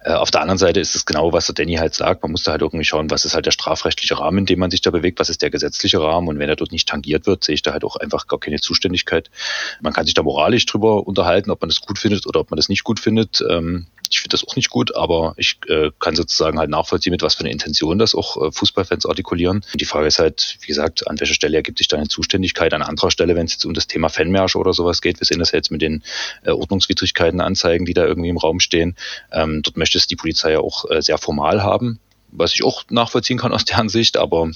äh, 0.04 0.14
auf 0.14 0.32
der 0.32 0.42
anderen 0.42 0.58
Seite 0.58 0.80
ist 0.80 0.96
es 0.96 1.06
genau, 1.06 1.32
was 1.32 1.46
der 1.46 1.54
Danny 1.54 1.76
halt 1.76 1.94
sagt. 1.94 2.24
Man 2.24 2.32
muss 2.32 2.44
da 2.44 2.52
halt 2.52 2.64
irgendwie 2.64 2.84
schauen, 2.84 3.12
was 3.12 3.26
ist 3.26 3.36
halt 3.36 3.46
der 3.46 3.52
strafrechtliche 3.52 4.18
Rahmen, 4.18 4.40
in 4.40 4.46
dem 4.48 4.58
man 4.58 4.72
sich 4.72 4.82
da 4.82 4.90
bewegt, 4.90 5.20
was 5.20 5.30
ist 5.30 5.44
der 5.44 5.52
gesetzliche 5.52 6.02
Rahmen. 6.02 6.28
Und 6.28 6.40
wenn 6.40 6.50
er 6.50 6.56
dort 6.56 6.72
nicht 6.72 6.90
tangiert 6.90 7.28
wird, 7.28 7.44
sehe 7.44 7.54
ich 7.54 7.62
da 7.62 7.74
halt 7.74 7.84
auch 7.84 7.98
einfach 7.98 8.28
gar 8.28 8.40
keine 8.40 8.60
Zuständigkeit. 8.60 9.30
Man 9.82 9.94
kann 9.94 10.06
sich 10.06 10.16
da 10.16 10.24
moralisch 10.24 10.66
drüber 10.66 11.06
unterhalten, 11.06 11.52
ob 11.52 11.62
man 11.62 11.70
das 11.70 11.82
gut 11.82 12.00
findet 12.00 12.26
oder 12.26 12.40
ob 12.40 12.50
man 12.50 12.58
das 12.58 12.70
nicht 12.70 12.84
gut 12.84 13.00
findet. 13.00 13.44
Ähm, 13.48 13.86
ich 14.10 14.20
finde 14.20 14.34
das 14.34 14.48
auch 14.48 14.56
nicht 14.56 14.70
gut, 14.70 14.96
aber 14.96 15.34
ich 15.38 15.58
äh, 15.68 15.92
kann 16.00 16.16
sozusagen 16.16 16.60
halt 16.60 16.70
nachvollziehen, 16.70 17.12
mit 17.12 17.22
was 17.22 17.36
für 17.36 17.42
eine 17.42 17.52
Intention 17.52 18.00
das 18.00 18.16
auch 18.16 18.38
äh, 18.38 18.52
Fußballfans 18.52 19.06
artikulieren. 19.06 19.58
Und 19.72 19.82
die 19.82 19.86
Frage 19.86 20.08
ist 20.08 20.20
halt, 20.20 20.58
wie 20.62 20.68
gesagt, 20.68 21.08
an 21.08 21.20
welcher 21.20 21.34
Stelle 21.34 21.58
ergibt 21.58 21.78
sich 21.78 21.88
da 21.88 21.98
eine 21.98 22.08
Zuständigkeit? 22.08 22.74
An 22.74 22.82
anderer 22.82 23.12
Stelle, 23.12 23.36
wenn 23.36 23.46
es 23.46 23.54
jetzt 23.54 23.66
um 23.66 23.74
das 23.74 23.88
Thema 23.88 24.10
Fanmärsche 24.10 24.58
oder 24.58 24.74
sowas 24.74 25.02
geht, 25.02 25.20
wir 25.20 25.26
sehen 25.26 25.40
das 25.40 25.52
jetzt 25.52 25.72
mit 25.72 25.82
den 25.82 26.04
äh, 26.44 26.52
Ordnungswidrigkeiten 26.52 27.42
anzeigen, 27.42 27.86
die 27.86 27.94
da 27.94 28.06
irgendwie 28.06 28.30
im 28.30 28.38
Raum 28.38 28.60
stehen. 28.60 28.96
Ähm, 29.32 29.62
dort 29.64 29.78
möchte 29.78 29.98
es 29.98 30.08
die 30.08 30.16
Polizei 30.16 30.54
ja 30.54 30.60
auch 30.60 30.90
äh, 30.90 31.02
sehr 31.02 31.18
formal 31.18 31.64
haben, 31.64 32.00
was 32.32 32.54
ich 32.54 32.64
auch 32.64 32.84
nachvollziehen 32.90 33.38
kann 33.38 33.54
aus 33.54 33.66
deren 33.66 33.90
Sicht, 33.90 34.18
aber 34.18 34.52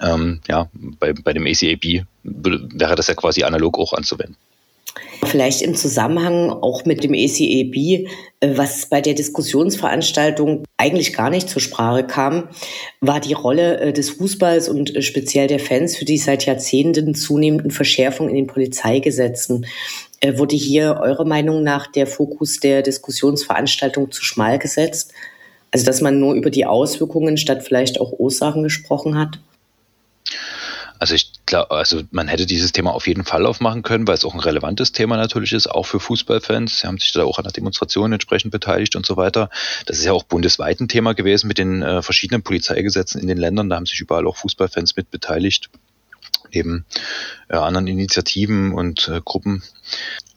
ähm, 0.00 0.40
ja, 0.48 0.68
bei, 0.72 1.12
bei 1.12 1.32
dem 1.32 1.46
ACAB 1.46 2.06
wäre 2.22 2.94
das 2.94 3.08
ja 3.08 3.14
quasi 3.14 3.42
analog 3.42 3.78
auch 3.78 3.92
anzuwenden. 3.92 4.36
Vielleicht 5.24 5.60
im 5.60 5.74
Zusammenhang 5.74 6.50
auch 6.50 6.84
mit 6.86 7.04
dem 7.04 7.12
ECEB, 7.12 8.08
äh, 8.40 8.56
was 8.56 8.86
bei 8.86 9.00
der 9.00 9.14
Diskussionsveranstaltung 9.14 10.64
eigentlich 10.78 11.12
gar 11.12 11.30
nicht 11.30 11.48
zur 11.48 11.60
Sprache 11.60 12.04
kam, 12.04 12.48
war 13.00 13.20
die 13.20 13.34
Rolle 13.34 13.80
äh, 13.80 13.92
des 13.92 14.10
Fußballs 14.10 14.68
und 14.68 14.96
äh, 14.96 15.02
speziell 15.02 15.46
der 15.46 15.60
Fans 15.60 15.96
für 15.96 16.06
die 16.06 16.16
seit 16.16 16.46
Jahrzehnten 16.46 17.14
zunehmenden 17.14 17.70
Verschärfung 17.70 18.28
in 18.28 18.34
den 18.36 18.46
Polizeigesetzen. 18.46 19.66
Wurde 20.34 20.54
hier 20.54 21.00
eurer 21.00 21.24
Meinung 21.24 21.62
nach 21.62 21.86
der 21.86 22.06
Fokus 22.06 22.60
der 22.60 22.82
Diskussionsveranstaltung 22.82 24.12
zu 24.12 24.22
schmal 24.22 24.58
gesetzt? 24.58 25.14
Also 25.70 25.86
dass 25.86 26.02
man 26.02 26.20
nur 26.20 26.34
über 26.34 26.50
die 26.50 26.66
Auswirkungen 26.66 27.38
statt 27.38 27.62
vielleicht 27.62 28.00
auch 28.00 28.18
Ursachen 28.18 28.62
gesprochen 28.62 29.18
hat? 29.18 29.38
Also 31.00 31.14
ich 31.14 31.32
glaube, 31.46 31.70
also 31.70 32.02
man 32.10 32.28
hätte 32.28 32.44
dieses 32.44 32.72
Thema 32.72 32.92
auf 32.92 33.06
jeden 33.06 33.24
Fall 33.24 33.46
aufmachen 33.46 33.82
können, 33.82 34.06
weil 34.06 34.14
es 34.14 34.24
auch 34.26 34.34
ein 34.34 34.40
relevantes 34.40 34.92
Thema 34.92 35.16
natürlich 35.16 35.54
ist, 35.54 35.66
auch 35.66 35.86
für 35.86 35.98
Fußballfans. 35.98 36.80
Sie 36.80 36.86
haben 36.86 36.98
sich 36.98 37.12
da 37.12 37.24
auch 37.24 37.38
an 37.38 37.44
der 37.44 37.54
Demonstration 37.54 38.12
entsprechend 38.12 38.52
beteiligt 38.52 38.94
und 38.96 39.06
so 39.06 39.16
weiter. 39.16 39.48
Das 39.86 39.98
ist 39.98 40.04
ja 40.04 40.12
auch 40.12 40.24
bundesweit 40.24 40.78
ein 40.78 40.88
Thema 40.88 41.14
gewesen 41.14 41.48
mit 41.48 41.56
den 41.56 41.80
äh, 41.80 42.02
verschiedenen 42.02 42.42
Polizeigesetzen 42.42 43.18
in 43.18 43.28
den 43.28 43.38
Ländern. 43.38 43.70
Da 43.70 43.76
haben 43.76 43.86
sich 43.86 43.98
überall 43.98 44.26
auch 44.26 44.36
Fußballfans 44.36 44.94
mit 44.94 45.10
beteiligt, 45.10 45.70
neben 46.52 46.84
äh, 47.48 47.56
anderen 47.56 47.86
Initiativen 47.86 48.74
und 48.74 49.08
äh, 49.08 49.22
Gruppen. 49.24 49.62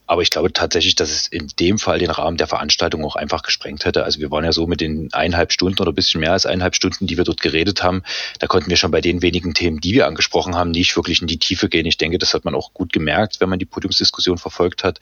Aber 0.05 0.21
ich 0.21 0.29
glaube 0.29 0.51
tatsächlich, 0.51 0.95
dass 0.95 1.09
es 1.09 1.27
in 1.27 1.47
dem 1.59 1.79
Fall 1.79 1.99
den 1.99 2.09
Rahmen 2.09 2.37
der 2.37 2.47
Veranstaltung 2.47 3.05
auch 3.05 3.15
einfach 3.15 3.41
gesprengt 3.41 3.85
hätte. 3.85 4.03
Also 4.03 4.19
wir 4.19 4.31
waren 4.31 4.43
ja 4.43 4.51
so 4.51 4.67
mit 4.67 4.81
den 4.81 5.13
eineinhalb 5.13 5.53
Stunden 5.53 5.81
oder 5.81 5.91
ein 5.91 5.95
bisschen 5.95 6.19
mehr 6.19 6.33
als 6.33 6.45
eineinhalb 6.45 6.75
Stunden, 6.75 7.07
die 7.07 7.17
wir 7.17 7.23
dort 7.23 7.41
geredet 7.41 7.83
haben, 7.83 8.03
da 8.39 8.47
konnten 8.47 8.69
wir 8.69 8.77
schon 8.77 8.91
bei 8.91 9.01
den 9.01 9.21
wenigen 9.21 9.53
Themen, 9.53 9.79
die 9.79 9.93
wir 9.93 10.07
angesprochen 10.07 10.55
haben, 10.55 10.71
nicht 10.71 10.95
wirklich 10.95 11.21
in 11.21 11.27
die 11.27 11.39
Tiefe 11.39 11.69
gehen. 11.69 11.85
Ich 11.85 11.97
denke, 11.97 12.17
das 12.17 12.33
hat 12.33 12.45
man 12.45 12.55
auch 12.55 12.73
gut 12.73 12.91
gemerkt, 12.91 13.39
wenn 13.39 13.49
man 13.49 13.59
die 13.59 13.65
Podiumsdiskussion 13.65 14.37
verfolgt 14.37 14.83
hat, 14.83 14.99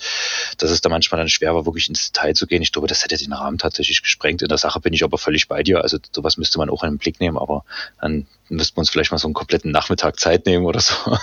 dass 0.57 0.69
es 0.69 0.81
da 0.81 0.89
manchmal 0.89 1.19
dann 1.19 1.29
schwer 1.29 1.55
war, 1.55 1.65
wirklich 1.65 1.89
ins 1.89 2.11
Detail 2.11 2.33
zu 2.33 2.45
gehen. 2.45 2.61
Ich 2.61 2.71
glaube, 2.71 2.87
das 2.87 3.03
hätte 3.03 3.17
den 3.17 3.33
Rahmen 3.33 3.57
tatsächlich 3.57 4.01
gesprengt. 4.03 4.41
In 4.41 4.49
der 4.49 4.57
Sache 4.57 4.79
bin 4.79 4.93
ich 4.93 5.03
aber 5.03 5.17
völlig 5.17 5.47
bei 5.47 5.63
dir. 5.63 5.81
Also 5.81 5.97
sowas 6.11 6.37
müsste 6.37 6.57
man 6.59 6.69
auch 6.69 6.83
in 6.83 6.91
den 6.91 6.97
Blick 6.97 7.19
nehmen, 7.19 7.37
aber 7.37 7.65
dann 7.99 8.27
müsste 8.49 8.75
man 8.75 8.81
uns 8.81 8.89
vielleicht 8.89 9.11
mal 9.11 9.17
so 9.17 9.27
einen 9.27 9.33
kompletten 9.33 9.71
Nachmittag 9.71 10.19
Zeit 10.19 10.45
nehmen 10.45 10.65
oder 10.65 10.79
so. 10.79 10.93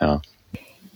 ja. 0.00 0.22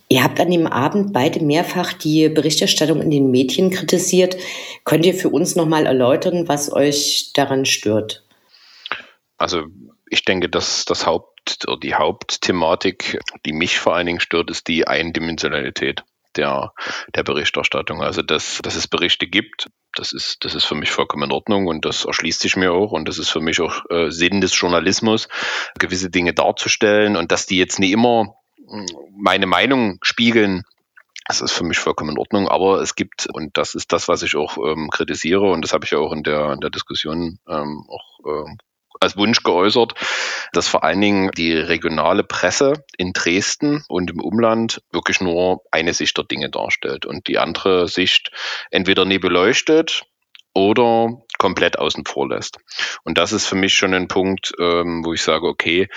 Ihr 0.08 0.22
habt 0.22 0.38
an 0.38 0.50
dem 0.50 0.66
Abend 0.66 1.12
beide 1.12 1.40
mehrfach 1.40 1.92
die 1.92 2.28
Berichterstattung 2.28 3.02
in 3.02 3.10
den 3.10 3.30
Medien 3.30 3.70
kritisiert. 3.70 4.36
Könnt 4.84 5.04
ihr 5.04 5.14
für 5.14 5.30
uns 5.30 5.56
nochmal 5.56 5.86
erläutern, 5.86 6.46
was 6.46 6.72
euch 6.72 7.32
daran 7.34 7.64
stört? 7.64 8.24
Also 9.36 9.64
ich 10.08 10.24
denke, 10.24 10.48
dass 10.48 10.84
das 10.84 11.06
Haupt, 11.06 11.66
die 11.82 11.94
Hauptthematik, 11.94 13.18
die 13.44 13.52
mich 13.52 13.78
vor 13.78 13.96
allen 13.96 14.06
Dingen 14.06 14.20
stört, 14.20 14.50
ist 14.50 14.68
die 14.68 14.86
Eindimensionalität 14.86 16.04
der, 16.36 16.72
der 17.14 17.24
Berichterstattung. 17.24 18.02
Also 18.02 18.22
dass, 18.22 18.60
dass 18.62 18.76
es 18.76 18.86
Berichte 18.86 19.26
gibt, 19.26 19.68
das 19.94 20.12
ist, 20.12 20.44
das 20.44 20.54
ist 20.54 20.64
für 20.64 20.74
mich 20.74 20.90
vollkommen 20.90 21.24
in 21.24 21.32
Ordnung 21.32 21.66
und 21.66 21.84
das 21.84 22.04
erschließt 22.04 22.40
sich 22.40 22.56
mir 22.56 22.72
auch 22.72 22.92
und 22.92 23.08
das 23.08 23.18
ist 23.18 23.30
für 23.30 23.40
mich 23.40 23.60
auch 23.60 23.82
äh, 23.90 24.10
Sinn 24.10 24.40
des 24.40 24.58
Journalismus, 24.58 25.28
gewisse 25.78 26.10
Dinge 26.10 26.34
darzustellen 26.34 27.16
und 27.16 27.32
dass 27.32 27.46
die 27.46 27.58
jetzt 27.58 27.80
nicht 27.80 27.92
immer 27.92 28.36
meine 29.16 29.46
Meinung 29.46 29.98
spiegeln, 30.02 30.62
das 31.26 31.40
ist 31.40 31.52
für 31.52 31.64
mich 31.64 31.78
vollkommen 31.78 32.10
in 32.10 32.18
Ordnung, 32.18 32.48
aber 32.48 32.80
es 32.80 32.94
gibt, 32.94 33.26
und 33.32 33.56
das 33.56 33.74
ist 33.74 33.92
das, 33.92 34.08
was 34.08 34.22
ich 34.22 34.36
auch 34.36 34.58
ähm, 34.58 34.90
kritisiere, 34.90 35.50
und 35.50 35.62
das 35.62 35.72
habe 35.72 35.84
ich 35.84 35.90
ja 35.90 35.98
auch 35.98 36.12
in 36.12 36.22
der, 36.22 36.52
in 36.52 36.60
der 36.60 36.70
Diskussion 36.70 37.38
ähm, 37.48 37.84
auch 37.88 38.20
äh, 38.24 38.56
als 39.00 39.16
Wunsch 39.16 39.42
geäußert, 39.42 39.94
dass 40.52 40.68
vor 40.68 40.84
allen 40.84 41.00
Dingen 41.00 41.30
die 41.32 41.52
regionale 41.52 42.24
Presse 42.24 42.84
in 42.96 43.12
Dresden 43.12 43.84
und 43.88 44.10
im 44.10 44.20
Umland 44.20 44.82
wirklich 44.90 45.20
nur 45.20 45.62
eine 45.70 45.92
Sicht 45.92 46.16
der 46.16 46.24
Dinge 46.24 46.48
darstellt 46.48 47.06
und 47.06 47.26
die 47.28 47.38
andere 47.38 47.88
Sicht 47.88 48.30
entweder 48.70 49.04
nie 49.04 49.18
beleuchtet 49.18 50.04
oder 50.54 51.18
komplett 51.38 51.78
außen 51.78 52.06
vor 52.06 52.28
lässt. 52.30 52.58
Und 53.04 53.18
das 53.18 53.32
ist 53.32 53.46
für 53.46 53.56
mich 53.56 53.74
schon 53.74 53.92
ein 53.92 54.08
Punkt, 54.08 54.54
ähm, 54.58 55.04
wo 55.04 55.12
ich 55.12 55.22
sage, 55.22 55.46
okay, 55.46 55.88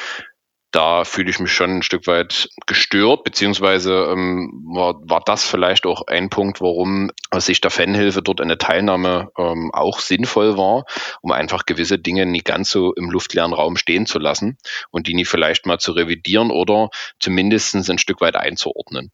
da 0.71 1.03
fühle 1.03 1.29
ich 1.29 1.39
mich 1.39 1.51
schon 1.51 1.77
ein 1.77 1.83
Stück 1.83 2.05
weit 2.05 2.49
gestört, 2.67 3.23
beziehungsweise 3.23 4.09
ähm, 4.11 4.63
war, 4.67 4.95
war 5.01 5.21
das 5.25 5.43
vielleicht 5.43 5.85
auch 5.85 6.07
ein 6.07 6.29
Punkt, 6.29 6.61
warum 6.61 7.11
aus 7.31 7.47
Sicht 7.47 7.63
der 7.63 7.71
Fanhilfe 7.71 8.21
dort 8.21 8.39
eine 8.39 8.57
Teilnahme 8.57 9.31
ähm, 9.37 9.71
auch 9.73 9.99
sinnvoll 9.99 10.57
war, 10.57 10.85
um 11.21 11.31
einfach 11.31 11.65
gewisse 11.65 11.97
Dinge 11.97 12.25
nicht 12.25 12.45
ganz 12.45 12.69
so 12.69 12.93
im 12.93 13.09
luftleeren 13.09 13.53
Raum 13.53 13.77
stehen 13.77 14.05
zu 14.05 14.19
lassen 14.19 14.57
und 14.91 15.07
die 15.07 15.15
nicht 15.15 15.29
vielleicht 15.29 15.65
mal 15.65 15.79
zu 15.79 15.93
revidieren 15.93 16.51
oder 16.51 16.89
zumindest 17.19 17.75
ein 17.75 17.97
Stück 17.97 18.21
weit 18.21 18.35
einzuordnen. 18.35 19.11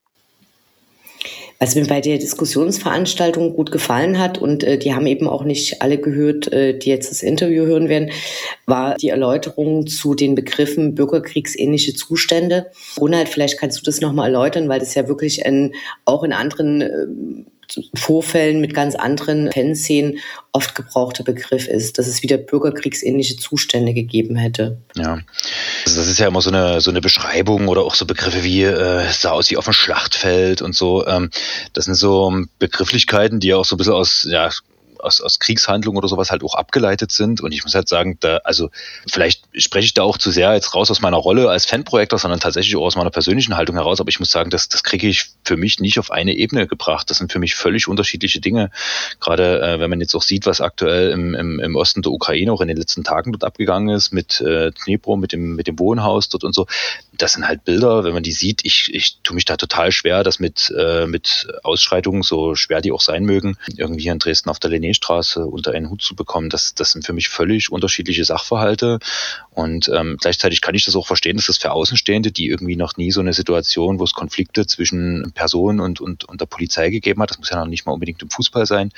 Was 1.59 1.75
mir 1.75 1.85
bei 1.85 2.01
der 2.01 2.17
Diskussionsveranstaltung 2.17 3.53
gut 3.53 3.71
gefallen 3.71 4.19
hat, 4.19 4.37
und 4.37 4.63
äh, 4.63 4.77
die 4.77 4.93
haben 4.93 5.07
eben 5.07 5.27
auch 5.27 5.43
nicht 5.43 5.81
alle 5.81 5.97
gehört, 5.97 6.51
äh, 6.51 6.77
die 6.77 6.89
jetzt 6.89 7.09
das 7.11 7.23
Interview 7.23 7.65
hören 7.65 7.87
werden, 7.87 8.11
war 8.65 8.95
die 8.95 9.09
Erläuterung 9.09 9.87
zu 9.87 10.15
den 10.15 10.35
Begriffen 10.35 10.95
bürgerkriegsähnliche 10.95 11.93
Zustände. 11.93 12.67
Ronald, 12.99 13.29
vielleicht 13.29 13.57
kannst 13.57 13.79
du 13.79 13.83
das 13.83 14.01
nochmal 14.01 14.33
erläutern, 14.33 14.67
weil 14.67 14.79
das 14.79 14.95
ja 14.95 15.07
wirklich 15.07 15.45
ein, 15.45 15.73
auch 16.03 16.23
in 16.23 16.33
anderen 16.33 16.81
äh, 16.81 17.45
Vorfällen 17.95 18.61
mit 18.61 18.73
ganz 18.73 18.95
anderen 18.95 19.51
Fanszenen 19.51 20.19
oft 20.51 20.75
gebrauchter 20.75 21.23
Begriff 21.23 21.67
ist, 21.67 21.97
dass 21.97 22.07
es 22.07 22.23
wieder 22.23 22.37
bürgerkriegsähnliche 22.37 23.37
Zustände 23.37 23.93
gegeben 23.93 24.35
hätte. 24.35 24.77
Ja, 24.95 25.19
also 25.85 25.99
das 25.99 26.07
ist 26.07 26.19
ja 26.19 26.27
immer 26.27 26.41
so 26.41 26.49
eine, 26.49 26.81
so 26.81 26.91
eine 26.91 27.01
Beschreibung 27.01 27.67
oder 27.67 27.83
auch 27.83 27.95
so 27.95 28.05
Begriffe 28.05 28.43
wie 28.43 28.63
äh, 28.63 29.05
sah 29.11 29.31
aus 29.31 29.51
wie 29.51 29.57
auf 29.57 29.65
dem 29.65 29.73
Schlachtfeld 29.73 30.61
und 30.61 30.75
so. 30.75 31.05
Ähm, 31.05 31.29
das 31.73 31.85
sind 31.85 31.95
so 31.95 32.43
Begrifflichkeiten, 32.59 33.39
die 33.39 33.47
ja 33.47 33.57
auch 33.57 33.65
so 33.65 33.75
ein 33.75 33.77
bisschen 33.77 33.93
aus 33.93 34.25
ja, 34.29 34.49
aus, 35.05 35.21
aus 35.21 35.39
Kriegshandlungen 35.39 35.97
oder 35.97 36.07
sowas 36.07 36.31
halt 36.31 36.43
auch 36.43 36.55
abgeleitet 36.55 37.11
sind. 37.11 37.41
Und 37.41 37.51
ich 37.51 37.63
muss 37.63 37.75
halt 37.75 37.87
sagen, 37.87 38.17
da, 38.19 38.37
also 38.43 38.69
vielleicht 39.07 39.43
spreche 39.53 39.85
ich 39.85 39.93
da 39.93 40.03
auch 40.03 40.17
zu 40.17 40.31
sehr 40.31 40.53
jetzt 40.53 40.73
raus 40.73 40.91
aus 40.91 41.01
meiner 41.01 41.17
Rolle 41.17 41.49
als 41.49 41.65
Fanprojektor, 41.65 42.19
sondern 42.19 42.39
tatsächlich 42.39 42.75
auch 42.75 42.85
aus 42.85 42.95
meiner 42.95 43.11
persönlichen 43.11 43.55
Haltung 43.55 43.75
heraus. 43.75 43.99
Aber 43.99 44.09
ich 44.09 44.19
muss 44.19 44.31
sagen, 44.31 44.49
das, 44.49 44.67
das 44.67 44.83
kriege 44.83 45.07
ich 45.07 45.25
für 45.43 45.57
mich 45.57 45.79
nicht 45.79 45.99
auf 45.99 46.11
eine 46.11 46.33
Ebene 46.33 46.67
gebracht. 46.67 47.09
Das 47.09 47.17
sind 47.17 47.31
für 47.31 47.39
mich 47.39 47.55
völlig 47.55 47.87
unterschiedliche 47.87 48.39
Dinge. 48.41 48.71
Gerade 49.19 49.61
äh, 49.61 49.79
wenn 49.79 49.89
man 49.89 50.01
jetzt 50.01 50.15
auch 50.15 50.23
sieht, 50.23 50.45
was 50.45 50.61
aktuell 50.61 51.11
im, 51.11 51.35
im, 51.35 51.59
im 51.59 51.75
Osten 51.75 52.01
der 52.01 52.11
Ukraine 52.11 52.51
auch 52.51 52.61
in 52.61 52.67
den 52.67 52.77
letzten 52.77 53.03
Tagen 53.03 53.31
dort 53.31 53.43
abgegangen 53.43 53.95
ist 53.95 54.11
mit 54.11 54.41
äh, 54.41 54.71
Dnipro, 54.71 55.15
mit 55.15 55.31
dem, 55.31 55.55
mit 55.55 55.67
dem 55.67 55.77
Wohnhaus 55.79 56.29
dort 56.29 56.43
und 56.43 56.55
so. 56.55 56.65
Das 57.13 57.33
sind 57.33 57.47
halt 57.47 57.63
Bilder, 57.63 58.03
wenn 58.03 58.13
man 58.13 58.23
die 58.23 58.31
sieht, 58.31 58.65
ich, 58.65 58.93
ich 58.93 59.17
tue 59.23 59.35
mich 59.35 59.45
da 59.45 59.55
total 59.57 59.91
schwer, 59.91 60.23
das 60.23 60.39
mit, 60.39 60.73
äh, 60.77 61.05
mit 61.05 61.47
Ausschreitungen, 61.63 62.23
so 62.23 62.55
schwer 62.55 62.81
die 62.81 62.91
auch 62.91 63.01
sein 63.01 63.23
mögen, 63.23 63.57
irgendwie 63.77 64.03
hier 64.03 64.11
in 64.11 64.19
Dresden 64.19 64.49
auf 64.49 64.59
der 64.59 64.71
Lené 64.71 64.94
Straße 64.95 65.45
unter 65.45 65.71
einen 65.71 65.89
Hut 65.89 66.01
zu 66.01 66.15
bekommen, 66.15 66.49
das, 66.49 66.73
das 66.73 66.91
sind 66.91 67.05
für 67.05 67.13
mich 67.13 67.29
völlig 67.29 67.71
unterschiedliche 67.71 68.25
Sachverhalte. 68.25 68.99
Und 69.51 69.89
ähm, 69.89 70.17
gleichzeitig 70.19 70.61
kann 70.61 70.75
ich 70.75 70.85
das 70.85 70.95
auch 70.95 71.07
verstehen, 71.07 71.37
dass 71.37 71.45
das 71.45 71.57
für 71.57 71.71
Außenstehende, 71.71 72.31
die 72.31 72.47
irgendwie 72.47 72.75
noch 72.75 72.97
nie 72.97 73.11
so 73.11 73.21
eine 73.21 73.33
Situation, 73.33 73.99
wo 73.99 74.03
es 74.03 74.13
Konflikte 74.13 74.67
zwischen 74.67 75.31
Personen 75.33 75.79
und, 75.79 76.01
und, 76.01 76.25
und 76.25 76.41
der 76.41 76.45
Polizei 76.45 76.89
gegeben 76.89 77.21
hat, 77.21 77.29
das 77.29 77.37
muss 77.37 77.49
ja 77.49 77.57
noch 77.57 77.67
nicht 77.67 77.85
mal 77.85 77.93
unbedingt 77.93 78.21
im 78.21 78.29
Fußball 78.29 78.65
sein, 78.65 78.91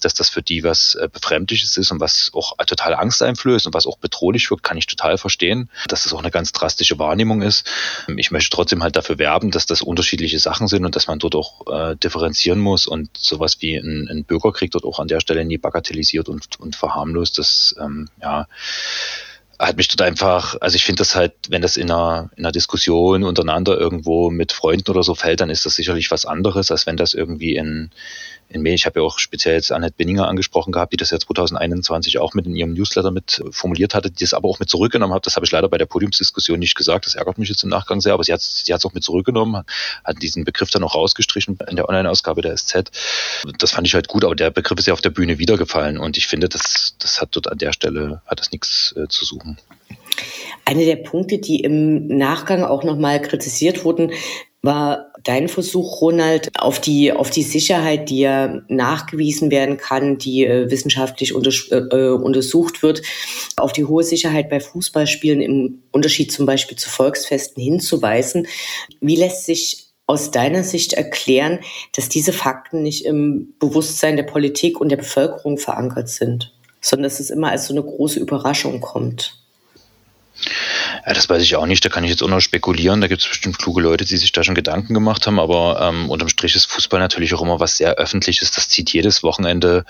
dass 0.00 0.14
das 0.14 0.28
für 0.28 0.42
die 0.42 0.64
was 0.64 0.94
äh, 0.94 1.08
Befremdliches 1.12 1.76
ist 1.76 1.90
und 1.92 2.00
was 2.00 2.30
auch 2.34 2.56
total 2.66 2.94
Angst 2.94 3.22
einflößt 3.22 3.66
und 3.66 3.74
was 3.74 3.86
auch 3.86 3.98
bedrohlich 3.98 4.50
wirkt, 4.50 4.62
kann 4.62 4.76
ich 4.76 4.86
total 4.86 5.18
verstehen, 5.18 5.68
dass 5.88 6.04
das 6.04 6.12
auch 6.12 6.20
eine 6.20 6.30
ganz 6.30 6.52
drastische 6.52 6.98
Wahrnehmung 6.98 7.42
ist. 7.42 7.68
Ich 8.16 8.30
möchte 8.30 8.50
trotzdem 8.50 8.82
halt 8.82 8.96
dafür 8.96 9.18
werben, 9.18 9.50
dass 9.50 9.66
das 9.66 9.82
unterschiedliche 9.82 10.38
Sachen 10.38 10.68
sind 10.68 10.84
und 10.84 10.96
dass 10.96 11.06
man 11.06 11.18
dort 11.18 11.34
auch 11.34 11.66
äh, 11.66 11.96
differenzieren 11.96 12.58
muss 12.58 12.86
und 12.86 13.16
sowas 13.16 13.58
wie 13.60 13.76
ein, 13.76 14.08
ein 14.08 14.24
Bürgerkrieg 14.24 14.70
dort 14.70 14.84
auch 14.84 14.98
an 14.98 15.08
der 15.08 15.20
Stelle 15.20 15.31
nie 15.44 15.58
bagatellisiert 15.58 16.28
und, 16.28 16.60
und 16.60 16.76
verharmlost. 16.76 17.38
Das, 17.38 17.74
ähm, 17.80 18.08
ja, 18.20 18.46
hat 19.58 19.76
mich 19.76 19.88
dort 19.88 20.02
einfach, 20.02 20.56
also 20.60 20.74
ich 20.74 20.84
finde 20.84 21.00
das 21.00 21.14
halt, 21.14 21.34
wenn 21.48 21.62
das 21.62 21.76
in 21.76 21.90
einer, 21.90 22.30
in 22.36 22.44
einer 22.44 22.52
Diskussion 22.52 23.22
untereinander 23.22 23.78
irgendwo 23.78 24.30
mit 24.30 24.50
Freunden 24.52 24.90
oder 24.90 25.02
so 25.02 25.14
fällt, 25.14 25.40
dann 25.40 25.50
ist 25.50 25.64
das 25.64 25.76
sicherlich 25.76 26.10
was 26.10 26.26
anderes, 26.26 26.70
als 26.70 26.86
wenn 26.86 26.96
das 26.96 27.14
irgendwie 27.14 27.54
in, 27.54 27.90
in 28.52 28.62
Mail. 28.62 28.74
Ich 28.74 28.86
habe 28.86 29.00
ja 29.00 29.06
auch 29.06 29.18
speziell 29.18 29.54
jetzt 29.54 29.72
Annette 29.72 29.94
Binninger 29.96 30.28
angesprochen 30.28 30.72
gehabt, 30.72 30.92
die 30.92 30.96
das 30.96 31.10
ja 31.10 31.18
2021 31.18 32.18
auch 32.18 32.34
mit 32.34 32.46
in 32.46 32.54
ihrem 32.54 32.74
Newsletter 32.74 33.10
mit 33.10 33.42
formuliert 33.50 33.94
hatte, 33.94 34.10
die 34.10 34.24
es 34.24 34.34
aber 34.34 34.48
auch 34.48 34.60
mit 34.60 34.68
zurückgenommen 34.68 35.14
hat. 35.14 35.26
Das 35.26 35.36
habe 35.36 35.46
ich 35.46 35.52
leider 35.52 35.68
bei 35.68 35.78
der 35.78 35.86
Podiumsdiskussion 35.86 36.58
nicht 36.58 36.74
gesagt. 36.74 37.06
Das 37.06 37.14
ärgert 37.14 37.38
mich 37.38 37.48
jetzt 37.48 37.62
im 37.62 37.70
Nachgang 37.70 38.00
sehr, 38.00 38.14
aber 38.14 38.24
sie 38.24 38.32
hat 38.32 38.40
sie 38.40 38.72
es 38.72 38.84
auch 38.84 38.94
mit 38.94 39.04
zurückgenommen, 39.04 39.64
hat 40.04 40.22
diesen 40.22 40.44
Begriff 40.44 40.70
dann 40.70 40.84
auch 40.84 40.94
rausgestrichen 40.94 41.58
in 41.68 41.76
der 41.76 41.88
Online-Ausgabe 41.88 42.42
der 42.42 42.56
SZ. 42.56 42.90
Das 43.58 43.72
fand 43.72 43.86
ich 43.86 43.94
halt 43.94 44.08
gut, 44.08 44.24
aber 44.24 44.34
der 44.34 44.50
Begriff 44.50 44.78
ist 44.78 44.86
ja 44.86 44.92
auf 44.92 45.00
der 45.00 45.10
Bühne 45.10 45.38
wiedergefallen 45.38 45.98
und 45.98 46.16
ich 46.16 46.26
finde, 46.26 46.48
das, 46.48 46.94
das 46.98 47.20
hat 47.20 47.30
dort 47.32 47.50
an 47.50 47.58
der 47.58 47.72
Stelle 47.72 48.22
hat 48.26 48.40
das 48.40 48.52
nichts 48.52 48.94
äh, 48.96 49.08
zu 49.08 49.24
suchen. 49.24 49.58
Eine 50.64 50.84
der 50.84 50.96
Punkte, 50.96 51.38
die 51.38 51.60
im 51.60 52.06
Nachgang 52.06 52.64
auch 52.64 52.84
nochmal 52.84 53.20
kritisiert 53.20 53.84
wurden, 53.84 54.12
war 54.62 55.12
dein 55.24 55.48
Versuch, 55.48 56.00
Ronald, 56.00 56.50
auf 56.56 56.80
die, 56.80 57.12
auf 57.12 57.30
die 57.30 57.42
Sicherheit, 57.42 58.08
die 58.10 58.20
ja 58.20 58.62
nachgewiesen 58.68 59.50
werden 59.50 59.76
kann, 59.76 60.18
die 60.18 60.46
äh, 60.46 60.70
wissenschaftlich 60.70 61.34
unter, 61.34 61.50
äh, 61.70 62.10
untersucht 62.10 62.82
wird, 62.82 63.02
auf 63.56 63.72
die 63.72 63.84
hohe 63.84 64.04
Sicherheit 64.04 64.48
bei 64.48 64.60
Fußballspielen 64.60 65.40
im 65.40 65.82
Unterschied 65.90 66.30
zum 66.30 66.46
Beispiel 66.46 66.78
zu 66.78 66.88
Volksfesten 66.88 67.62
hinzuweisen. 67.62 68.46
Wie 69.00 69.16
lässt 69.16 69.44
sich 69.44 69.88
aus 70.06 70.30
deiner 70.30 70.62
Sicht 70.62 70.92
erklären, 70.92 71.60
dass 71.94 72.08
diese 72.08 72.32
Fakten 72.32 72.82
nicht 72.82 73.04
im 73.04 73.54
Bewusstsein 73.58 74.16
der 74.16 74.24
Politik 74.24 74.80
und 74.80 74.90
der 74.90 74.96
Bevölkerung 74.96 75.58
verankert 75.58 76.08
sind, 76.08 76.52
sondern 76.80 77.04
dass 77.04 77.20
es 77.20 77.30
immer 77.30 77.50
als 77.50 77.66
so 77.66 77.74
eine 77.74 77.82
große 77.82 78.20
Überraschung 78.20 78.80
kommt? 78.80 79.38
Ja, 81.04 81.14
das 81.14 81.28
weiß 81.28 81.42
ich 81.42 81.56
auch 81.56 81.66
nicht. 81.66 81.84
Da 81.84 81.88
kann 81.88 82.04
ich 82.04 82.10
jetzt 82.10 82.22
auch 82.22 82.28
noch 82.28 82.40
spekulieren. 82.40 83.00
Da 83.00 83.08
gibt 83.08 83.22
es 83.22 83.28
bestimmt 83.28 83.58
kluge 83.58 83.82
Leute, 83.82 84.04
die 84.04 84.16
sich 84.16 84.30
da 84.30 84.44
schon 84.44 84.54
Gedanken 84.54 84.94
gemacht 84.94 85.26
haben. 85.26 85.40
Aber 85.40 85.80
ähm, 85.82 86.08
unterm 86.08 86.28
Strich 86.28 86.54
ist 86.54 86.66
Fußball 86.66 87.00
natürlich 87.00 87.34
auch 87.34 87.42
immer 87.42 87.58
was 87.58 87.76
sehr 87.76 87.94
Öffentliches. 87.94 88.52
Das 88.52 88.68
zieht 88.68 88.92
jedes 88.92 89.24
Wochenende 89.24 89.84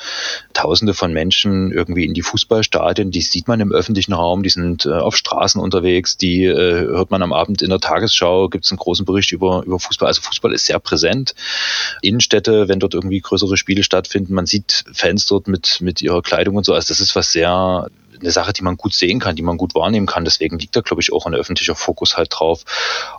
Tausende 0.55 0.95
von 0.95 1.13
Menschen 1.13 1.71
irgendwie 1.71 2.07
in 2.07 2.15
die 2.15 2.23
Fußballstadien. 2.23 3.11
Die 3.11 3.21
sieht 3.21 3.47
man 3.47 3.61
im 3.61 3.73
öffentlichen 3.73 4.15
Raum. 4.15 4.43
Die 4.43 4.49
sind 4.49 4.87
äh, 4.87 4.93
auf 4.93 5.15
Straßen 5.15 5.61
unterwegs. 5.61 6.17
Die 6.17 6.45
äh, 6.47 6.87
hört 6.87 7.11
man 7.11 7.23
am 7.23 7.35
Abend 7.35 7.61
in 7.61 7.69
der 7.69 7.81
Tagesschau. 7.81 8.49
Gibt 8.49 8.65
es 8.65 8.71
einen 8.71 8.79
großen 8.79 9.05
Bericht 9.05 9.33
über, 9.33 9.65
über 9.67 9.79
Fußball. 9.79 10.09
Also 10.09 10.23
Fußball 10.23 10.55
ist 10.55 10.65
sehr 10.65 10.79
präsent. 10.79 11.35
Innenstädte, 12.01 12.69
wenn 12.69 12.79
dort 12.79 12.95
irgendwie 12.95 13.21
größere 13.21 13.59
Spiele 13.59 13.85
stattfinden. 13.85 14.33
Man 14.33 14.47
sieht 14.47 14.85
Fans 14.95 15.27
dort 15.27 15.47
mit, 15.47 15.83
mit 15.83 16.01
ihrer 16.01 16.23
Kleidung 16.23 16.57
und 16.57 16.65
so. 16.65 16.73
Also 16.73 16.89
das 16.89 17.01
ist 17.01 17.15
was 17.15 17.33
sehr 17.33 17.91
eine 18.23 18.31
Sache, 18.33 18.53
die 18.53 18.63
man 18.63 18.77
gut 18.77 18.95
sehen 18.95 19.21
kann, 19.21 19.37
die 19.37 19.43
man 19.43 19.57
gut 19.57 19.75
wahrnehmen 19.75 20.07
kann. 20.07 20.25
Deswegen 20.25 20.59
liegt 20.59 20.75
da, 20.75 20.81
glaube 20.81 21.03
ich, 21.03 21.13
auch 21.13 21.27
ein 21.27 21.35
öffentlicher 21.35 21.75
Fokus 21.75 22.17
halt 22.17 22.29
drauf. 22.33 22.65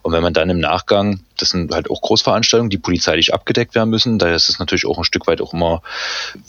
Und 0.01 0.13
wenn 0.13 0.23
man 0.23 0.33
dann 0.33 0.49
im 0.49 0.59
Nachgang, 0.59 1.21
das 1.37 1.49
sind 1.49 1.73
halt 1.73 1.89
auch 1.89 2.01
Großveranstaltungen, 2.01 2.69
die 2.69 2.77
polizeilich 2.77 3.33
abgedeckt 3.33 3.75
werden 3.75 3.89
müssen, 3.89 4.19
da 4.19 4.33
ist 4.33 4.49
es 4.49 4.59
natürlich 4.59 4.85
auch 4.85 4.97
ein 4.97 5.03
Stück 5.03 5.27
weit 5.27 5.41
auch 5.41 5.53
immer 5.53 5.81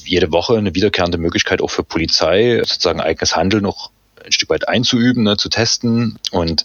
jede 0.05 0.33
Woche 0.33 0.57
eine 0.57 0.75
wiederkehrende 0.75 1.19
Möglichkeit 1.19 1.61
auch 1.61 1.71
für 1.71 1.85
Polizei, 1.85 2.61
sozusagen 2.65 3.01
eigenes 3.01 3.37
Handeln 3.37 3.63
noch 3.63 3.91
ein 4.25 4.33
Stück 4.33 4.51
weit 4.51 4.69
einzuüben, 4.69 5.23
ne, 5.23 5.37
zu 5.37 5.49
testen. 5.49 6.19
Und 6.31 6.65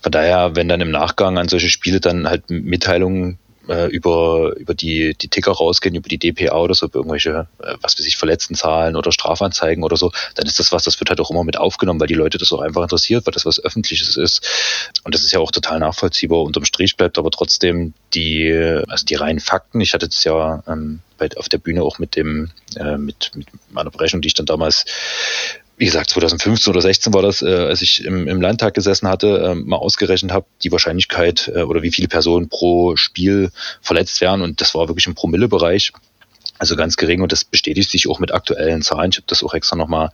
von 0.00 0.12
daher, 0.12 0.54
wenn 0.54 0.68
dann 0.68 0.80
im 0.80 0.90
Nachgang 0.90 1.38
an 1.38 1.48
solche 1.48 1.70
Spiele 1.70 2.00
dann 2.00 2.28
halt 2.28 2.50
Mitteilungen 2.50 3.38
äh, 3.68 3.86
über, 3.86 4.54
über 4.56 4.74
die, 4.74 5.14
die 5.14 5.28
Ticker 5.28 5.52
rausgehen, 5.52 5.94
über 5.94 6.08
die 6.08 6.18
DPA 6.18 6.56
oder 6.56 6.74
so, 6.74 6.86
über 6.86 6.98
irgendwelche, 6.98 7.48
äh, 7.62 7.74
was 7.80 7.98
weiß 7.98 8.06
ich, 8.06 8.16
Verletztenzahlen 8.16 8.96
oder 8.96 9.12
Strafanzeigen 9.12 9.84
oder 9.84 9.96
so, 9.96 10.12
dann 10.34 10.46
ist 10.46 10.58
das 10.58 10.72
was, 10.72 10.84
das 10.84 11.00
wird 11.00 11.10
halt 11.10 11.20
auch 11.20 11.30
immer 11.30 11.44
mit 11.44 11.56
aufgenommen, 11.56 12.00
weil 12.00 12.06
die 12.06 12.14
Leute 12.14 12.38
das 12.38 12.52
auch 12.52 12.60
einfach 12.60 12.82
interessiert, 12.82 13.26
weil 13.26 13.32
das 13.32 13.46
was 13.46 13.62
Öffentliches 13.62 14.16
ist. 14.16 14.92
Und 15.04 15.14
das 15.14 15.22
ist 15.22 15.32
ja 15.32 15.40
auch 15.40 15.50
total 15.50 15.78
nachvollziehbar. 15.78 16.42
Unterm 16.42 16.64
Strich 16.64 16.96
bleibt 16.96 17.18
aber 17.18 17.30
trotzdem 17.30 17.94
die, 18.14 18.52
also 18.88 19.04
die 19.06 19.14
reinen 19.14 19.40
Fakten. 19.40 19.80
Ich 19.80 19.94
hatte 19.94 20.06
es 20.06 20.24
ja 20.24 20.62
ähm, 20.66 21.00
bei, 21.18 21.28
auf 21.36 21.48
der 21.48 21.58
Bühne 21.58 21.82
auch 21.82 21.98
mit 21.98 22.16
dem, 22.16 22.50
äh, 22.76 22.96
mit, 22.96 23.32
mit 23.34 23.46
meiner 23.70 23.90
Berechnung, 23.90 24.22
die 24.22 24.28
ich 24.28 24.34
dann 24.34 24.46
damals 24.46 24.84
wie 25.76 25.86
gesagt, 25.86 26.10
2015 26.10 26.70
oder 26.70 26.80
16 26.80 27.12
war 27.14 27.22
das, 27.22 27.42
äh, 27.42 27.46
als 27.46 27.82
ich 27.82 28.04
im, 28.04 28.28
im 28.28 28.40
Landtag 28.40 28.74
gesessen 28.74 29.08
hatte, 29.08 29.38
äh, 29.38 29.54
mal 29.54 29.76
ausgerechnet 29.76 30.32
habe, 30.32 30.46
die 30.62 30.70
Wahrscheinlichkeit 30.70 31.50
äh, 31.54 31.62
oder 31.62 31.82
wie 31.82 31.90
viele 31.90 32.08
Personen 32.08 32.48
pro 32.48 32.96
Spiel 32.96 33.50
verletzt 33.80 34.20
werden. 34.20 34.42
Und 34.42 34.60
das 34.60 34.74
war 34.74 34.88
wirklich 34.88 35.06
im 35.06 35.14
Promillebereich. 35.14 35.92
Also 36.56 36.76
ganz 36.76 36.96
gering 36.96 37.20
und 37.20 37.32
das 37.32 37.44
bestätigt 37.44 37.90
sich 37.90 38.08
auch 38.08 38.20
mit 38.20 38.32
aktuellen 38.32 38.80
Zahlen. 38.82 39.10
Ich 39.10 39.16
habe 39.16 39.26
das 39.26 39.42
auch 39.42 39.54
extra 39.54 39.74
nochmal 39.74 40.10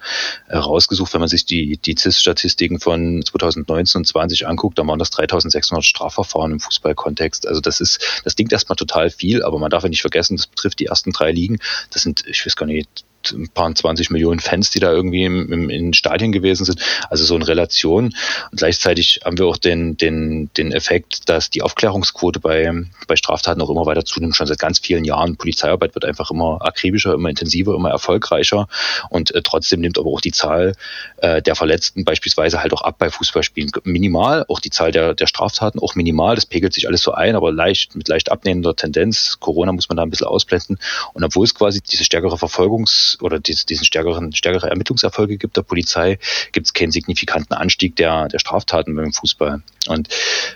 äh, 0.49 0.57
rausgesucht, 0.57 1.13
wenn 1.13 1.21
man 1.21 1.29
sich 1.29 1.45
die, 1.45 1.77
die 1.77 1.95
CIS-Statistiken 1.95 2.81
von 2.81 3.23
2019 3.23 3.99
und 4.01 4.07
20 4.07 4.49
anguckt, 4.49 4.79
dann 4.79 4.89
waren 4.89 4.99
das 4.99 5.11
3600 5.11 5.85
Strafverfahren 5.85 6.53
im 6.53 6.61
Fußballkontext. 6.61 7.47
Also 7.47 7.61
das 7.61 7.83
ist, 7.83 8.23
das 8.25 8.37
klingt 8.37 8.53
erstmal 8.53 8.77
total 8.77 9.11
viel, 9.11 9.43
aber 9.43 9.59
man 9.59 9.71
darf 9.71 9.83
ja 9.83 9.91
nicht 9.91 10.01
vergessen, 10.01 10.39
das 10.39 10.47
betrifft 10.47 10.81
die 10.81 10.87
ersten 10.87 11.13
drei 11.13 11.31
Ligen. 11.31 11.59
Das 11.91 12.03
sind, 12.03 12.25
ich 12.27 12.47
weiß 12.47 12.57
gar 12.57 12.65
nicht, 12.65 13.05
ein 13.33 13.49
paar 13.49 13.75
20 13.75 14.11
Millionen 14.11 14.41
Fans, 14.41 14.71
die 14.71 14.81
da 14.81 14.91
irgendwie 14.93 15.25
im, 15.25 15.53
im, 15.53 15.71
in 15.71 15.93
Stadien 15.95 16.33
gewesen 16.33 16.65
sind. 16.65 16.81
Also 17.09 17.25
so 17.25 17.37
in 17.37 17.43
Relation. 17.43 18.15
Und 18.51 18.59
gleichzeitig 18.59 19.21
haben 19.25 19.39
wir 19.39 19.47
auch 19.47 19.57
den, 19.57 19.97
den, 19.97 20.51
den 20.57 20.73
Effekt, 20.73 21.29
dass 21.29 21.51
die 21.51 21.63
Aufklärungsquote 21.63 22.41
bei, 22.41 22.73
bei 23.07 23.17
Straftaten 23.17 23.61
auch 23.61 23.71
immer 23.71 23.87
weiter 23.87 24.05
zunimmt, 24.05 24.37
schon 24.37 24.47
seit 24.47 24.59
ganz 24.59 24.79
vielen 24.79 25.05
Jahren. 25.05 25.37
Polizeiarbeit 25.37 25.95
wird 25.95 26.05
einfach 26.05 26.31
immer 26.31 26.59
akribischer, 26.63 27.15
immer 27.15 27.29
intensiver, 27.29 27.75
immer 27.75 27.91
erfolgreicher. 27.91 28.69
Und 29.11 29.35
äh, 29.35 29.43
trotzdem 29.43 29.81
nimmt 29.81 29.99
aber 29.99 30.11
auch 30.11 30.21
die 30.21 30.33
Zahl 30.33 30.75
äh, 31.19 31.43
der 31.43 31.57
Verletzten 31.57 32.05
beispielsweise 32.05 32.63
halt 32.63 32.73
auch 32.73 32.83
ab 32.83 32.97
bei 32.99 33.11
Fußballspielen. 33.11 33.71
Minimal, 33.85 34.45
auch 34.49 34.61
die 34.61 34.71
Zahl 34.71 34.93
der, 34.93 35.15
der 35.15 35.27
Straftaten 35.27 35.79
auch 35.79 35.95
minimal. 35.95 36.35
Das 36.35 36.47
pegelt 36.47 36.73
sich 36.73 36.89
alles 36.89 37.03
so 37.03 37.13
ein, 37.13 37.37
aber 37.37 37.53
leicht, 37.53 37.95
mit 37.95 38.09
leicht 38.09 38.31
abnehmender 38.33 38.75
Tendenz. 38.75 39.39
Corona 39.41 39.73
muss 39.73 39.89
man 39.89 39.97
da 39.97 40.03
ein 40.03 40.11
bisschen 40.11 40.27
ausblenden. 40.27 40.79
Und 41.13 41.25
obwohl 41.25 41.45
es 41.45 41.55
quasi 41.55 41.81
diese 41.81 42.05
stärkere 42.05 42.37
Verfolgungs- 42.37 43.10
oder 43.21 43.39
diesen 43.39 43.85
stärkeren, 43.85 44.33
stärkere 44.35 44.69
Ermittlungserfolge 44.69 45.39
gibt 45.39 45.57
der 45.57 45.63
Polizei, 45.63 46.19
gibt 46.53 46.67
es 46.67 46.73
keinen 46.73 46.91
signifikanten 46.91 47.55
Anstieg 47.55 47.97
der, 47.97 48.29
der 48.29 48.39
Straftaten 48.39 48.95
beim 48.95 49.13
Fußball. 49.13 49.63
Und 49.89 50.09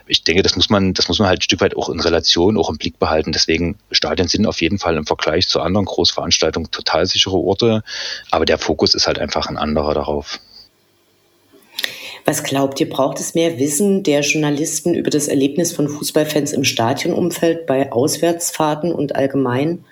ich 0.07 0.23
denke, 0.23 0.43
das 0.43 0.57
muss 0.57 0.71
man, 0.71 0.95
das 0.95 1.09
muss 1.09 1.19
man 1.19 1.29
halt 1.29 1.41
ein 1.41 1.43
Stück 1.43 1.61
weit 1.61 1.77
auch 1.77 1.89
in 1.89 2.01
Relation, 2.01 2.59
auch 2.59 2.71
im 2.71 2.79
Blick 2.79 2.99
behalten. 2.99 3.33
Deswegen 3.33 3.77
Stadien 3.91 4.29
sind 4.29 4.47
auf 4.47 4.61
jeden 4.61 4.79
Fall 4.79 4.97
im 4.97 5.07
Vergleich 5.07 5.49
zu 5.49 5.61
anderen 5.61 5.87
Großveranstaltungen 5.87 6.71
total 6.71 7.07
sichere 7.07 7.37
Orte, 7.37 7.83
aber 8.31 8.45
der 8.45 8.59
Fokus 8.59 8.95
ist 8.95 9.07
halt 9.07 9.19
einfach 9.19 9.47
ein 9.47 9.57
anderer 9.57 9.95
darauf. 9.95 10.41
Was 12.27 12.43
glaubt 12.43 12.81
ihr, 12.81 12.89
braucht 12.89 13.21
es 13.21 13.35
mehr 13.35 13.59
Wissen 13.59 14.03
der 14.03 14.21
Journalisten 14.21 14.95
über 14.95 15.11
das 15.11 15.29
Erlebnis 15.29 15.73
von 15.73 15.89
Fußballfans 15.89 16.53
im 16.53 16.65
Stadionumfeld 16.65 17.67
bei 17.67 17.93
Auswärtsfahrten 17.93 18.93
und 18.93 19.15
allgemein? 19.15 19.85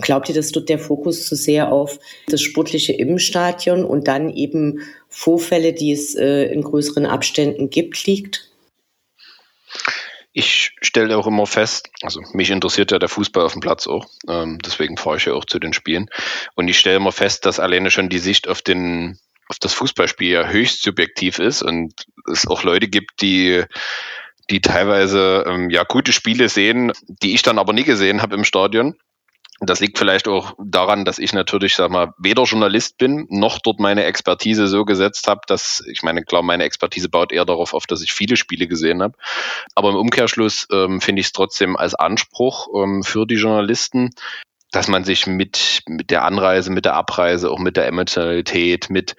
Glaubt 0.00 0.28
ihr, 0.28 0.34
dass 0.34 0.52
dort 0.52 0.68
der 0.68 0.78
Fokus 0.78 1.26
zu 1.26 1.36
sehr 1.36 1.72
auf 1.72 1.98
das 2.28 2.40
Sportliche 2.40 2.92
im 2.92 3.18
Stadion 3.18 3.84
und 3.84 4.08
dann 4.08 4.30
eben 4.30 4.80
Vorfälle, 5.08 5.72
die 5.72 5.92
es 5.92 6.14
äh, 6.14 6.44
in 6.44 6.62
größeren 6.62 7.06
Abständen 7.06 7.70
gibt, 7.70 8.06
liegt? 8.06 8.50
Ich 10.32 10.72
stelle 10.80 11.18
auch 11.18 11.26
immer 11.26 11.46
fest, 11.46 11.90
also 12.02 12.22
mich 12.32 12.50
interessiert 12.50 12.92
ja 12.92 13.00
der 13.00 13.08
Fußball 13.08 13.44
auf 13.44 13.52
dem 13.52 13.60
Platz 13.60 13.88
auch, 13.88 14.06
ähm, 14.28 14.58
deswegen 14.64 14.96
fahre 14.96 15.16
ich 15.16 15.24
ja 15.24 15.34
auch 15.34 15.44
zu 15.44 15.58
den 15.58 15.72
Spielen. 15.72 16.08
Und 16.54 16.68
ich 16.68 16.78
stelle 16.78 16.96
immer 16.96 17.10
fest, 17.10 17.46
dass 17.46 17.58
alleine 17.58 17.90
schon 17.90 18.08
die 18.08 18.18
Sicht 18.18 18.48
auf 18.48 18.62
den 18.62 19.18
auf 19.48 19.58
das 19.58 19.74
Fußballspiel 19.74 20.30
ja 20.30 20.46
höchst 20.46 20.82
subjektiv 20.82 21.40
ist 21.40 21.62
und 21.62 22.06
es 22.30 22.46
auch 22.46 22.62
Leute 22.62 22.86
gibt, 22.86 23.20
die 23.20 23.64
die 24.48 24.60
teilweise 24.60 25.44
ähm, 25.48 25.70
ja 25.70 25.82
gute 25.82 26.12
Spiele 26.12 26.48
sehen, 26.48 26.92
die 27.08 27.34
ich 27.34 27.42
dann 27.42 27.58
aber 27.58 27.72
nie 27.72 27.82
gesehen 27.82 28.22
habe 28.22 28.36
im 28.36 28.44
Stadion 28.44 28.94
das 29.60 29.80
liegt 29.80 29.98
vielleicht 29.98 30.26
auch 30.26 30.54
daran, 30.58 31.04
dass 31.04 31.18
ich 31.18 31.34
natürlich, 31.34 31.76
sag 31.76 31.90
mal, 31.90 32.14
weder 32.16 32.44
Journalist 32.44 32.96
bin, 32.96 33.26
noch 33.28 33.58
dort 33.58 33.78
meine 33.78 34.04
Expertise 34.04 34.66
so 34.66 34.86
gesetzt 34.86 35.28
habe, 35.28 35.42
dass, 35.46 35.84
ich 35.86 36.02
meine, 36.02 36.24
klar, 36.24 36.42
meine 36.42 36.64
Expertise 36.64 37.10
baut 37.10 37.30
eher 37.30 37.44
darauf 37.44 37.74
auf, 37.74 37.86
dass 37.86 38.02
ich 38.02 38.12
viele 38.12 38.36
Spiele 38.36 38.66
gesehen 38.66 39.02
habe. 39.02 39.14
Aber 39.74 39.90
im 39.90 39.96
Umkehrschluss 39.96 40.66
ähm, 40.72 41.02
finde 41.02 41.20
ich 41.20 41.26
es 41.26 41.32
trotzdem 41.32 41.76
als 41.76 41.94
Anspruch 41.94 42.68
ähm, 42.74 43.02
für 43.02 43.26
die 43.26 43.34
Journalisten, 43.34 44.10
dass 44.72 44.88
man 44.88 45.04
sich 45.04 45.26
mit, 45.26 45.82
mit 45.86 46.10
der 46.10 46.24
Anreise, 46.24 46.70
mit 46.70 46.86
der 46.86 46.94
Abreise, 46.94 47.50
auch 47.50 47.58
mit 47.58 47.76
der 47.76 47.86
Emotionalität, 47.86 48.88
mit 48.88 49.14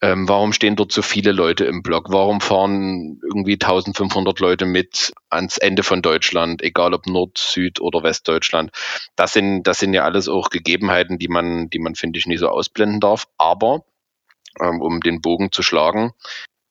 ähm, 0.00 0.28
warum 0.28 0.52
stehen 0.52 0.76
dort 0.76 0.92
so 0.92 1.02
viele 1.02 1.32
Leute 1.32 1.64
im 1.64 1.82
Block? 1.82 2.06
Warum 2.10 2.40
fahren 2.40 3.20
irgendwie 3.22 3.54
1500 3.54 4.38
Leute 4.38 4.64
mit 4.64 5.12
ans 5.28 5.58
Ende 5.58 5.82
von 5.82 6.02
Deutschland, 6.02 6.62
egal 6.62 6.94
ob 6.94 7.06
Nord, 7.06 7.36
Süd 7.36 7.80
oder 7.80 8.04
Westdeutschland? 8.04 8.70
Das 9.16 9.32
sind, 9.32 9.64
das 9.64 9.80
sind 9.80 9.94
ja 9.94 10.04
alles 10.04 10.28
auch 10.28 10.50
Gegebenheiten, 10.50 11.18
die 11.18 11.28
man, 11.28 11.68
die 11.68 11.80
man, 11.80 11.96
finde 11.96 12.18
ich, 12.18 12.26
nie 12.26 12.36
so 12.36 12.48
ausblenden 12.48 13.00
darf. 13.00 13.26
Aber, 13.38 13.84
ähm, 14.60 14.80
um 14.80 15.00
den 15.00 15.20
Bogen 15.20 15.50
zu 15.50 15.62
schlagen, 15.62 16.12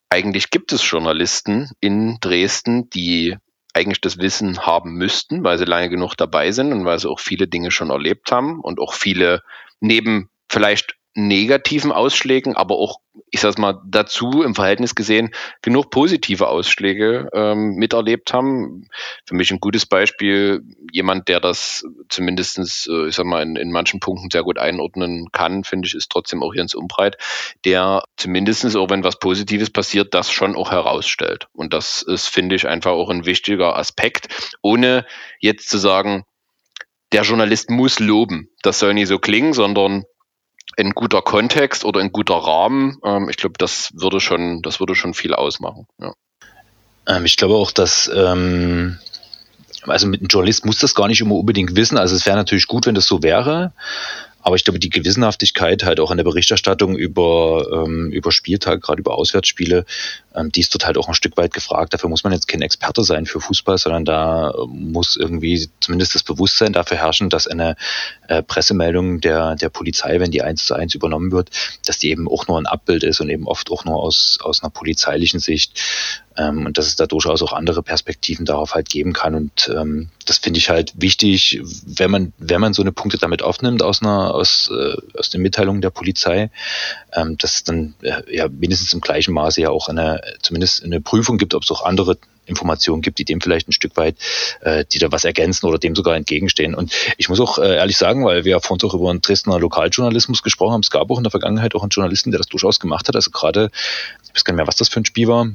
eigentlich 0.09 0.49
gibt 0.49 0.71
es 0.71 0.89
Journalisten 0.89 1.71
in 1.81 2.19
Dresden, 2.21 2.89
die 2.89 3.35
eigentlich 3.73 4.01
das 4.01 4.17
Wissen 4.19 4.65
haben 4.65 4.93
müssten, 4.93 5.43
weil 5.43 5.57
sie 5.57 5.65
lange 5.65 5.89
genug 5.89 6.15
dabei 6.15 6.51
sind 6.51 6.71
und 6.71 6.85
weil 6.85 6.97
sie 6.97 7.09
auch 7.09 7.19
viele 7.19 7.47
Dinge 7.47 7.71
schon 7.71 7.89
erlebt 7.89 8.31
haben 8.31 8.61
und 8.61 8.79
auch 8.79 8.93
viele 8.93 9.43
neben 9.81 10.29
vielleicht 10.49 10.95
negativen 11.17 11.91
Ausschlägen, 11.91 12.55
aber 12.55 12.75
auch, 12.75 12.99
ich 13.31 13.41
sag's 13.41 13.57
mal, 13.57 13.81
dazu 13.87 14.43
im 14.43 14.53
Verhältnis 14.53 14.93
gesehen, 14.93 15.31
genug 15.63 15.89
positive 15.89 16.47
Ausschläge 16.47 17.27
ähm, 17.33 17.71
miterlebt 17.73 18.33
haben. 18.33 18.87
Für 19.25 19.33
mich 19.33 19.49
ein 19.49 19.59
gutes 19.59 19.87
Beispiel, 19.87 20.61
jemand, 20.91 21.27
der 21.27 21.39
das 21.39 21.83
zumindestens, 22.07 22.87
äh, 22.87 23.07
ich 23.07 23.15
sag 23.15 23.25
mal, 23.25 23.41
in, 23.41 23.55
in 23.55 23.71
manchen 23.71 23.99
Punkten 23.99 24.29
sehr 24.29 24.43
gut 24.43 24.59
einordnen 24.59 25.29
kann, 25.31 25.63
finde 25.63 25.87
ich, 25.87 25.95
ist 25.95 26.11
trotzdem 26.11 26.43
auch 26.43 26.53
Jens 26.53 26.75
Umbreit, 26.75 27.17
der 27.65 28.03
zumindestens 28.15 28.75
auch 28.75 28.91
wenn 28.91 29.03
was 29.03 29.17
Positives 29.17 29.71
passiert, 29.71 30.13
das 30.13 30.31
schon 30.31 30.55
auch 30.55 30.69
herausstellt. 30.69 31.47
Und 31.51 31.73
das 31.73 32.03
ist, 32.03 32.27
finde 32.27 32.55
ich, 32.55 32.67
einfach 32.67 32.91
auch 32.91 33.09
ein 33.09 33.25
wichtiger 33.25 33.75
Aspekt, 33.75 34.53
ohne 34.61 35.03
jetzt 35.39 35.67
zu 35.67 35.79
sagen, 35.79 36.25
der 37.11 37.23
Journalist 37.23 37.71
muss 37.71 37.99
loben. 37.99 38.49
Das 38.61 38.77
soll 38.77 38.93
nicht 38.93 39.07
so 39.07 39.17
klingen, 39.17 39.53
sondern 39.53 40.03
ein 40.79 40.91
guter 40.91 41.21
Kontext 41.21 41.83
oder 41.85 42.01
ein 42.01 42.11
guter 42.11 42.35
Rahmen, 42.35 42.97
ähm, 43.03 43.29
ich 43.29 43.37
glaube, 43.37 43.55
das 43.57 43.91
würde 43.93 44.19
schon, 44.19 44.61
das 44.61 44.79
würde 44.79 44.95
schon 44.95 45.13
viel 45.13 45.33
ausmachen. 45.33 45.87
Ja. 45.99 46.13
Ähm, 47.07 47.25
ich 47.25 47.37
glaube 47.37 47.55
auch, 47.55 47.71
dass 47.71 48.09
ähm, 48.13 48.99
also 49.83 50.07
mit 50.07 50.21
einem 50.21 50.27
Journalist 50.27 50.65
muss 50.65 50.79
das 50.79 50.95
gar 50.95 51.07
nicht 51.07 51.21
immer 51.21 51.35
unbedingt 51.35 51.75
wissen. 51.75 51.97
Also 51.97 52.15
es 52.15 52.25
wäre 52.25 52.37
natürlich 52.37 52.67
gut, 52.67 52.85
wenn 52.85 52.95
das 52.95 53.07
so 53.07 53.23
wäre. 53.23 53.73
Aber 54.41 54.55
ich 54.55 54.63
glaube, 54.63 54.79
die 54.79 54.89
Gewissenhaftigkeit 54.89 55.83
halt 55.83 55.99
auch 55.99 56.11
in 56.11 56.17
der 56.17 56.23
Berichterstattung 56.23 56.95
über, 56.95 57.85
ähm, 57.85 58.11
über 58.11 58.31
Spieltag, 58.31 58.81
gerade 58.81 59.01
über 59.01 59.15
Auswärtsspiele, 59.15 59.85
ähm, 60.37 60.51
die 60.51 60.61
ist 60.61 60.73
dort 60.73 60.85
halt 60.85 60.97
auch 60.97 61.07
ein 61.07 61.13
Stück 61.13 61.37
weit 61.37 61.53
gefragt. 61.53 61.93
Dafür 61.93 62.09
muss 62.09 62.23
man 62.23 62.33
jetzt 62.33 62.47
kein 62.47 62.61
Experte 62.61 63.03
sein 63.03 63.25
für 63.25 63.41
Fußball, 63.41 63.77
sondern 63.77 64.05
da 64.05 64.53
muss 64.67 65.15
irgendwie 65.15 65.69
zumindest 65.79 66.15
das 66.15 66.23
Bewusstsein 66.23 66.73
dafür 66.73 66.97
herrschen, 66.97 67.29
dass 67.29 67.47
eine 67.47 67.75
äh, 68.27 68.43
Pressemeldung 68.43 69.21
der, 69.21 69.55
der 69.55 69.69
Polizei, 69.69 70.19
wenn 70.19 70.31
die 70.31 70.41
eins 70.41 70.65
zu 70.65 70.73
eins 70.73 70.95
übernommen 70.95 71.31
wird, 71.31 71.49
dass 71.85 71.97
die 71.99 72.09
eben 72.09 72.27
auch 72.27 72.47
nur 72.47 72.59
ein 72.59 72.65
Abbild 72.65 73.03
ist 73.03 73.21
und 73.21 73.29
eben 73.29 73.47
oft 73.47 73.71
auch 73.71 73.85
nur 73.85 73.97
aus, 73.97 74.37
aus 74.41 74.61
einer 74.61 74.69
polizeilichen 74.69 75.39
Sicht 75.39 75.79
ähm, 76.37 76.65
und 76.65 76.77
dass 76.77 76.87
es 76.87 76.95
da 76.95 77.05
durchaus 77.07 77.41
auch 77.41 77.53
andere 77.53 77.83
Perspektiven 77.83 78.45
darauf 78.45 78.75
halt 78.75 78.89
geben 78.89 79.13
kann. 79.13 79.35
Und 79.35 79.69
ähm, 79.75 80.09
das 80.25 80.37
finde 80.37 80.59
ich 80.59 80.69
halt 80.69 80.93
wichtig, 80.95 81.61
wenn 81.85 82.11
man, 82.11 82.33
wenn 82.37 82.61
man 82.61 82.73
so 82.73 82.81
eine 82.81 82.91
Punkte 82.91 83.17
damit 83.17 83.41
aufnimmt 83.41 83.81
aus 83.81 84.01
einer, 84.01 84.33
aus, 84.33 84.69
äh, 84.71 85.17
aus 85.17 85.29
den 85.29 85.41
Mitteilungen 85.41 85.81
der 85.81 85.89
Polizei, 85.89 86.49
ähm, 87.17 87.37
dass 87.37 87.55
es 87.55 87.63
dann 87.63 87.95
äh, 88.01 88.21
ja 88.33 88.47
mindestens 88.47 88.93
im 88.93 89.01
gleichen 89.01 89.33
Maße 89.33 89.61
ja 89.61 89.69
auch 89.69 89.89
eine, 89.89 90.21
zumindest 90.41 90.83
eine 90.83 91.01
Prüfung 91.01 91.37
gibt, 91.37 91.53
ob 91.55 91.63
es 91.63 91.71
auch 91.71 91.83
andere 91.83 92.17
Informationen 92.45 93.01
gibt, 93.01 93.19
die 93.19 93.25
dem 93.25 93.41
vielleicht 93.41 93.67
ein 93.67 93.73
Stück 93.73 93.97
weit, 93.97 94.15
äh, 94.61 94.85
die 94.91 94.99
da 94.99 95.11
was 95.11 95.25
ergänzen 95.25 95.65
oder 95.65 95.77
dem 95.77 95.95
sogar 95.95 96.15
entgegenstehen. 96.15 96.75
Und 96.75 96.93
ich 97.17 97.27
muss 97.27 97.39
auch 97.39 97.57
äh, 97.57 97.75
ehrlich 97.75 97.97
sagen, 97.97 98.25
weil 98.25 98.45
wir 98.45 98.51
ja 98.51 98.59
vorhin 98.59 98.87
auch 98.87 98.93
über 98.93 99.09
einen 99.09 99.21
Dresdner 99.21 99.59
Lokaljournalismus 99.59 100.43
gesprochen 100.43 100.73
haben, 100.73 100.81
es 100.81 100.91
gab 100.91 101.09
auch 101.11 101.17
in 101.17 101.23
der 101.23 101.31
Vergangenheit 101.31 101.75
auch 101.75 101.81
einen 101.81 101.89
Journalisten, 101.89 102.31
der 102.31 102.37
das 102.37 102.47
durchaus 102.47 102.79
gemacht 102.79 103.07
hat. 103.07 103.15
Also 103.15 103.31
gerade, 103.31 103.69
ich 104.23 104.35
weiß 104.35 104.45
gar 104.45 104.53
nicht 104.53 104.57
mehr, 104.57 104.67
was 104.67 104.77
das 104.77 104.89
für 104.89 105.01
ein 105.01 105.05
Spiel 105.05 105.27
war, 105.27 105.47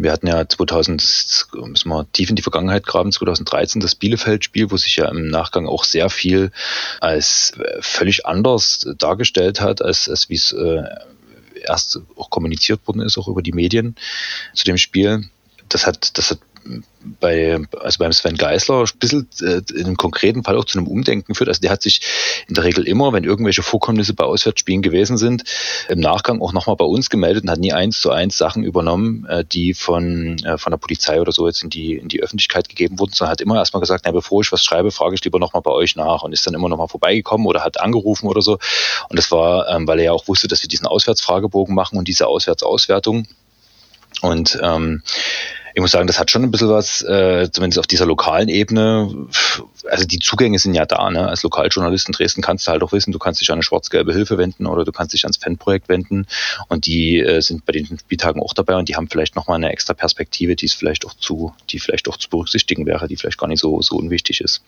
wir 0.00 0.12
hatten 0.12 0.28
ja 0.28 0.48
2000, 0.48 1.48
müssen 1.66 1.88
wir 1.88 2.06
tief 2.12 2.30
in 2.30 2.36
die 2.36 2.42
Vergangenheit 2.42 2.86
graben, 2.86 3.10
2013 3.10 3.80
das 3.80 3.96
Bielefeld-Spiel, 3.96 4.70
wo 4.70 4.76
sich 4.76 4.96
ja 4.96 5.08
im 5.08 5.28
Nachgang 5.28 5.66
auch 5.66 5.84
sehr 5.84 6.08
viel 6.08 6.52
als 7.00 7.52
äh, 7.58 7.78
völlig 7.80 8.24
anders 8.24 8.88
dargestellt 8.98 9.60
hat, 9.60 9.82
als, 9.82 10.08
als 10.08 10.28
wie 10.28 10.36
es 10.36 10.52
äh, 10.52 10.82
erst 11.64 12.00
auch 12.16 12.30
kommuniziert 12.30 12.86
worden 12.86 13.00
ist, 13.00 13.18
auch 13.18 13.28
über 13.28 13.42
die 13.42 13.52
Medien 13.52 13.96
zu 14.54 14.64
dem 14.64 14.78
Spiel. 14.78 15.28
Das 15.68 15.86
hat, 15.86 16.16
das 16.16 16.30
hat 16.30 16.38
bei, 17.20 17.58
also 17.80 17.98
beim 17.98 18.12
Sven 18.12 18.36
Geisler 18.36 18.80
ein 18.80 18.98
bisschen 18.98 19.28
äh, 19.40 19.60
in 19.72 19.86
einem 19.86 19.96
konkreten 19.96 20.42
Fall 20.42 20.56
auch 20.56 20.64
zu 20.64 20.78
einem 20.78 20.88
Umdenken 20.88 21.34
führt. 21.34 21.48
Also 21.48 21.60
der 21.60 21.70
hat 21.70 21.82
sich 21.82 22.00
in 22.48 22.54
der 22.54 22.64
Regel 22.64 22.86
immer, 22.86 23.12
wenn 23.12 23.24
irgendwelche 23.24 23.62
Vorkommnisse 23.62 24.14
bei 24.14 24.24
Auswärtsspielen 24.24 24.82
gewesen 24.82 25.16
sind, 25.16 25.44
im 25.88 26.00
Nachgang 26.00 26.40
auch 26.40 26.52
nochmal 26.52 26.76
bei 26.76 26.84
uns 26.84 27.10
gemeldet 27.10 27.44
und 27.44 27.50
hat 27.50 27.58
nie 27.58 27.72
eins 27.72 28.00
zu 28.00 28.10
eins 28.10 28.36
Sachen 28.36 28.62
übernommen, 28.62 29.26
äh, 29.26 29.44
die 29.44 29.74
von, 29.74 30.38
äh, 30.44 30.58
von 30.58 30.70
der 30.70 30.78
Polizei 30.78 31.20
oder 31.20 31.32
so 31.32 31.46
jetzt 31.46 31.62
in 31.62 31.70
die, 31.70 31.94
in 31.94 32.08
die 32.08 32.22
Öffentlichkeit 32.22 32.68
gegeben 32.68 32.98
wurden, 32.98 33.12
sondern 33.12 33.32
hat 33.32 33.40
immer 33.40 33.56
erstmal 33.56 33.80
gesagt, 33.80 34.04
na, 34.04 34.12
bevor 34.12 34.42
ich 34.42 34.52
was 34.52 34.64
schreibe, 34.64 34.90
frage 34.90 35.14
ich 35.14 35.24
lieber 35.24 35.38
nochmal 35.38 35.62
bei 35.62 35.70
euch 35.70 35.96
nach 35.96 36.22
und 36.22 36.32
ist 36.32 36.46
dann 36.46 36.54
immer 36.54 36.68
nochmal 36.68 36.88
vorbeigekommen 36.88 37.46
oder 37.46 37.64
hat 37.64 37.80
angerufen 37.80 38.26
oder 38.26 38.42
so. 38.42 38.58
Und 39.08 39.18
das 39.18 39.30
war, 39.30 39.68
ähm, 39.68 39.86
weil 39.86 39.98
er 39.98 40.06
ja 40.06 40.12
auch 40.12 40.28
wusste, 40.28 40.48
dass 40.48 40.62
wir 40.62 40.68
diesen 40.68 40.86
Auswärtsfragebogen 40.86 41.74
machen 41.74 41.98
und 41.98 42.08
diese 42.08 42.26
Auswärtsauswertung. 42.26 43.26
Und 44.22 44.58
ähm, 44.62 45.02
ich 45.78 45.80
muss 45.80 45.92
sagen, 45.92 46.08
das 46.08 46.18
hat 46.18 46.28
schon 46.28 46.42
ein 46.42 46.50
bisschen 46.50 46.70
was, 46.70 47.02
äh, 47.02 47.48
zumindest 47.52 47.78
auf 47.78 47.86
dieser 47.86 48.04
lokalen 48.04 48.48
Ebene. 48.48 49.28
Also 49.88 50.04
die 50.04 50.18
Zugänge 50.18 50.58
sind 50.58 50.74
ja 50.74 50.86
da. 50.86 51.08
Ne? 51.08 51.28
Als 51.28 51.44
Lokaljournalist 51.44 52.08
in 52.08 52.14
Dresden 52.14 52.42
kannst 52.42 52.66
du 52.66 52.72
halt 52.72 52.82
auch 52.82 52.90
wissen, 52.90 53.12
du 53.12 53.20
kannst 53.20 53.40
dich 53.40 53.48
an 53.50 53.54
eine 53.54 53.62
schwarz-gelbe 53.62 54.12
Hilfe 54.12 54.38
wenden 54.38 54.66
oder 54.66 54.84
du 54.84 54.90
kannst 54.90 55.14
dich 55.14 55.22
ans 55.22 55.36
Fanprojekt 55.36 55.88
wenden. 55.88 56.26
Und 56.68 56.86
die 56.86 57.20
äh, 57.20 57.40
sind 57.42 57.64
bei 57.64 57.72
den 57.72 57.86
Spieltagen 57.96 58.42
auch 58.42 58.54
dabei 58.54 58.74
und 58.74 58.88
die 58.88 58.96
haben 58.96 59.08
vielleicht 59.08 59.36
nochmal 59.36 59.54
eine 59.54 59.70
extra 59.70 59.94
Perspektive, 59.94 60.56
die 60.56 60.66
es 60.66 60.74
vielleicht 60.74 61.06
auch 61.06 61.14
zu, 61.14 61.54
die 61.70 61.78
vielleicht 61.78 62.08
auch 62.08 62.16
zu 62.16 62.28
berücksichtigen 62.28 62.84
wäre, 62.84 63.06
die 63.06 63.14
vielleicht 63.14 63.38
gar 63.38 63.46
nicht 63.46 63.60
so, 63.60 63.80
so 63.80 63.94
unwichtig 63.94 64.40
ist. 64.40 64.62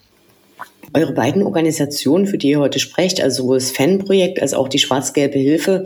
Eure 0.93 1.11
beiden 1.11 1.43
Organisationen, 1.43 2.25
für 2.25 2.37
die 2.37 2.51
ihr 2.51 2.59
heute 2.59 2.79
sprecht, 2.79 3.19
also 3.19 3.43
sowohl 3.43 3.57
das 3.57 3.71
Fanprojekt 3.71 4.41
als 4.41 4.53
auch 4.53 4.69
die 4.69 4.79
Schwarz-Gelbe 4.79 5.39
Hilfe, 5.39 5.83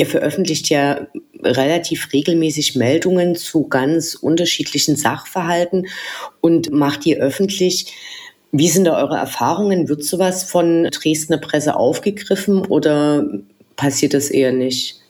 Ihr 0.00 0.06
veröffentlicht 0.06 0.70
ja 0.70 1.08
relativ 1.42 2.10
regelmäßig 2.14 2.74
Meldungen 2.74 3.36
zu 3.36 3.68
ganz 3.68 4.14
unterschiedlichen 4.14 4.96
Sachverhalten 4.96 5.88
und 6.40 6.72
macht 6.72 7.04
die 7.04 7.18
öffentlich. 7.18 7.92
Wie 8.50 8.70
sind 8.70 8.84
da 8.86 8.96
eure 8.96 9.18
Erfahrungen? 9.18 9.90
Wird 9.90 10.02
sowas 10.02 10.50
von 10.50 10.84
Dresdner 10.84 11.36
Presse 11.36 11.76
aufgegriffen 11.76 12.64
oder 12.64 13.26
passiert 13.76 14.14
das 14.14 14.30
eher 14.30 14.52
nicht? 14.52 15.02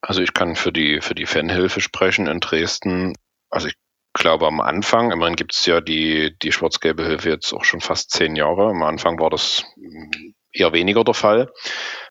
Also 0.00 0.22
ich 0.22 0.32
kann 0.32 0.56
für 0.56 0.72
die, 0.72 1.02
für 1.02 1.14
die 1.14 1.26
Fanhilfe 1.26 1.82
sprechen 1.82 2.28
in 2.28 2.40
Dresden. 2.40 3.12
Also 3.50 3.68
ich 3.68 3.74
glaube 4.14 4.46
am 4.46 4.62
Anfang, 4.62 5.12
immerhin 5.12 5.36
gibt 5.36 5.52
es 5.52 5.66
ja 5.66 5.82
die, 5.82 6.34
die 6.42 6.52
Schwarz-Gelbe 6.52 7.04
Hilfe 7.04 7.28
jetzt 7.28 7.52
auch 7.52 7.64
schon 7.64 7.82
fast 7.82 8.12
zehn 8.12 8.34
Jahre. 8.34 8.70
Am 8.70 8.82
Anfang 8.82 9.20
war 9.20 9.28
das 9.28 9.62
eher 10.52 10.72
weniger 10.72 11.04
der 11.04 11.14
Fall. 11.14 11.52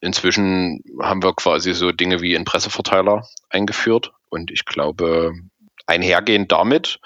Inzwischen 0.02 0.82
haben 1.02 1.24
wir 1.24 1.34
quasi 1.34 1.74
so 1.74 1.92
Dinge 1.92 2.22
wie 2.22 2.36
einen 2.36 2.46
Presseverteiler 2.46 3.28
eingeführt 3.50 4.12
und 4.30 4.52
ich 4.52 4.66
glaube, 4.66 5.34
einhergehend 5.92 6.52
damit 6.52 7.00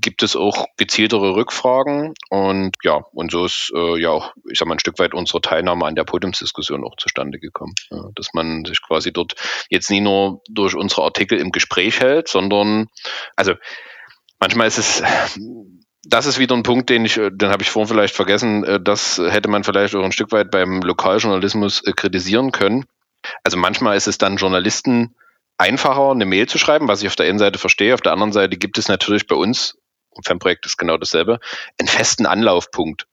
gibt 0.00 0.22
es 0.22 0.36
auch 0.36 0.66
gezieltere 0.76 1.34
Rückfragen 1.34 2.14
und 2.28 2.76
ja, 2.82 3.00
und 3.12 3.30
so 3.30 3.46
ist 3.46 3.72
äh, 3.74 4.00
ja 4.00 4.10
auch, 4.10 4.34
ich 4.50 4.58
sag 4.58 4.68
mal, 4.68 4.74
ein 4.74 4.80
Stück 4.80 4.98
weit 4.98 5.14
unsere 5.14 5.40
Teilnahme 5.40 5.86
an 5.86 5.94
der 5.94 6.04
Podiumsdiskussion 6.04 6.84
auch 6.84 6.96
zustande 6.96 7.38
gekommen. 7.38 7.74
Ja, 7.90 8.02
dass 8.14 8.34
man 8.34 8.64
sich 8.64 8.82
quasi 8.82 9.12
dort 9.12 9.34
jetzt 9.70 9.90
nie 9.90 10.00
nur 10.00 10.42
durch 10.50 10.74
unsere 10.74 11.02
Artikel 11.02 11.38
im 11.38 11.50
Gespräch 11.50 12.00
hält, 12.00 12.28
sondern 12.28 12.88
also 13.36 13.54
manchmal 14.38 14.66
ist 14.66 14.78
es 14.78 15.02
das 16.08 16.26
ist 16.26 16.38
wieder 16.38 16.54
ein 16.54 16.62
Punkt, 16.62 16.88
den 16.88 17.04
ich, 17.04 17.16
äh, 17.16 17.30
den 17.30 17.50
habe 17.50 17.62
ich 17.62 17.70
vorhin 17.70 17.88
vielleicht 17.88 18.14
vergessen, 18.14 18.64
äh, 18.64 18.80
das 18.80 19.18
hätte 19.18 19.48
man 19.48 19.64
vielleicht 19.64 19.94
auch 19.94 20.04
ein 20.04 20.12
Stück 20.12 20.32
weit 20.32 20.50
beim 20.50 20.80
Lokaljournalismus 20.80 21.82
äh, 21.84 21.92
kritisieren 21.92 22.52
können. 22.52 22.84
Also 23.42 23.56
manchmal 23.56 23.96
ist 23.96 24.06
es 24.06 24.18
dann 24.18 24.36
Journalisten 24.36 25.14
einfacher, 25.58 26.10
eine 26.10 26.26
Mail 26.26 26.46
zu 26.46 26.58
schreiben, 26.58 26.88
was 26.88 27.02
ich 27.02 27.08
auf 27.08 27.16
der 27.16 27.26
einen 27.26 27.38
Seite 27.38 27.58
verstehe. 27.58 27.94
Auf 27.94 28.02
der 28.02 28.12
anderen 28.12 28.32
Seite 28.32 28.56
gibt 28.56 28.78
es 28.78 28.88
natürlich 28.88 29.26
bei 29.26 29.36
uns, 29.36 29.76
im 30.14 30.22
Fanprojekt 30.22 30.64
ist 30.66 30.76
genau 30.76 30.96
dasselbe, 30.96 31.40
einen 31.78 31.88
festen 31.88 32.26
Anlaufpunkt 32.26 33.06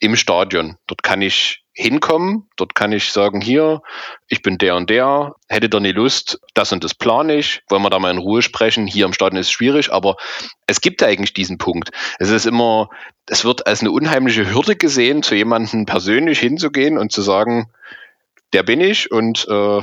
im 0.00 0.16
Stadion. 0.16 0.76
Dort 0.86 1.02
kann 1.02 1.22
ich 1.22 1.64
hinkommen. 1.74 2.48
Dort 2.56 2.74
kann 2.74 2.92
ich 2.92 3.10
sagen, 3.10 3.40
hier, 3.40 3.82
ich 4.28 4.42
bin 4.42 4.58
der 4.58 4.76
und 4.76 4.88
der, 4.90 5.34
hätte 5.48 5.68
da 5.68 5.80
nicht 5.80 5.96
Lust, 5.96 6.40
das 6.54 6.72
und 6.72 6.84
das 6.84 6.94
plane 6.94 7.34
ich, 7.34 7.62
wollen 7.68 7.82
wir 7.82 7.90
da 7.90 7.98
mal 7.98 8.12
in 8.12 8.18
Ruhe 8.18 8.42
sprechen. 8.42 8.86
Hier 8.86 9.04
am 9.04 9.12
Stadion 9.12 9.40
ist 9.40 9.48
es 9.48 9.52
schwierig, 9.52 9.92
aber 9.92 10.16
es 10.66 10.80
gibt 10.80 11.02
eigentlich 11.02 11.34
diesen 11.34 11.58
Punkt. 11.58 11.90
Es 12.18 12.30
ist 12.30 12.46
immer, 12.46 12.90
es 13.26 13.44
wird 13.44 13.66
als 13.66 13.80
eine 13.80 13.90
unheimliche 13.90 14.50
Hürde 14.50 14.76
gesehen, 14.76 15.22
zu 15.22 15.34
jemandem 15.34 15.84
persönlich 15.84 16.38
hinzugehen 16.38 16.96
und 16.96 17.10
zu 17.10 17.22
sagen, 17.22 17.70
der 18.52 18.62
bin 18.62 18.80
ich 18.80 19.10
und 19.10 19.46
äh, 19.48 19.82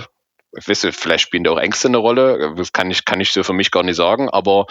ich 0.58 0.68
weiß, 0.68 0.88
vielleicht 0.92 1.24
spielen 1.24 1.44
da 1.44 1.52
auch 1.52 1.60
Ängste 1.60 1.88
eine 1.88 1.98
Rolle, 1.98 2.54
das 2.56 2.74
kann 2.74 2.92
ich, 2.92 3.06
kann 3.06 3.22
ich 3.22 3.32
so 3.32 3.44
für 3.44 3.54
mich 3.54 3.72
gar 3.72 3.84
nicht 3.84 3.96
sagen, 3.96 4.30
aber 4.30 4.68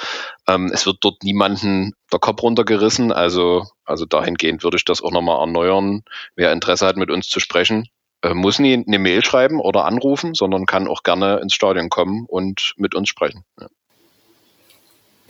ähm, 0.46 0.70
es 0.72 0.86
wird 0.86 0.98
dort 1.00 1.22
niemanden 1.22 1.94
der 2.12 2.18
Kopf 2.18 2.42
runtergerissen. 2.42 3.12
Also, 3.12 3.66
also 3.84 4.04
dahingehend 4.04 4.62
würde 4.62 4.76
ich 4.76 4.84
das 4.84 5.02
auch 5.02 5.12
nochmal 5.12 5.40
erneuern. 5.40 6.02
Wer 6.36 6.52
Interesse 6.52 6.86
hat, 6.86 6.96
mit 6.96 7.10
uns 7.10 7.28
zu 7.28 7.40
sprechen, 7.40 7.88
äh, 8.22 8.34
muss 8.34 8.58
nie 8.58 8.74
eine 8.74 8.98
Mail 8.98 9.24
schreiben 9.24 9.60
oder 9.60 9.86
anrufen, 9.86 10.34
sondern 10.34 10.66
kann 10.66 10.88
auch 10.88 11.02
gerne 11.02 11.38
ins 11.40 11.54
Stadion 11.54 11.88
kommen 11.88 12.26
und 12.26 12.74
mit 12.76 12.94
uns 12.94 13.08
sprechen. 13.08 13.44
Ja. 13.58 13.68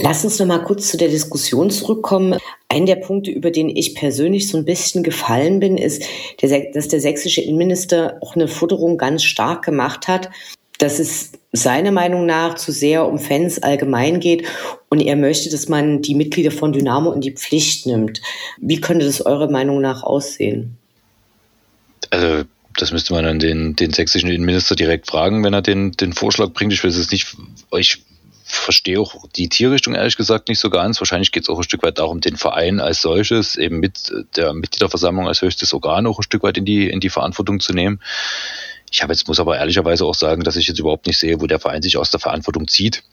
Lass 0.03 0.25
uns 0.25 0.39
noch 0.39 0.47
mal 0.47 0.63
kurz 0.65 0.89
zu 0.89 0.97
der 0.97 1.09
Diskussion 1.09 1.71
zurückkommen. 1.71 2.39
Ein 2.69 2.87
der 2.87 2.97
Punkte, 2.97 3.31
über 3.31 3.51
den 3.51 3.69
ich 3.69 3.95
persönlich 3.95 4.49
so 4.49 4.57
ein 4.57 4.65
bisschen 4.65 5.03
gefallen 5.03 5.61
bin, 5.61 5.77
ist, 5.77 6.03
dass 6.41 6.89
der 6.89 7.01
sächsische 7.01 7.43
Innenminister 7.43 8.19
auch 8.23 8.35
eine 8.35 8.49
Futterung 8.49 8.97
ganz 8.97 9.25
stark 9.25 9.65
gemacht 9.65 10.09
hat, 10.09 10.31
dass 10.79 10.99
es 10.99 11.33
seiner 11.53 11.93
Meinung 11.93 12.25
nach 12.25 12.55
zu 12.55 12.73
sehr 12.73 13.07
um 13.07 13.19
Fans 13.19 13.63
allgemein 13.63 14.21
geht 14.21 14.47
und 14.89 15.01
er 15.01 15.17
möchte, 15.17 15.51
dass 15.51 15.69
man 15.69 16.01
die 16.01 16.15
Mitglieder 16.15 16.51
von 16.51 16.73
Dynamo 16.73 17.13
in 17.13 17.21
die 17.21 17.33
Pflicht 17.33 17.87
nimmt. 17.87 18.23
Wie 18.59 18.81
könnte 18.81 19.05
das 19.05 19.21
eurer 19.21 19.51
Meinung 19.51 19.81
nach 19.81 20.03
aussehen? 20.03 20.79
Also 22.09 22.45
das 22.77 22.93
müsste 22.93 23.13
man 23.13 23.25
dann 23.25 23.39
den, 23.41 23.77
den 23.77 23.93
sächsischen 23.93 24.31
Innenminister 24.31 24.75
direkt 24.75 25.09
fragen, 25.09 25.45
wenn 25.45 25.53
er 25.53 25.61
den, 25.61 25.93
den 25.93 26.15
Vorschlag 26.15 26.53
bringt. 26.53 26.73
Ich 26.73 26.83
will 26.83 26.91
es 26.91 27.11
nicht, 27.11 27.37
ich 27.77 28.03
verstehe 28.51 29.01
auch 29.01 29.27
die 29.37 29.49
Tierrichtung 29.49 29.95
ehrlich 29.95 30.17
gesagt 30.17 30.49
nicht 30.49 30.59
so 30.59 30.71
ganz. 30.71 31.01
Wahrscheinlich 31.01 31.33
geht 31.33 31.45
es 31.45 31.49
auch 31.49 31.59
ein 31.59 31.65
Stück 31.65 31.83
weit 31.83 31.99
darum, 31.99 32.21
den 32.21 32.37
Verein 32.37 32.81
als 32.81 33.01
solches 33.01 33.57
eben 33.57 33.81
mit 33.81 34.13
der 34.37 34.53
Mitgliederversammlung 34.53 35.29
als 35.29 35.43
höchstes 35.43 35.73
Organ 35.73 36.07
auch 36.07 36.19
ein 36.19 36.23
Stück 36.23 36.43
weit 36.43 36.59
in 36.59 36.65
die, 36.65 36.89
in 36.89 37.01
die 37.01 37.11
Verantwortung 37.11 37.61
zu 37.61 37.73
nehmen. 37.73 38.01
Ich 38.91 39.03
habe 39.03 39.13
jetzt, 39.13 39.29
muss 39.29 39.39
aber 39.39 39.57
ehrlicherweise 39.57 40.05
auch 40.05 40.15
sagen, 40.15 40.43
dass 40.43 40.57
ich 40.57 40.67
jetzt 40.67 40.81
überhaupt 40.81 41.07
nicht 41.07 41.19
sehe, 41.19 41.41
wo 41.41 41.47
der 41.47 41.61
Verein 41.61 41.81
sich 41.81 41.97
aus 41.97 42.11
der 42.11 42.19
Verantwortung 42.19 42.67
zieht. 42.67 43.05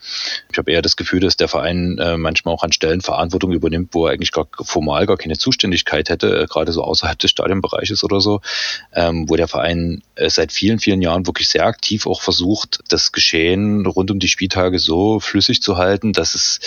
Ich 0.52 0.58
habe 0.58 0.72
eher 0.72 0.82
das 0.82 0.96
Gefühl, 0.96 1.20
dass 1.20 1.38
der 1.38 1.48
Verein 1.48 2.00
äh, 2.00 2.18
manchmal 2.18 2.56
auch 2.56 2.64
an 2.64 2.72
Stellen 2.72 3.02
Verantwortung 3.02 3.52
übernimmt, 3.52 3.90
wo 3.94 4.08
er 4.08 4.14
eigentlich 4.14 4.32
gar 4.32 4.48
formal 4.62 5.06
gar 5.06 5.18
keine 5.18 5.38
Zuständigkeit 5.38 6.10
hätte, 6.10 6.42
äh, 6.42 6.46
gerade 6.48 6.72
so 6.72 6.84
außerhalb 6.84 7.20
des 7.20 7.30
Stadionbereiches 7.30 8.04
oder 8.04 8.22
so, 8.22 8.42
ähm, 8.94 9.30
wo 9.30 9.36
der 9.36 9.48
Verein 9.48 10.02
äh, 10.16 10.30
seit 10.30 10.52
vielen, 10.52 10.80
vielen 10.80 11.02
Jahren 11.02 11.28
wirklich 11.28 11.50
sehr 11.50 11.66
aktiv 11.66 12.08
auch 12.08 12.22
versucht, 12.22 12.80
das 12.90 13.12
Geschehen 13.12 13.86
rund 13.86 14.10
um 14.10 14.18
die 14.18 14.30
Spieltage 14.30 14.80
so 14.80 15.20
flüssig 15.20 15.62
zu 15.62 15.78
halten, 15.78 16.12
dass 16.12 16.34
es 16.34 16.60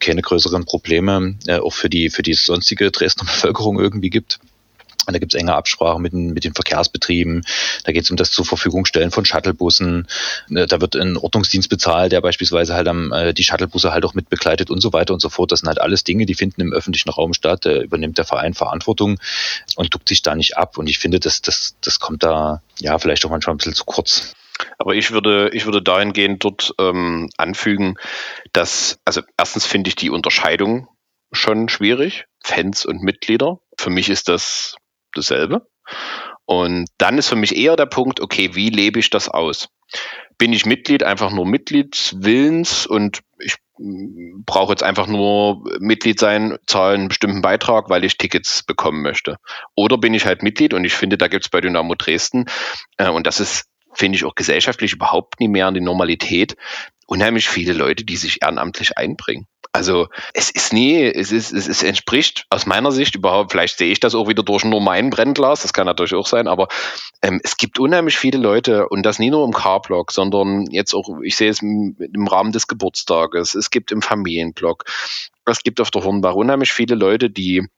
keine 0.00 0.22
größeren 0.22 0.64
Probleme 0.64 1.36
äh, 1.46 1.58
auch 1.58 1.72
für 1.72 1.88
die, 1.88 2.10
für 2.10 2.22
die 2.22 2.34
sonstige 2.34 2.90
Dresdner 2.90 3.26
Bevölkerung 3.26 3.78
irgendwie 3.78 4.10
gibt. 4.10 4.40
Und 5.06 5.12
da 5.12 5.18
gibt 5.18 5.34
es 5.34 5.40
enge 5.40 5.54
Absprachen 5.54 6.02
mit 6.02 6.12
den, 6.12 6.32
mit 6.32 6.44
den 6.44 6.54
Verkehrsbetrieben. 6.54 7.44
Da 7.84 7.92
geht 7.92 8.04
es 8.04 8.10
um 8.10 8.16
das 8.16 8.30
zur 8.30 8.44
Verfügung 8.44 8.84
stellen 8.86 9.10
von 9.10 9.24
Shuttlebussen. 9.24 10.06
Äh, 10.50 10.66
da 10.66 10.80
wird 10.80 10.96
ein 10.96 11.16
Ordnungsdienst 11.16 11.68
bezahlt, 11.68 12.12
der 12.12 12.20
beispielsweise 12.20 12.74
halt 12.74 12.88
am, 12.88 13.12
äh, 13.12 13.32
die 13.32 13.44
Shuttlebusse 13.44 13.92
halt 13.92 14.04
auch 14.04 14.14
mit 14.14 14.28
begleitet 14.28 14.70
und 14.70 14.80
so 14.80 14.92
weiter 14.92 15.14
und 15.14 15.20
so 15.20 15.28
fort. 15.28 15.52
Das 15.52 15.60
sind 15.60 15.68
halt 15.68 15.80
alles 15.80 16.04
Dinge, 16.04 16.26
die 16.26 16.34
finden 16.34 16.60
im 16.60 16.72
öffentlichen 16.72 17.10
Raum 17.10 17.34
statt. 17.34 17.64
Da 17.64 17.80
übernimmt 17.80 18.18
der 18.18 18.24
Verein 18.24 18.54
Verantwortung 18.54 19.18
und 19.76 19.94
duckt 19.94 20.08
sich 20.08 20.22
da 20.22 20.34
nicht 20.34 20.56
ab. 20.56 20.78
Und 20.78 20.88
ich 20.88 20.98
finde, 20.98 21.20
das, 21.20 21.42
das, 21.42 21.76
das 21.80 22.00
kommt 22.00 22.22
da 22.22 22.62
ja 22.78 22.98
vielleicht 22.98 23.24
auch 23.24 23.30
manchmal 23.30 23.54
ein 23.54 23.58
bisschen 23.58 23.74
zu 23.74 23.84
kurz. 23.84 24.34
Aber 24.78 24.94
ich 24.94 25.10
würde, 25.10 25.50
ich 25.52 25.66
würde 25.66 25.82
dahingehend 25.82 26.44
dort 26.44 26.74
ähm, 26.78 27.28
anfügen, 27.36 27.96
dass, 28.52 28.98
also 29.04 29.22
erstens 29.36 29.66
finde 29.66 29.88
ich 29.88 29.96
die 29.96 30.10
Unterscheidung 30.10 30.88
schon 31.32 31.68
schwierig, 31.68 32.24
Fans 32.42 32.86
und 32.86 33.02
Mitglieder. 33.02 33.58
Für 33.78 33.90
mich 33.90 34.08
ist 34.08 34.28
das 34.28 34.76
dasselbe. 35.14 35.66
Und 36.44 36.88
dann 36.98 37.18
ist 37.18 37.28
für 37.28 37.36
mich 37.36 37.56
eher 37.56 37.76
der 37.76 37.86
Punkt, 37.86 38.20
okay, 38.20 38.54
wie 38.54 38.70
lebe 38.70 39.00
ich 39.00 39.10
das 39.10 39.28
aus? 39.28 39.68
Bin 40.38 40.52
ich 40.52 40.66
Mitglied 40.66 41.02
einfach 41.02 41.30
nur 41.30 41.46
Mitgliedswillens 41.46 42.86
und 42.86 43.20
ich 43.38 43.56
brauche 43.78 44.72
jetzt 44.72 44.82
einfach 44.82 45.06
nur 45.06 45.62
Mitglied 45.80 46.18
sein, 46.18 46.56
zahle 46.66 46.94
einen 46.94 47.08
bestimmten 47.08 47.42
Beitrag, 47.42 47.90
weil 47.90 48.04
ich 48.04 48.16
Tickets 48.16 48.62
bekommen 48.62 49.02
möchte. 49.02 49.36
Oder 49.74 49.98
bin 49.98 50.14
ich 50.14 50.24
halt 50.24 50.42
Mitglied 50.42 50.72
und 50.72 50.84
ich 50.84 50.94
finde, 50.94 51.18
da 51.18 51.28
gibt 51.28 51.44
es 51.44 51.50
bei 51.50 51.60
Dynamo 51.60 51.94
Dresden, 51.94 52.46
äh, 52.96 53.08
und 53.08 53.26
das 53.26 53.40
ist, 53.40 53.66
finde 53.92 54.16
ich, 54.16 54.24
auch 54.24 54.34
gesellschaftlich 54.34 54.92
überhaupt 54.92 55.40
nie 55.40 55.48
mehr 55.48 55.66
an 55.66 55.74
die 55.74 55.80
Normalität, 55.80 56.56
unheimlich 57.06 57.48
viele 57.48 57.72
Leute, 57.72 58.04
die 58.04 58.16
sich 58.16 58.42
ehrenamtlich 58.42 58.96
einbringen. 58.96 59.46
Also 59.76 60.08
es 60.32 60.50
ist 60.50 60.72
nie, 60.72 61.02
es 61.02 61.32
ist, 61.32 61.52
es, 61.52 61.68
es 61.68 61.82
entspricht 61.82 62.46
aus 62.48 62.64
meiner 62.64 62.92
Sicht 62.92 63.14
überhaupt, 63.14 63.52
vielleicht 63.52 63.76
sehe 63.76 63.92
ich 63.92 64.00
das 64.00 64.14
auch 64.14 64.26
wieder 64.26 64.42
durch 64.42 64.64
nur 64.64 64.80
mein 64.80 65.10
Brennglas, 65.10 65.60
das 65.60 65.74
kann 65.74 65.84
natürlich 65.84 66.14
auch 66.14 66.26
sein, 66.26 66.48
aber 66.48 66.68
ähm, 67.20 67.40
es 67.44 67.58
gibt 67.58 67.78
unheimlich 67.78 68.16
viele 68.16 68.38
Leute 68.38 68.88
und 68.88 69.02
das 69.02 69.18
nie 69.18 69.30
nur 69.30 69.44
im 69.44 69.52
Carblock, 69.52 70.12
sondern 70.12 70.64
jetzt 70.70 70.94
auch, 70.94 71.20
ich 71.22 71.36
sehe 71.36 71.50
es 71.50 71.60
im, 71.60 71.94
im 71.98 72.26
Rahmen 72.26 72.52
des 72.52 72.68
Geburtstages, 72.68 73.54
es 73.54 73.68
gibt 73.68 73.92
im 73.92 74.00
Familienblock, 74.00 74.84
es 75.44 75.62
gibt 75.62 75.78
auf 75.82 75.90
der 75.90 76.04
Hornbach 76.04 76.34
unheimlich 76.34 76.72
viele 76.72 76.94
Leute, 76.94 77.28
die 77.28 77.68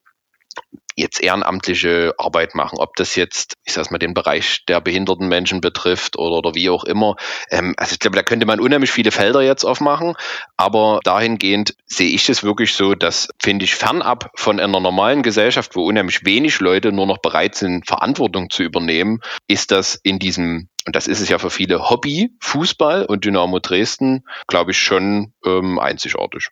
jetzt 0.98 1.22
ehrenamtliche 1.22 2.12
Arbeit 2.18 2.56
machen, 2.56 2.78
ob 2.78 2.96
das 2.96 3.14
jetzt, 3.14 3.54
ich 3.64 3.72
sag 3.72 3.90
mal, 3.90 3.98
den 3.98 4.14
Bereich 4.14 4.64
der 4.66 4.80
behinderten 4.80 5.28
Menschen 5.28 5.60
betrifft 5.60 6.18
oder, 6.18 6.38
oder 6.38 6.54
wie 6.56 6.70
auch 6.70 6.82
immer. 6.82 7.14
Ähm, 7.50 7.74
also 7.76 7.92
ich 7.92 8.00
glaube, 8.00 8.16
da 8.16 8.24
könnte 8.24 8.46
man 8.46 8.58
unheimlich 8.58 8.90
viele 8.90 9.12
Felder 9.12 9.40
jetzt 9.40 9.64
aufmachen, 9.64 10.14
aber 10.56 10.98
dahingehend 11.04 11.76
sehe 11.86 12.10
ich 12.10 12.28
es 12.28 12.42
wirklich 12.42 12.74
so, 12.74 12.94
dass, 12.94 13.28
finde 13.40 13.64
ich, 13.64 13.76
fernab 13.76 14.30
von 14.34 14.58
einer 14.58 14.80
normalen 14.80 15.22
Gesellschaft, 15.22 15.76
wo 15.76 15.84
unheimlich 15.84 16.24
wenig 16.24 16.58
Leute 16.58 16.90
nur 16.90 17.06
noch 17.06 17.18
bereit 17.18 17.54
sind, 17.54 17.86
Verantwortung 17.86 18.50
zu 18.50 18.64
übernehmen, 18.64 19.20
ist 19.46 19.70
das 19.70 20.00
in 20.02 20.18
diesem 20.18 20.68
und 20.86 20.96
das 20.96 21.06
ist 21.06 21.20
es 21.20 21.28
ja 21.28 21.38
für 21.38 21.50
viele 21.50 21.90
Hobby, 21.90 22.30
Fußball 22.40 23.04
und 23.04 23.26
Dynamo 23.26 23.58
Dresden, 23.58 24.24
glaube 24.46 24.70
ich, 24.70 24.78
schon 24.78 25.34
ähm, 25.44 25.78
einzigartig. 25.78 26.48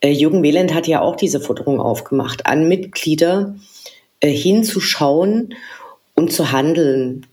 Äh, 0.00 0.10
Jürgen 0.10 0.42
Wieland 0.42 0.74
hat 0.74 0.86
ja 0.86 1.00
auch 1.00 1.16
diese 1.16 1.40
Forderung 1.40 1.80
aufgemacht, 1.80 2.46
an 2.46 2.68
Mitglieder 2.68 3.56
äh, 4.20 4.30
hinzuschauen 4.30 5.54
und 6.14 6.32
zu 6.32 6.52
handeln. 6.52 7.26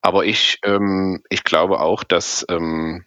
Aber 0.00 0.24
ich, 0.24 0.58
ähm, 0.64 1.22
ich 1.28 1.44
glaube 1.44 1.80
auch, 1.80 2.04
dass, 2.04 2.46
ähm, 2.48 3.04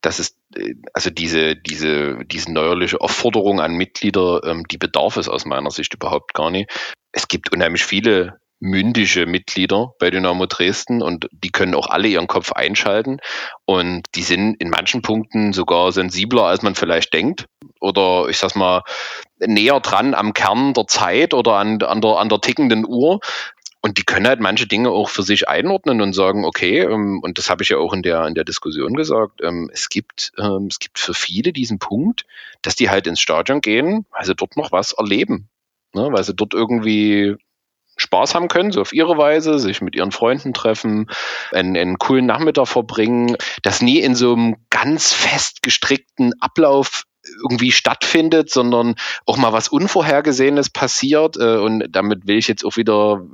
dass 0.00 0.18
es 0.18 0.36
äh, 0.54 0.74
also 0.92 1.10
diese, 1.10 1.56
diese, 1.56 2.24
diese 2.24 2.52
neuerliche 2.52 3.00
Aufforderung 3.00 3.60
an 3.60 3.74
Mitglieder, 3.74 4.42
ähm, 4.44 4.64
die 4.70 4.78
bedarf 4.78 5.16
es 5.16 5.28
aus 5.28 5.44
meiner 5.44 5.70
Sicht 5.70 5.94
überhaupt 5.94 6.34
gar 6.34 6.50
nicht. 6.50 6.70
Es 7.12 7.28
gibt 7.28 7.52
unheimlich 7.52 7.84
viele 7.84 8.40
mündige 8.60 9.26
Mitglieder 9.26 9.92
bei 9.98 10.10
Dynamo 10.10 10.46
Dresden 10.46 11.00
und 11.02 11.28
die 11.30 11.50
können 11.50 11.74
auch 11.74 11.88
alle 11.88 12.08
ihren 12.08 12.26
Kopf 12.26 12.52
einschalten 12.52 13.18
und 13.64 14.02
die 14.14 14.22
sind 14.22 14.54
in 14.60 14.70
manchen 14.70 15.02
Punkten 15.02 15.52
sogar 15.52 15.92
sensibler, 15.92 16.44
als 16.44 16.62
man 16.62 16.74
vielleicht 16.74 17.14
denkt 17.14 17.46
oder 17.80 18.28
ich 18.28 18.38
sag's 18.38 18.56
mal 18.56 18.82
näher 19.38 19.80
dran 19.80 20.14
am 20.14 20.34
Kern 20.34 20.74
der 20.74 20.86
Zeit 20.86 21.34
oder 21.34 21.54
an, 21.54 21.82
an, 21.82 22.00
der, 22.00 22.18
an 22.18 22.28
der 22.28 22.40
tickenden 22.40 22.84
Uhr. 22.86 23.20
Und 23.80 23.96
die 23.96 24.02
können 24.02 24.26
halt 24.26 24.40
manche 24.40 24.66
Dinge 24.66 24.90
auch 24.90 25.08
für 25.08 25.22
sich 25.22 25.48
einordnen 25.48 26.00
und 26.00 26.12
sagen, 26.12 26.44
okay, 26.44 26.80
ähm, 26.80 27.20
und 27.22 27.38
das 27.38 27.48
habe 27.48 27.62
ich 27.62 27.68
ja 27.68 27.78
auch 27.78 27.92
in 27.92 28.02
der, 28.02 28.26
in 28.26 28.34
der 28.34 28.42
Diskussion 28.42 28.94
gesagt, 28.94 29.40
ähm, 29.40 29.70
es 29.72 29.88
gibt, 29.88 30.32
ähm, 30.36 30.66
es 30.68 30.80
gibt 30.80 30.98
für 30.98 31.14
viele 31.14 31.52
diesen 31.52 31.78
Punkt, 31.78 32.26
dass 32.62 32.74
die 32.74 32.90
halt 32.90 33.06
ins 33.06 33.20
Stadion 33.20 33.60
gehen, 33.60 34.04
weil 34.10 34.24
sie 34.24 34.34
dort 34.34 34.56
noch 34.56 34.72
was 34.72 34.92
erleben. 34.94 35.48
Ne, 35.94 36.08
weil 36.12 36.22
sie 36.22 36.34
dort 36.34 36.52
irgendwie 36.52 37.36
Spaß 37.98 38.34
haben 38.34 38.48
können, 38.48 38.72
so 38.72 38.80
auf 38.80 38.92
ihre 38.92 39.18
Weise, 39.18 39.58
sich 39.58 39.80
mit 39.82 39.94
ihren 39.94 40.12
Freunden 40.12 40.54
treffen, 40.54 41.08
einen, 41.52 41.76
einen 41.76 41.98
coolen 41.98 42.26
Nachmittag 42.26 42.68
verbringen, 42.68 43.36
das 43.62 43.82
nie 43.82 43.98
in 43.98 44.14
so 44.14 44.32
einem 44.32 44.56
ganz 44.70 45.12
fest 45.12 45.62
gestrickten 45.62 46.32
Ablauf 46.40 47.04
irgendwie 47.42 47.72
stattfindet, 47.72 48.50
sondern 48.50 48.94
auch 49.26 49.36
mal 49.36 49.52
was 49.52 49.68
Unvorhergesehenes 49.68 50.70
passiert. 50.70 51.36
Äh, 51.36 51.58
und 51.58 51.84
damit 51.90 52.26
will 52.26 52.38
ich 52.38 52.48
jetzt 52.48 52.64
auch 52.64 52.76
wieder 52.76 53.26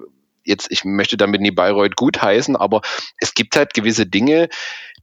jetzt, 0.45 0.71
ich 0.71 0.85
möchte 0.85 1.17
damit 1.17 1.41
nie 1.41 1.51
Bayreuth 1.51 1.97
gutheißen, 1.97 2.57
aber 2.57 2.83
es 3.19 3.35
gibt 3.35 3.57
halt 3.57 3.73
gewisse 3.73 4.07
Dinge, 4.07 4.49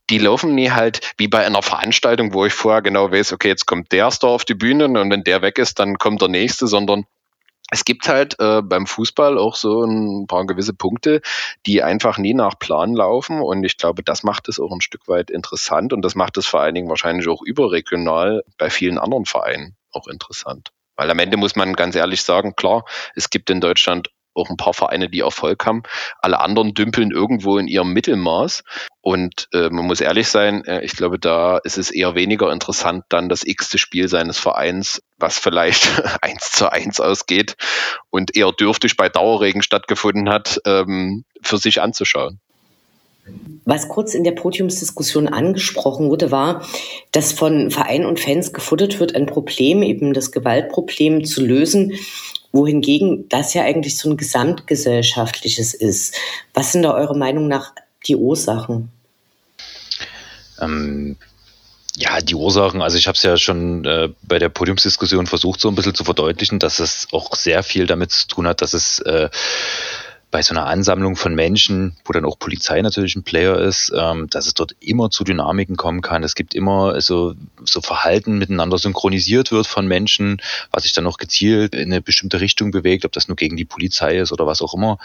die 0.10 0.18
laufen 0.18 0.56
nie 0.56 0.72
halt 0.72 1.14
wie 1.18 1.28
bei 1.28 1.46
einer 1.46 1.62
Veranstaltung, 1.62 2.34
wo 2.34 2.46
ich 2.46 2.54
vorher 2.54 2.82
genau 2.82 3.12
weiß, 3.12 3.34
okay, 3.34 3.48
jetzt 3.48 3.66
kommt 3.66 3.92
der 3.92 4.12
Star 4.12 4.32
auf 4.32 4.46
die 4.46 4.54
Bühne 4.56 4.86
und 4.86 5.10
wenn 5.10 5.24
der 5.24 5.42
weg 5.42 5.58
ist, 5.58 5.80
dann 5.80 5.98
kommt 5.98 6.22
der 6.22 6.28
nächste, 6.28 6.68
sondern 6.68 7.06
es 7.72 7.86
gibt 7.86 8.10
halt 8.10 8.38
äh, 8.40 8.62
beim 8.62 8.86
Fußball 8.86 9.38
auch 9.38 9.56
so 9.56 9.84
ein 9.84 10.28
paar 10.28 10.46
gewisse 10.46 10.74
Punkte, 10.74 11.22
die 11.66 11.82
einfach 11.82 12.18
nie 12.18 12.34
nach 12.34 12.60
Plan 12.60 12.94
laufen. 12.94 13.42
Und 13.42 13.64
ich 13.64 13.78
glaube, 13.78 14.04
das 14.04 14.24
macht 14.24 14.50
es 14.50 14.60
auch 14.60 14.72
ein 14.72 14.82
Stück 14.82 15.08
weit 15.08 15.32
interessant. 15.32 15.94
Und 15.94 16.04
das 16.04 16.14
macht 16.14 16.38
es 16.38 16.46
vor 16.46 16.60
allen 16.60 16.76
Dingen 16.76 16.90
wahrscheinlich 16.90 17.30
auch 17.30 17.42
überregional 17.42 18.44
bei 18.58 18.70
vielen 18.70 18.98
anderen 18.98 19.26
Vereinen 19.26 19.78
auch 19.94 20.08
interessant. 20.08 20.72
Weil 20.98 21.10
am 21.10 21.20
Ende 21.20 21.38
muss 21.38 21.56
man 21.56 21.74
ganz 21.74 21.96
ehrlich 21.96 22.24
sagen, 22.24 22.56
klar, 22.58 22.84
es 23.16 23.30
gibt 23.30 23.50
in 23.50 23.62
Deutschland 23.62 24.10
auch 24.34 24.50
ein 24.50 24.58
paar 24.58 24.74
Vereine, 24.74 25.10
die 25.10 25.22
Erfolg 25.22 25.66
haben. 25.66 25.84
Alle 26.22 26.40
anderen 26.40 26.74
dümpeln 26.74 27.12
irgendwo 27.12 27.58
in 27.58 27.68
ihrem 27.68 27.94
Mittelmaß. 27.94 28.64
Und 29.02 29.48
äh, 29.54 29.70
man 29.70 29.86
muss 29.88 30.02
ehrlich 30.02 30.28
sein, 30.28 30.64
äh, 30.66 30.84
ich 30.84 30.96
glaube, 30.96 31.20
da 31.20 31.58
ist 31.58 31.78
es 31.78 31.92
eher 31.92 32.16
weniger 32.16 32.52
interessant, 32.52 33.04
dann 33.10 33.30
das 33.30 33.44
x-te 33.44 33.78
Spiel 33.78 34.08
seines 34.08 34.38
Vereins, 34.38 35.02
was 35.18 35.40
vielleicht 35.40 35.90
eins 36.22 36.52
zu 36.52 36.72
eins 36.72 37.00
ausgeht 37.00 37.56
und 38.10 38.36
eher 38.36 38.52
dürftig 38.52 38.98
bei 38.98 39.10
Dauerregen 39.10 39.62
stattgefunden 39.64 40.30
hat, 40.30 40.60
ähm, 40.66 41.26
für 41.42 41.58
sich 41.58 41.82
anzuschauen. 41.82 42.40
Was 43.66 43.88
kurz 43.88 44.16
in 44.16 44.24
der 44.24 44.32
Podiumsdiskussion 44.32 45.28
angesprochen 45.28 46.10
wurde, 46.10 46.32
war, 46.32 46.66
dass 47.12 47.32
von 47.32 47.70
Vereinen 47.70 48.06
und 48.06 48.20
Fans 48.20 48.54
gefordert 48.54 49.00
wird, 49.00 49.16
ein 49.16 49.28
Problem, 49.28 49.84
eben 49.84 50.14
das 50.14 50.32
Gewaltproblem 50.32 51.24
zu 51.26 51.46
lösen 51.46 51.94
wohingegen 52.52 53.30
das 53.30 53.54
ja 53.54 53.64
eigentlich 53.64 53.98
so 53.98 54.10
ein 54.10 54.18
gesamtgesellschaftliches 54.18 55.74
ist. 55.74 56.16
Was 56.54 56.72
sind 56.72 56.84
da 56.84 56.94
eurer 56.94 57.16
Meinung 57.16 57.48
nach 57.48 57.74
die 58.08 58.16
Ursachen? 58.16 58.90
Ähm, 60.60 61.18
ja, 61.96 62.22
die 62.22 62.36
Ursachen, 62.36 62.82
also 62.82 62.98
ich 62.98 63.08
habe 63.08 63.16
es 63.16 63.24
ja 63.24 63.38
schon 63.38 63.86
äh, 63.86 64.10
bei 64.24 64.40
der 64.40 64.50
Podiumsdiskussion 64.50 65.28
versucht, 65.28 65.60
so 65.60 65.68
ein 65.68 65.76
bisschen 65.76 65.96
zu 65.96 66.04
verdeutlichen, 66.04 66.60
dass 66.60 66.80
es 66.80 67.08
auch 67.12 67.36
sehr 67.36 67.64
viel 67.64 67.86
damit 67.86 68.12
zu 68.12 68.28
tun 68.28 68.48
hat, 68.48 68.62
dass 68.62 68.74
es 68.74 69.00
äh, 69.00 69.30
bei 70.32 70.42
so 70.42 70.54
einer 70.54 70.66
Ansammlung 70.66 71.18
von 71.18 71.36
Menschen, 71.36 71.98
wo 72.06 72.14
dann 72.14 72.26
auch 72.26 72.40
Polizei 72.40 72.82
natürlich 72.82 73.18
ein 73.18 73.24
Player 73.24 73.60
ist, 73.60 73.92
ähm, 73.96 74.30
dass 74.30 74.48
es 74.48 74.54
dort 74.54 74.76
immer 74.80 75.10
zu 75.10 75.26
Dynamiken 75.26 75.76
kommen 75.76 76.02
kann. 76.02 76.24
Es 76.24 76.36
gibt 76.36 76.56
immer 76.56 77.00
so, 77.02 77.36
so 77.64 77.82
Verhalten 77.82 78.38
miteinander 78.38 78.78
synchronisiert 78.78 79.52
wird 79.52 79.68
von 79.68 79.88
Menschen, 79.88 80.42
was 80.72 80.84
sich 80.84 80.94
dann 80.94 81.06
auch 81.06 81.18
gezielt 81.18 81.76
in 81.76 81.92
eine 81.92 82.02
bestimmte 82.02 82.40
Richtung 82.40 82.72
bewegt, 82.72 83.04
ob 83.04 83.12
das 83.12 83.28
nur 83.28 83.36
gegen 83.36 83.58
die 83.58 83.66
Polizei 83.66 84.18
ist 84.18 84.32
oder 84.32 84.48
was 84.48 84.62
auch 84.62 84.74
immer. 84.74 84.98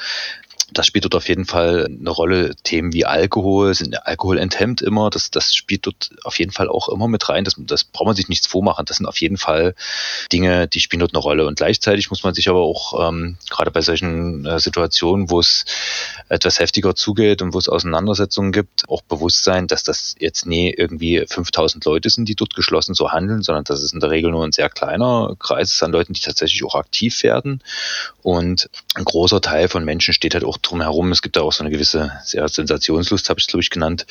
Das 0.73 0.87
spielt 0.87 1.05
dort 1.05 1.15
auf 1.15 1.29
jeden 1.29 1.45
Fall 1.45 1.87
eine 1.87 2.11
Rolle. 2.11 2.55
Themen 2.65 2.93
wie 2.93 3.05
Alkohol, 3.05 3.75
sind 3.75 4.05
Alkohol 4.07 4.39
enthemmt 4.39 4.83
immer. 4.83 5.11
Das, 5.11 5.31
das 5.31 5.55
spielt 5.55 5.87
dort 5.87 6.11
auf 6.25 6.39
jeden 6.39 6.51
Fall 6.51 6.69
auch 6.69 6.89
immer 6.89 7.07
mit 7.07 7.29
rein. 7.29 7.45
Das, 7.45 7.55
das 7.57 7.85
braucht 7.85 8.07
man 8.07 8.17
sich 8.17 8.29
nichts 8.29 8.49
vormachen. 8.49 8.85
Das 8.85 8.97
sind 8.97 9.07
auf 9.07 9.21
jeden 9.21 9.37
Fall 9.37 9.75
Dinge, 10.33 10.67
die 10.67 10.81
spielen 10.81 11.01
dort 11.01 11.15
eine 11.15 11.23
Rolle. 11.23 11.47
Und 11.47 11.57
gleichzeitig 11.57 12.11
muss 12.11 12.25
man 12.25 12.35
sich 12.35 12.49
aber 12.49 12.61
auch 12.61 13.09
ähm, 13.09 13.37
gerade 13.49 13.71
bei 13.71 13.81
solchen 13.81 14.45
äh, 14.45 14.59
Situationen, 14.59 15.31
wo 15.31 15.39
es 15.39 15.65
etwas 16.29 16.59
heftiger 16.59 16.97
zugeht 16.97 17.43
und 17.43 17.55
wo 17.55 17.59
es 17.59 17.69
Auseinandersetzungen 17.69 18.51
gibt, 18.51 18.89
auch 18.89 19.03
bewusst 19.03 19.45
sein, 19.45 19.69
dass 19.69 19.85
das 19.85 20.17
jetzt 20.19 20.47
nie 20.47 20.71
irgendwie 20.71 21.25
5000 21.29 21.85
Leute 21.85 22.11
sind, 22.11 22.29
die 22.29 22.35
dort 22.35 22.55
geschlossen 22.55 22.95
so 22.95 23.13
handeln, 23.13 23.43
sondern 23.43 23.65
dass 23.65 23.83
es 23.83 23.93
in 23.93 24.01
der 24.01 24.11
Regel 24.11 24.33
nur 24.33 24.45
ein 24.45 24.53
sehr 24.53 24.69
kleiner 24.69 25.37
Kreis 25.39 25.73
ist 25.73 25.83
an 25.83 25.93
Leuten, 25.93 26.13
die 26.13 26.21
tatsächlich 26.21 26.65
auch 26.65 26.75
aktiv 26.75 27.23
werden. 27.23 27.63
Und 28.23 28.69
ein 28.95 29.05
großer 29.05 29.41
Teil 29.41 29.69
von 29.69 29.85
Menschen 29.85 30.13
steht 30.13 30.35
halt 30.35 30.45
auch 30.45 30.56
auch 30.57 30.63
drumherum. 30.63 31.13
Es 31.13 31.23
gibt 31.23 31.37
da 31.37 31.43
auch 31.43 31.53
so 31.53 31.63
eine 31.63 31.71
gewisse 31.71 32.13
sehr 32.25 32.49
Sensationslust, 32.49 33.29
habe 33.29 33.41
ich 33.41 33.47
glaube 33.47 33.63
ich 33.63 33.71
genannt. 33.71 34.07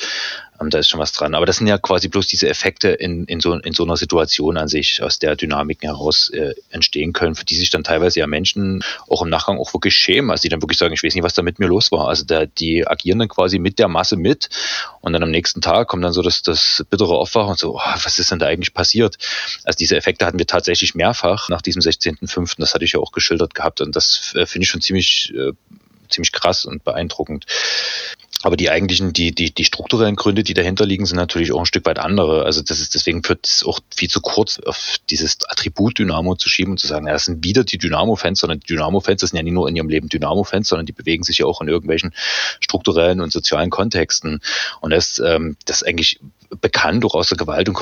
Ähm, 0.60 0.70
da 0.70 0.78
ist 0.78 0.88
schon 0.88 1.00
was 1.00 1.12
dran. 1.12 1.34
Aber 1.34 1.46
das 1.46 1.56
sind 1.56 1.66
ja 1.66 1.78
quasi 1.78 2.08
bloß 2.08 2.26
diese 2.26 2.48
Effekte 2.48 2.88
in, 2.88 3.24
in, 3.24 3.40
so, 3.40 3.52
in 3.54 3.72
so 3.72 3.84
einer 3.84 3.96
Situation 3.96 4.56
an 4.56 4.68
sich, 4.68 5.02
aus 5.02 5.18
der 5.18 5.36
Dynamiken 5.36 5.88
heraus 5.88 6.30
äh, 6.30 6.54
entstehen 6.70 7.12
können, 7.12 7.34
für 7.34 7.44
die 7.44 7.56
sich 7.56 7.70
dann 7.70 7.84
teilweise 7.84 8.20
ja 8.20 8.26
Menschen 8.26 8.82
auch 9.08 9.22
im 9.22 9.28
Nachgang 9.28 9.58
auch 9.58 9.72
wirklich 9.74 9.94
schämen, 9.94 10.30
also 10.30 10.42
die 10.42 10.48
dann 10.48 10.62
wirklich 10.62 10.78
sagen, 10.78 10.94
ich 10.94 11.02
weiß 11.02 11.14
nicht, 11.14 11.24
was 11.24 11.34
da 11.34 11.42
mit 11.42 11.58
mir 11.58 11.66
los 11.66 11.92
war. 11.92 12.08
Also 12.08 12.24
da, 12.24 12.46
die 12.46 12.86
agieren 12.86 13.18
dann 13.18 13.28
quasi 13.28 13.58
mit 13.58 13.78
der 13.78 13.88
Masse 13.88 14.16
mit 14.16 14.48
und 15.00 15.12
dann 15.12 15.22
am 15.22 15.30
nächsten 15.30 15.60
Tag 15.60 15.88
kommt 15.88 16.04
dann 16.04 16.12
so 16.12 16.22
das, 16.22 16.42
das 16.42 16.84
bittere 16.90 17.16
Aufwachen 17.16 17.50
und 17.50 17.58
so, 17.58 17.76
oh, 17.76 17.80
was 18.02 18.18
ist 18.18 18.30
denn 18.30 18.38
da 18.38 18.46
eigentlich 18.46 18.74
passiert? 18.74 19.16
Also 19.64 19.76
diese 19.76 19.96
Effekte 19.96 20.26
hatten 20.26 20.38
wir 20.38 20.46
tatsächlich 20.46 20.94
mehrfach 20.94 21.48
nach 21.48 21.62
diesem 21.62 21.82
16.05. 21.82 22.54
Das 22.58 22.74
hatte 22.74 22.84
ich 22.84 22.92
ja 22.92 23.00
auch 23.00 23.12
geschildert 23.12 23.54
gehabt 23.54 23.80
und 23.80 23.94
das 23.94 24.32
äh, 24.34 24.46
finde 24.46 24.64
ich 24.64 24.70
schon 24.70 24.80
ziemlich 24.80 25.32
äh, 25.36 25.52
ziemlich 26.08 26.32
krass 26.32 26.64
und 26.64 26.84
beeindruckend. 26.84 27.46
Aber 28.42 28.56
die 28.56 28.70
eigentlichen, 28.70 29.12
die, 29.12 29.34
die, 29.34 29.52
die 29.52 29.64
strukturellen 29.64 30.14
Gründe, 30.14 30.44
die 30.44 30.54
dahinter 30.54 30.84
liegen, 30.84 31.06
sind 31.06 31.16
natürlich 31.16 31.52
auch 31.52 31.60
ein 31.60 31.66
Stück 31.66 31.86
weit 31.86 31.98
andere. 31.98 32.44
Also 32.44 32.62
das 32.62 32.80
ist, 32.80 32.94
deswegen 32.94 33.24
führt 33.24 33.46
es 33.46 33.64
auch 33.64 33.80
viel 33.94 34.10
zu 34.10 34.20
kurz, 34.20 34.60
auf 34.60 34.98
dieses 35.08 35.38
Attribut 35.48 35.98
Dynamo 35.98 36.36
zu 36.36 36.48
schieben 36.48 36.72
und 36.72 36.78
zu 36.78 36.86
sagen, 36.86 37.06
ja, 37.06 37.14
das 37.14 37.24
sind 37.24 37.44
wieder 37.44 37.64
die 37.64 37.78
Dynamo-Fans, 37.78 38.38
sondern 38.38 38.60
die 38.60 38.66
Dynamo-Fans, 38.66 39.22
sind 39.22 39.36
ja 39.36 39.42
nicht 39.42 39.54
nur 39.54 39.68
in 39.68 39.74
ihrem 39.74 39.88
Leben 39.88 40.08
Dynamo-Fans, 40.08 40.68
sondern 40.68 40.86
die 40.86 40.92
bewegen 40.92 41.24
sich 41.24 41.38
ja 41.38 41.46
auch 41.46 41.60
in 41.60 41.68
irgendwelchen 41.68 42.14
strukturellen 42.60 43.20
und 43.20 43.32
sozialen 43.32 43.70
Kontexten. 43.70 44.40
Und 44.80 44.90
das, 44.90 45.18
ähm, 45.18 45.56
das 45.64 45.82
ist 45.82 45.88
eigentlich 45.88 46.20
bekannt 46.60 47.04
auch 47.04 47.14
aus 47.14 47.28
der 47.28 47.38
Gewalt- 47.38 47.68
und 47.68 47.74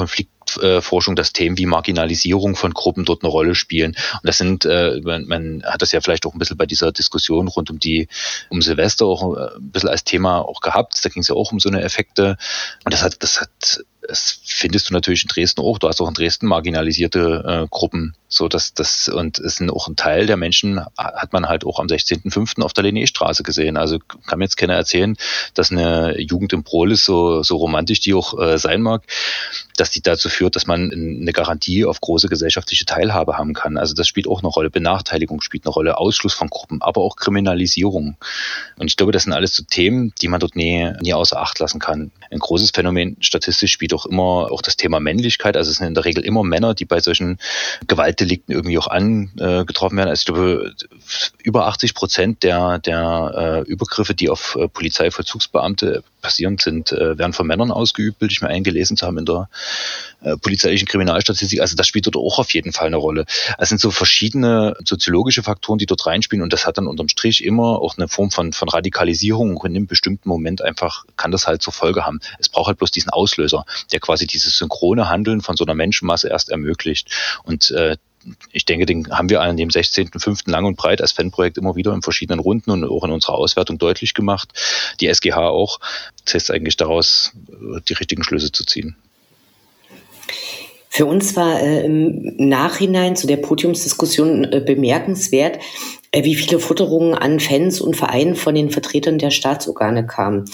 Konfliktforschung, 0.55 1.16
dass 1.16 1.32
Themen 1.32 1.59
wie 1.59 1.66
Marginalisierung 1.66 2.57
von 2.57 2.72
Gruppen 2.72 3.05
dort 3.05 3.22
eine 3.22 3.30
Rolle 3.30 3.55
spielen. 3.55 3.96
Und 4.12 4.20
das 4.24 4.38
sind, 4.38 4.64
äh, 4.64 5.00
man, 5.02 5.26
man 5.26 5.62
hat 5.64 5.82
das 5.82 5.92
ja 5.92 6.00
vielleicht 6.00 6.26
auch 6.26 6.34
ein 6.34 6.38
bisschen 6.38 6.57
bei 6.57 6.66
dieser 6.66 6.92
Diskussion 6.92 7.48
rund 7.48 7.70
um 7.70 7.78
die, 7.78 8.09
um 8.48 8.62
Silvester 8.62 9.07
auch 9.07 9.36
äh, 9.36 9.57
ein 9.57 9.70
bisschen 9.70 9.88
als 9.88 10.05
Thema 10.05 10.38
auch 10.38 10.61
gehabt. 10.61 11.05
Da 11.05 11.09
ging 11.09 11.22
es 11.22 11.28
ja 11.28 11.34
auch 11.34 11.52
um 11.52 11.61
so 11.61 11.68
eine 11.68 11.82
Effekte. 11.82 12.36
Und 12.84 12.92
das 12.92 13.02
hat, 13.02 13.22
das 13.22 13.40
hat 13.40 13.84
das 14.09 14.40
findest 14.44 14.88
du 14.88 14.94
natürlich 14.94 15.22
in 15.22 15.28
Dresden 15.28 15.61
auch. 15.61 15.78
Du 15.78 15.88
hast 15.88 16.00
auch 16.00 16.09
in 16.09 16.14
Dresden 16.14 16.46
marginalisierte 16.46 17.64
äh, 17.64 17.66
Gruppen. 17.70 18.14
So, 18.28 18.48
dass 18.48 18.74
das, 18.74 19.09
und 19.09 19.38
es 19.38 19.57
sind 19.57 19.70
auch 19.70 19.86
ein 19.86 19.94
Teil 19.94 20.26
der 20.26 20.36
Menschen, 20.36 20.84
hat 20.98 21.32
man 21.32 21.46
halt 21.46 21.64
auch 21.64 21.78
am 21.78 21.86
16.05. 21.86 22.62
auf 22.62 22.72
der 22.72 22.82
Linnéstraße 22.82 23.44
gesehen. 23.44 23.76
Also 23.76 24.00
kann 24.00 24.40
mir 24.40 24.46
jetzt 24.46 24.57
keiner 24.57 24.74
erzählen, 24.74 25.16
dass 25.55 25.70
eine 25.70 26.20
Jugend 26.20 26.52
im 26.52 26.64
Prolis, 26.64 27.05
so, 27.05 27.44
so 27.44 27.57
romantisch 27.57 28.00
die 28.00 28.12
auch 28.12 28.36
äh, 28.40 28.59
sein 28.59 28.82
mag, 28.82 29.05
dass 29.76 29.90
die 29.90 30.02
dazu 30.02 30.28
führt, 30.28 30.57
dass 30.57 30.66
man 30.66 30.90
eine 30.90 31.32
Garantie 31.32 31.84
auf 31.84 32.00
große 32.00 32.28
gesellschaftliche 32.28 32.84
Teilhabe 32.84 33.38
haben 33.38 33.55
kann. 33.55 33.78
Also 33.78 33.94
das 33.94 34.09
spielt 34.09 34.26
auch 34.26 34.40
eine 34.40 34.48
Rolle. 34.48 34.68
Benachteiligung 34.68 35.40
spielt 35.40 35.64
eine 35.64 35.72
Rolle, 35.72 35.98
Ausschluss 35.98 36.34
von 36.34 36.48
Gruppen, 36.48 36.82
aber 36.82 37.02
auch 37.02 37.16
Kriminalisierung. 37.16 38.16
Und 38.76 38.90
ich 38.90 38.96
glaube, 38.96 39.12
das 39.12 39.24
sind 39.24 39.32
alles 39.32 39.55
so 39.55 39.62
Themen, 39.62 40.12
die 40.20 40.28
man 40.28 40.40
dort 40.40 40.57
nie, 40.57 40.92
nie 41.00 41.14
außer 41.14 41.40
Acht 41.40 41.61
lassen 41.61 41.78
kann. 41.78 42.11
Ein 42.30 42.38
großes 42.40 42.72
Phänomen 42.72 43.16
statistisch 43.20 43.72
spielt 43.72 43.93
auch 43.95 44.07
immer 44.07 44.51
auch 44.51 44.62
das 44.62 44.76
Thema 44.76 45.01
Männlichkeit. 45.01 45.57
Also 45.57 45.70
es 45.70 45.78
sind 45.78 45.88
in 45.88 45.95
der 45.95 46.05
Regel 46.05 46.24
immer 46.24 46.42
Männer, 46.42 46.74
die 46.74 46.84
bei 46.84 47.01
solchen 47.01 47.38
Gewaltdelikten 47.86 48.55
irgendwie 48.55 48.78
auch 48.78 48.88
angetroffen 48.88 49.97
werden. 49.97 50.09
Also 50.09 50.20
ich 50.20 50.26
glaube, 50.26 50.74
über 51.42 51.66
80 51.66 51.95
Prozent 51.95 52.42
der, 52.42 52.78
der 52.78 53.64
äh, 53.66 53.70
Übergriffe, 53.70 54.14
die 54.14 54.30
auf 54.30 54.57
äh, 54.57 54.68
Polizeivollzugsbeamte 54.68 56.03
passieren 56.20 56.59
sind, 56.59 56.92
äh, 56.92 57.18
werden 57.18 57.32
von 57.32 57.47
Männern 57.47 57.70
ausgeübt, 57.70 58.18
bilde 58.18 58.32
ich 58.32 58.40
mir 58.40 58.49
eingelesen 58.49 58.97
zu 58.97 59.07
haben 59.07 59.18
in 59.18 59.26
der 59.26 59.49
äh, 60.24 60.36
polizeilichen 60.36 60.88
Kriminalstatistik. 60.88 61.60
Also 61.60 61.76
das 61.76 61.86
spielt 61.86 62.06
dort 62.06 62.16
auch 62.16 62.38
auf 62.38 62.52
jeden 62.54 62.72
Fall 62.72 62.86
eine 62.86 62.96
Rolle. 62.96 63.26
Es 63.58 63.68
sind 63.68 63.80
so 63.80 63.90
verschiedene 63.90 64.74
soziologische 64.84 65.42
Faktoren, 65.42 65.78
die 65.78 65.86
dort 65.86 66.06
reinspielen 66.06 66.42
und 66.42 66.52
das 66.52 66.66
hat 66.66 66.78
dann 66.78 66.86
unterm 66.86 67.08
Strich 67.08 67.44
immer 67.44 67.80
auch 67.80 67.96
eine 67.96 68.08
Form 68.08 68.30
von, 68.30 68.52
von 68.52 68.68
Radikalisierung 68.68 69.56
und 69.56 69.70
in 69.70 69.76
einem 69.76 69.86
bestimmten 69.86 70.28
Moment 70.28 70.62
einfach 70.62 71.04
kann 71.16 71.30
das 71.30 71.46
halt 71.46 71.62
zur 71.62 71.72
Folge 71.72 72.06
haben. 72.06 72.20
Es 72.38 72.48
braucht 72.48 72.68
halt 72.68 72.78
bloß 72.78 72.90
diesen 72.90 73.10
Auslöser, 73.10 73.64
der 73.92 74.00
quasi 74.00 74.26
dieses 74.26 74.56
synchrone 74.56 75.08
Handeln 75.08 75.40
von 75.40 75.56
so 75.56 75.64
einer 75.64 75.74
Menschenmasse 75.74 76.28
erst 76.28 76.48
ermöglicht. 76.48 77.10
Und 77.44 77.70
äh, 77.70 77.96
ich 78.52 78.64
denke, 78.64 78.86
den 78.86 79.10
haben 79.10 79.28
wir 79.28 79.42
an 79.42 79.56
dem 79.56 79.68
16.05. 79.68 80.50
lang 80.50 80.64
und 80.64 80.76
breit 80.76 81.00
als 81.00 81.12
Fanprojekt 81.12 81.58
immer 81.58 81.76
wieder 81.76 81.92
in 81.92 82.02
verschiedenen 82.02 82.40
Runden 82.40 82.70
und 82.70 82.84
auch 82.84 83.04
in 83.04 83.10
unserer 83.10 83.34
Auswertung 83.34 83.78
deutlich 83.78 84.14
gemacht. 84.14 84.48
Die 85.00 85.08
SGH 85.08 85.48
auch. 85.48 85.80
Das 86.24 86.34
heißt 86.34 86.50
eigentlich 86.50 86.76
daraus, 86.76 87.32
äh, 87.48 87.80
die 87.88 87.92
richtigen 87.92 88.24
Schlüsse 88.24 88.52
zu 88.52 88.64
ziehen. 88.64 88.96
Für 90.88 91.06
uns 91.06 91.34
war 91.34 91.60
äh, 91.60 91.84
im 91.84 92.36
Nachhinein 92.36 93.16
zu 93.16 93.26
der 93.26 93.38
Podiumsdiskussion 93.38 94.44
äh, 94.44 94.60
bemerkenswert, 94.60 95.58
äh, 96.12 96.22
wie 96.22 96.36
viele 96.36 96.60
Futterungen 96.60 97.14
an 97.14 97.40
Fans 97.40 97.80
und 97.80 97.96
Vereinen 97.96 98.36
von 98.36 98.54
den 98.54 98.70
Vertretern 98.70 99.18
der 99.18 99.32
Staatsorgane 99.32 100.06
kamen. 100.06 100.44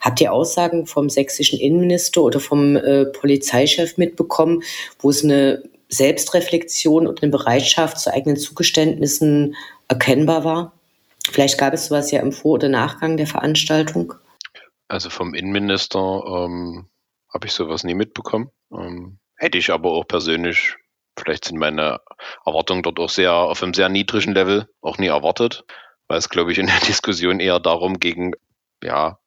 Habt 0.00 0.20
ihr 0.20 0.32
Aussagen 0.32 0.86
vom 0.86 1.10
sächsischen 1.10 1.58
Innenminister 1.58 2.22
oder 2.22 2.38
vom 2.38 2.76
äh, 2.76 3.06
Polizeichef 3.06 3.96
mitbekommen, 3.96 4.62
wo 5.00 5.10
es 5.10 5.24
eine 5.24 5.64
Selbstreflexion 5.88 7.08
und 7.08 7.22
eine 7.22 7.32
Bereitschaft 7.32 7.98
zu 7.98 8.12
eigenen 8.14 8.36
Zugeständnissen 8.36 9.56
erkennbar 9.88 10.44
war? 10.44 10.72
Vielleicht 11.28 11.58
gab 11.58 11.74
es 11.74 11.86
sowas 11.86 12.12
ja 12.12 12.20
im 12.20 12.30
Vor- 12.30 12.52
oder 12.52 12.68
Nachgang 12.68 13.16
der 13.16 13.26
Veranstaltung. 13.26 14.14
Also 14.86 15.10
vom 15.10 15.34
Innenminister 15.34 16.22
ähm, 16.24 16.86
habe 17.34 17.46
ich 17.46 17.52
sowas 17.52 17.82
nie 17.82 17.94
mitbekommen. 17.94 18.50
Ähm, 18.72 19.18
Hätte 19.38 19.56
ich 19.56 19.70
aber 19.70 19.92
auch 19.92 20.04
persönlich, 20.04 20.74
vielleicht 21.16 21.44
sind 21.44 21.58
meine 21.58 22.00
Erwartungen 22.44 22.82
dort 22.82 22.98
auch 22.98 23.08
sehr 23.08 23.32
auf 23.32 23.62
einem 23.62 23.72
sehr 23.72 23.88
niedrigen 23.88 24.34
Level, 24.34 24.68
auch 24.80 24.98
nie 24.98 25.06
erwartet, 25.06 25.64
weil 26.08 26.18
es, 26.18 26.28
glaube 26.28 26.50
ich, 26.50 26.58
in 26.58 26.66
der 26.66 26.80
Diskussion 26.86 27.38
eher 27.38 27.60
darum 27.60 28.00
ging, 28.00 28.34
ja, 28.82 29.18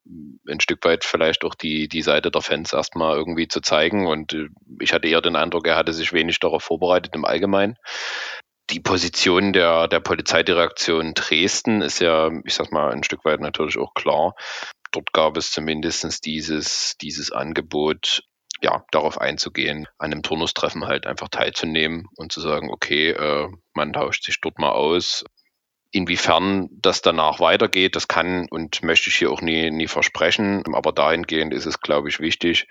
ein 0.48 0.60
Stück 0.60 0.84
weit 0.86 1.06
vielleicht 1.06 1.46
auch 1.46 1.56
die, 1.56 1.88
die 1.88 2.02
Seite 2.02 2.30
der 2.30 2.42
Fans 2.42 2.74
erstmal 2.74 3.18
irgendwie 3.18 3.48
zu 3.48 3.62
zeigen. 3.62 4.06
Und 4.06 4.34
äh, 4.34 4.48
ich 4.80 4.94
hatte 4.94 5.08
eher 5.08 5.22
den 5.22 5.38
Eindruck, 5.38 5.68
er 5.68 5.78
hatte 5.78 5.94
sich 5.94 6.12
wenig 6.12 6.40
darauf 6.40 6.64
vorbereitet 6.64 7.16
im 7.16 7.26
Allgemeinen. 7.26 7.78
Die 8.70 8.80
Position 8.80 9.54
der, 9.54 9.88
der 9.88 10.00
Polizeidirektion 10.02 11.14
Dresden 11.14 11.82
ist 11.82 12.00
ja, 12.00 12.32
ich 12.46 12.54
sag 12.54 12.72
mal, 12.72 12.92
ein 12.92 13.04
Stück 13.04 13.26
weit 13.26 13.42
natürlich 13.42 13.78
auch 13.78 13.94
klar. 13.94 14.36
Dort 14.92 15.14
gab 15.14 15.38
es 15.38 15.52
zumindest 15.52 16.26
dieses, 16.26 16.98
dieses 17.02 17.32
Angebot, 17.32 18.24
ja, 18.62 18.86
darauf 18.92 19.20
einzugehen, 19.20 19.88
an 19.98 20.12
einem 20.12 20.24
Turnustreffen 20.24 20.86
halt 20.86 21.08
einfach 21.08 21.30
teilzunehmen 21.30 22.08
und 22.16 22.32
zu 22.32 22.42
sagen, 22.42 22.70
okay, 22.72 23.10
äh, 23.10 23.50
man 23.74 23.94
tauscht 23.94 24.24
sich 24.24 24.40
dort 24.40 24.60
mal 24.60 24.72
aus. 24.72 25.26
Inwiefern 25.94 26.70
das 26.72 27.02
danach 27.02 27.40
weitergeht, 27.40 27.96
das 27.96 28.08
kann 28.08 28.48
und 28.50 28.82
möchte 28.82 29.10
ich 29.10 29.18
hier 29.18 29.32
auch 29.32 29.42
nie, 29.42 29.72
nie 29.72 29.88
versprechen. 29.88 30.64
Aber 30.74 30.94
dahingehend 30.94 31.54
ist 31.54 31.66
es, 31.66 31.82
glaube 31.82 32.08
ich, 32.08 32.20
wichtig, 32.20 32.68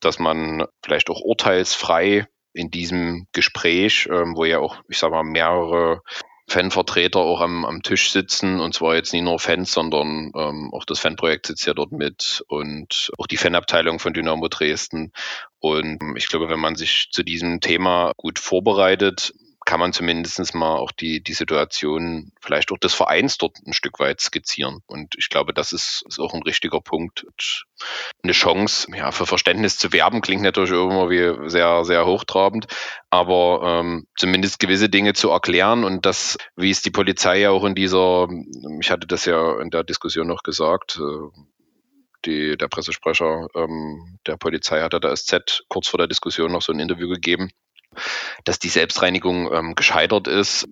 dass 0.00 0.18
man 0.18 0.66
vielleicht 0.82 1.10
auch 1.10 1.20
urteilsfrei 1.20 2.26
in 2.54 2.70
diesem 2.70 3.28
Gespräch, 3.32 4.08
ähm, 4.10 4.34
wo 4.36 4.44
ja 4.44 4.58
auch, 4.58 4.78
ich 4.88 4.98
sage 4.98 5.14
mal, 5.14 5.22
mehrere 5.22 6.00
Fanvertreter 6.48 7.18
auch 7.18 7.40
am, 7.40 7.64
am 7.64 7.82
Tisch 7.82 8.10
sitzen 8.10 8.60
und 8.60 8.72
zwar 8.72 8.94
jetzt 8.94 9.12
nicht 9.12 9.24
nur 9.24 9.38
Fans, 9.38 9.72
sondern 9.72 10.30
ähm, 10.36 10.70
auch 10.72 10.84
das 10.84 11.00
Fanprojekt 11.00 11.46
sitzt 11.46 11.66
ja 11.66 11.74
dort 11.74 11.90
mit 11.90 12.44
und 12.46 13.10
auch 13.18 13.26
die 13.26 13.36
Fanabteilung 13.36 13.98
von 13.98 14.14
Dynamo 14.14 14.46
Dresden. 14.48 15.12
Und 15.58 16.02
ähm, 16.02 16.16
ich 16.16 16.28
glaube, 16.28 16.48
wenn 16.48 16.60
man 16.60 16.76
sich 16.76 17.08
zu 17.10 17.24
diesem 17.24 17.60
Thema 17.60 18.12
gut 18.16 18.38
vorbereitet, 18.38 19.32
kann 19.66 19.80
man 19.80 19.92
zumindest 19.92 20.54
mal 20.54 20.76
auch 20.76 20.92
die, 20.92 21.22
die 21.22 21.34
Situation 21.34 22.32
vielleicht 22.40 22.70
auch 22.70 22.78
des 22.78 22.94
Vereins 22.94 23.36
dort 23.36 23.58
ein 23.66 23.72
Stück 23.72 23.98
weit 23.98 24.20
skizzieren. 24.20 24.78
Und 24.86 25.16
ich 25.18 25.28
glaube, 25.28 25.52
das 25.52 25.72
ist, 25.72 26.04
ist 26.08 26.20
auch 26.20 26.34
ein 26.34 26.42
richtiger 26.44 26.80
Punkt. 26.80 27.26
Eine 28.22 28.32
Chance, 28.32 28.86
ja, 28.94 29.10
für 29.10 29.26
Verständnis 29.26 29.76
zu 29.76 29.92
werben, 29.92 30.20
klingt 30.20 30.42
natürlich 30.42 30.70
immer 30.70 31.10
wie 31.10 31.50
sehr, 31.50 31.84
sehr 31.84 32.06
hochtrabend, 32.06 32.68
aber 33.10 33.80
ähm, 33.80 34.06
zumindest 34.16 34.60
gewisse 34.60 34.88
Dinge 34.88 35.14
zu 35.14 35.30
erklären 35.30 35.82
und 35.82 36.06
das, 36.06 36.38
wie 36.54 36.70
es 36.70 36.82
die 36.82 36.92
Polizei 36.92 37.40
ja 37.40 37.50
auch 37.50 37.64
in 37.64 37.74
dieser, 37.74 38.28
ich 38.80 38.90
hatte 38.90 39.08
das 39.08 39.24
ja 39.24 39.60
in 39.60 39.70
der 39.70 39.82
Diskussion 39.82 40.28
noch 40.28 40.44
gesagt, 40.44 41.00
äh, 41.00 41.40
die, 42.24 42.56
der 42.56 42.68
Pressesprecher 42.68 43.48
ähm, 43.54 44.18
der 44.26 44.36
Polizei 44.36 44.80
hatte 44.80 45.00
der 45.00 45.16
SZ 45.16 45.64
kurz 45.68 45.88
vor 45.88 45.98
der 45.98 46.08
Diskussion 46.08 46.52
noch 46.52 46.62
so 46.62 46.72
ein 46.72 46.80
Interview 46.80 47.08
gegeben, 47.08 47.50
dass 48.44 48.58
die 48.58 48.68
Selbstreinigung 48.68 49.52
ähm, 49.52 49.74
gescheitert 49.74 50.28
ist. 50.28 50.68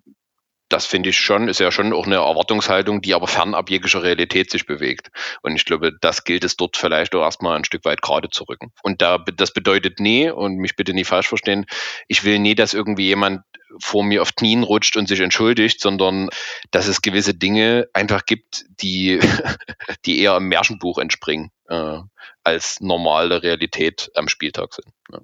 Das 0.70 0.87
finde 0.87 1.11
ich 1.11 1.18
schon, 1.18 1.49
ist 1.49 1.61
ja 1.61 1.70
schon 1.70 1.93
auch 1.93 2.07
eine 2.07 2.16
Erwartungshaltung, 2.16 3.03
die 3.03 3.14
aber 3.14 3.27
fernab 3.27 3.70
jeglicher 3.70 4.03
Realität 4.03 4.51
sich 4.51 4.66
bewegt. 4.66 5.11
Und 5.43 5.55
ich 5.57 5.66
glaube, 5.66 5.93
das 6.01 6.25
gilt 6.25 6.43
es 6.43 6.57
dort 6.57 6.77
vielleicht 6.77 7.14
auch 7.14 7.22
erstmal 7.22 7.57
ein 7.57 7.64
Stück 7.64 7.85
weit 7.85 8.01
gerade 8.01 8.31
zu 8.31 8.45
rücken. 8.45 8.72
Und 8.83 9.03
da, 9.03 9.18
das 9.18 9.53
bedeutet 9.53 10.01
nie, 10.01 10.31
und 10.31 10.57
mich 10.57 10.75
bitte 10.75 10.95
nie 10.95 11.05
falsch 11.05 11.29
verstehen, 11.29 11.66
ich 12.09 12.25
will 12.25 12.39
nie, 12.39 12.55
dass 12.55 12.72
irgendwie 12.72 13.07
jemand 13.07 13.43
vor 13.79 14.05
mir 14.05 14.22
auf 14.22 14.35
Knien 14.35 14.62
rutscht 14.62 14.97
und 14.97 15.09
sich 15.09 15.20
entschuldigt, 15.20 15.81
sondern 15.81 16.31
dass 16.70 16.87
es 16.87 17.03
gewisse 17.03 17.35
Dinge 17.35 17.89
einfach 17.93 18.25
gibt, 18.25 18.64
die, 18.81 19.20
die 20.05 20.20
eher 20.20 20.37
im 20.37 20.49
Märchenbuch 20.49 20.99
entspringen, 20.99 21.51
äh, 21.68 21.99
als 22.43 22.81
normale 22.81 23.43
Realität 23.43 24.11
am 24.14 24.29
Spieltag 24.29 24.75
sind. 24.75 24.89
Ja. 25.12 25.20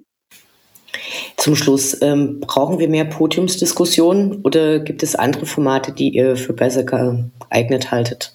Zum 1.37 1.55
Schluss, 1.55 1.99
ähm, 2.01 2.39
brauchen 2.39 2.79
wir 2.79 2.89
mehr 2.89 3.05
Podiumsdiskussionen 3.05 4.41
oder 4.43 4.79
gibt 4.79 5.03
es 5.03 5.15
andere 5.15 5.45
Formate, 5.45 5.91
die 5.91 6.09
ihr 6.09 6.35
für 6.35 6.53
besser 6.53 6.83
geeignet 6.83 7.91
haltet? 7.91 8.33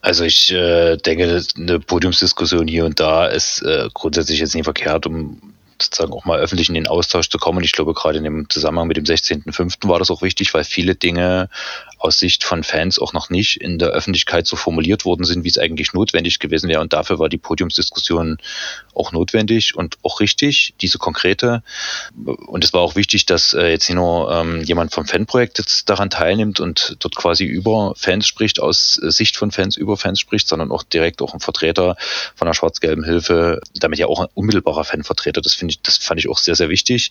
Also 0.00 0.24
ich 0.24 0.52
äh, 0.52 0.96
denke, 0.98 1.42
eine 1.56 1.80
Podiumsdiskussion 1.80 2.68
hier 2.68 2.84
und 2.84 3.00
da 3.00 3.26
ist 3.26 3.62
äh, 3.62 3.88
grundsätzlich 3.92 4.38
jetzt 4.38 4.54
nicht 4.54 4.64
verkehrt, 4.64 5.06
um 5.06 5.54
sozusagen 5.82 6.12
auch 6.12 6.24
mal 6.24 6.38
öffentlich 6.38 6.68
in 6.68 6.74
den 6.74 6.86
Austausch 6.86 7.28
zu 7.28 7.38
kommen. 7.38 7.62
Ich 7.64 7.72
glaube, 7.72 7.92
gerade 7.92 8.18
in 8.18 8.24
dem 8.24 8.48
Zusammenhang 8.48 8.86
mit 8.86 8.96
dem 8.96 9.04
16.05. 9.04 9.88
war 9.88 9.98
das 9.98 10.10
auch 10.10 10.22
wichtig, 10.22 10.54
weil 10.54 10.64
viele 10.64 10.94
Dinge 10.94 11.48
aus 11.98 12.18
Sicht 12.18 12.44
von 12.44 12.62
Fans 12.62 12.98
auch 12.98 13.12
noch 13.12 13.30
nicht 13.30 13.60
in 13.60 13.78
der 13.78 13.88
Öffentlichkeit 13.88 14.46
so 14.46 14.56
formuliert 14.56 15.04
worden 15.04 15.24
sind, 15.24 15.44
wie 15.44 15.48
es 15.48 15.58
eigentlich 15.58 15.92
notwendig 15.92 16.38
gewesen 16.38 16.68
wäre. 16.68 16.80
Und 16.80 16.92
dafür 16.92 17.18
war 17.18 17.28
die 17.28 17.38
Podiumsdiskussion 17.38 18.38
auch 18.94 19.12
notwendig 19.12 19.74
und 19.76 19.96
auch 20.02 20.20
richtig, 20.20 20.74
diese 20.80 20.98
konkrete. 20.98 21.62
Und 22.24 22.64
es 22.64 22.72
war 22.72 22.80
auch 22.80 22.96
wichtig, 22.96 23.26
dass 23.26 23.54
äh, 23.54 23.68
jetzt 23.68 23.88
nicht 23.88 23.96
nur 23.96 24.30
ähm, 24.30 24.62
jemand 24.62 24.92
vom 24.92 25.06
Fanprojekt 25.06 25.58
jetzt 25.58 25.88
daran 25.88 26.10
teilnimmt 26.10 26.60
und 26.60 26.96
dort 27.00 27.14
quasi 27.16 27.44
über 27.44 27.94
Fans 27.96 28.26
spricht, 28.26 28.60
aus 28.60 28.94
Sicht 28.94 29.36
von 29.36 29.50
Fans 29.50 29.76
über 29.76 29.96
Fans 29.96 30.20
spricht, 30.20 30.48
sondern 30.48 30.70
auch 30.70 30.82
direkt 30.82 31.22
auch 31.22 31.34
ein 31.34 31.40
Vertreter 31.40 31.96
von 32.34 32.46
der 32.46 32.54
schwarz-gelben 32.54 33.04
Hilfe, 33.04 33.60
damit 33.74 33.98
ja 33.98 34.06
auch 34.06 34.20
ein 34.20 34.28
unmittelbarer 34.34 34.84
Fanvertreter. 34.84 35.40
Das 35.40 35.54
finde 35.54 35.72
ich, 35.72 35.82
das 35.82 35.98
fand 35.98 36.20
ich 36.20 36.28
auch 36.28 36.38
sehr, 36.38 36.54
sehr 36.54 36.68
wichtig 36.68 37.10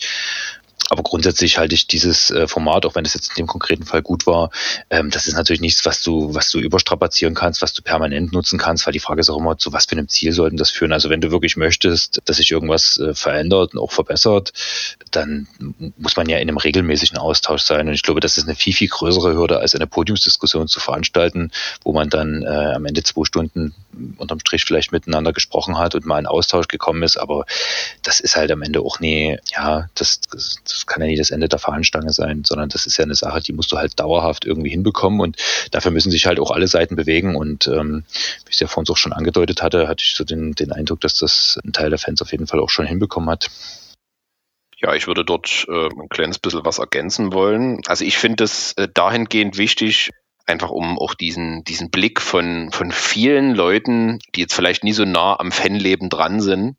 aber 0.89 1.03
grundsätzlich 1.03 1.57
halte 1.57 1.73
ich 1.73 1.87
dieses 1.87 2.29
äh, 2.31 2.47
Format, 2.47 2.85
auch 2.85 2.95
wenn 2.95 3.05
es 3.05 3.13
jetzt 3.13 3.29
in 3.29 3.35
dem 3.35 3.47
konkreten 3.47 3.85
Fall 3.85 4.01
gut 4.01 4.27
war, 4.27 4.51
ähm, 4.89 5.09
das 5.09 5.27
ist 5.27 5.35
natürlich 5.35 5.61
nichts, 5.61 5.85
was 5.85 6.01
du, 6.01 6.33
was 6.33 6.51
du 6.51 6.59
überstrapazieren 6.59 7.33
kannst, 7.33 7.61
was 7.61 7.73
du 7.73 7.81
permanent 7.81 8.33
nutzen 8.33 8.59
kannst, 8.59 8.85
weil 8.85 8.93
die 8.93 8.99
Frage 8.99 9.21
ist 9.21 9.29
auch 9.29 9.37
immer, 9.37 9.57
zu 9.57 9.73
was 9.73 9.85
für 9.85 9.93
einem 9.93 10.07
Ziel 10.07 10.31
sollten 10.31 10.57
das 10.57 10.69
führen. 10.69 10.93
Also 10.93 11.09
wenn 11.09 11.21
du 11.21 11.31
wirklich 11.31 11.57
möchtest, 11.57 12.21
dass 12.25 12.37
sich 12.37 12.51
irgendwas 12.51 12.99
äh, 12.99 13.15
verändert 13.15 13.73
und 13.73 13.79
auch 13.79 13.91
verbessert, 13.91 14.53
dann 15.11 15.47
muss 15.97 16.15
man 16.15 16.29
ja 16.29 16.37
in 16.37 16.49
einem 16.49 16.57
regelmäßigen 16.57 17.17
Austausch 17.17 17.61
sein. 17.61 17.87
Und 17.87 17.93
ich 17.93 18.03
glaube, 18.03 18.19
das 18.19 18.37
ist 18.37 18.45
eine 18.45 18.55
viel, 18.55 18.73
viel 18.73 18.87
größere 18.87 19.33
Hürde, 19.33 19.59
als 19.59 19.73
eine 19.73 19.87
Podiumsdiskussion 19.87 20.67
zu 20.67 20.79
veranstalten, 20.79 21.51
wo 21.83 21.93
man 21.93 22.09
dann 22.09 22.43
äh, 22.43 22.73
am 22.75 22.85
Ende 22.85 23.01
zwei 23.03 23.23
Stunden 23.25 23.73
unterm 24.17 24.39
Strich 24.39 24.65
vielleicht 24.65 24.91
miteinander 24.91 25.33
gesprochen 25.33 25.77
hat 25.77 25.95
und 25.95 26.05
mal 26.05 26.19
in 26.19 26.27
Austausch 26.27 26.67
gekommen 26.67 27.01
ist. 27.01 27.17
Aber 27.17 27.45
das 28.03 28.19
ist 28.19 28.35
halt 28.35 28.51
am 28.51 28.61
Ende 28.61 28.81
auch 28.81 28.99
nie, 28.99 29.37
ja, 29.51 29.89
das, 29.95 30.19
das 30.31 30.59
das 30.75 30.85
kann 30.85 31.01
ja 31.01 31.07
nicht 31.07 31.19
das 31.19 31.31
Ende 31.31 31.49
der 31.49 31.59
Fahnenstange 31.59 32.11
sein, 32.11 32.43
sondern 32.45 32.69
das 32.69 32.85
ist 32.85 32.97
ja 32.97 33.05
eine 33.05 33.15
Sache, 33.15 33.41
die 33.41 33.53
musst 33.53 33.71
du 33.71 33.77
halt 33.77 33.99
dauerhaft 33.99 34.45
irgendwie 34.45 34.69
hinbekommen 34.69 35.19
und 35.19 35.37
dafür 35.71 35.91
müssen 35.91 36.11
sich 36.11 36.25
halt 36.25 36.39
auch 36.39 36.51
alle 36.51 36.67
Seiten 36.67 36.95
bewegen 36.95 37.35
und 37.35 37.67
ähm, 37.67 38.03
wie 38.45 38.49
ich 38.49 38.55
es 38.55 38.59
ja 38.59 38.67
vorhin 38.67 38.91
auch 38.91 38.97
schon 38.97 39.13
angedeutet 39.13 39.61
hatte, 39.61 39.87
hatte 39.87 40.03
ich 40.03 40.15
so 40.15 40.23
den, 40.23 40.53
den 40.53 40.71
Eindruck, 40.71 41.01
dass 41.01 41.15
das 41.15 41.59
ein 41.63 41.73
Teil 41.73 41.89
der 41.89 41.99
Fans 41.99 42.21
auf 42.21 42.31
jeden 42.31 42.47
Fall 42.47 42.59
auch 42.59 42.69
schon 42.69 42.85
hinbekommen 42.85 43.29
hat. 43.29 43.49
Ja, 44.77 44.93
ich 44.93 45.07
würde 45.07 45.23
dort 45.23 45.65
äh, 45.69 45.87
ein 45.87 46.09
kleines 46.09 46.37
bisschen 46.37 46.65
was 46.65 46.79
ergänzen 46.79 47.33
wollen. 47.33 47.79
Also 47.87 48.03
ich 48.03 48.17
finde 48.17 48.43
es 48.43 48.73
äh, 48.73 48.87
dahingehend 48.93 49.57
wichtig, 49.57 50.11
einfach 50.45 50.69
um 50.69 50.99
auch 50.99 51.13
diesen, 51.15 51.63
diesen 51.63 51.89
Blick 51.89 52.21
von, 52.21 52.71
von 52.71 52.91
vielen 52.91 53.55
Leuten, 53.55 54.19
die 54.35 54.41
jetzt 54.41 54.53
vielleicht 54.53 54.83
nie 54.83 54.93
so 54.93 55.05
nah 55.05 55.39
am 55.39 55.51
Fanleben 55.51 56.09
dran 56.09 56.41
sind, 56.41 56.75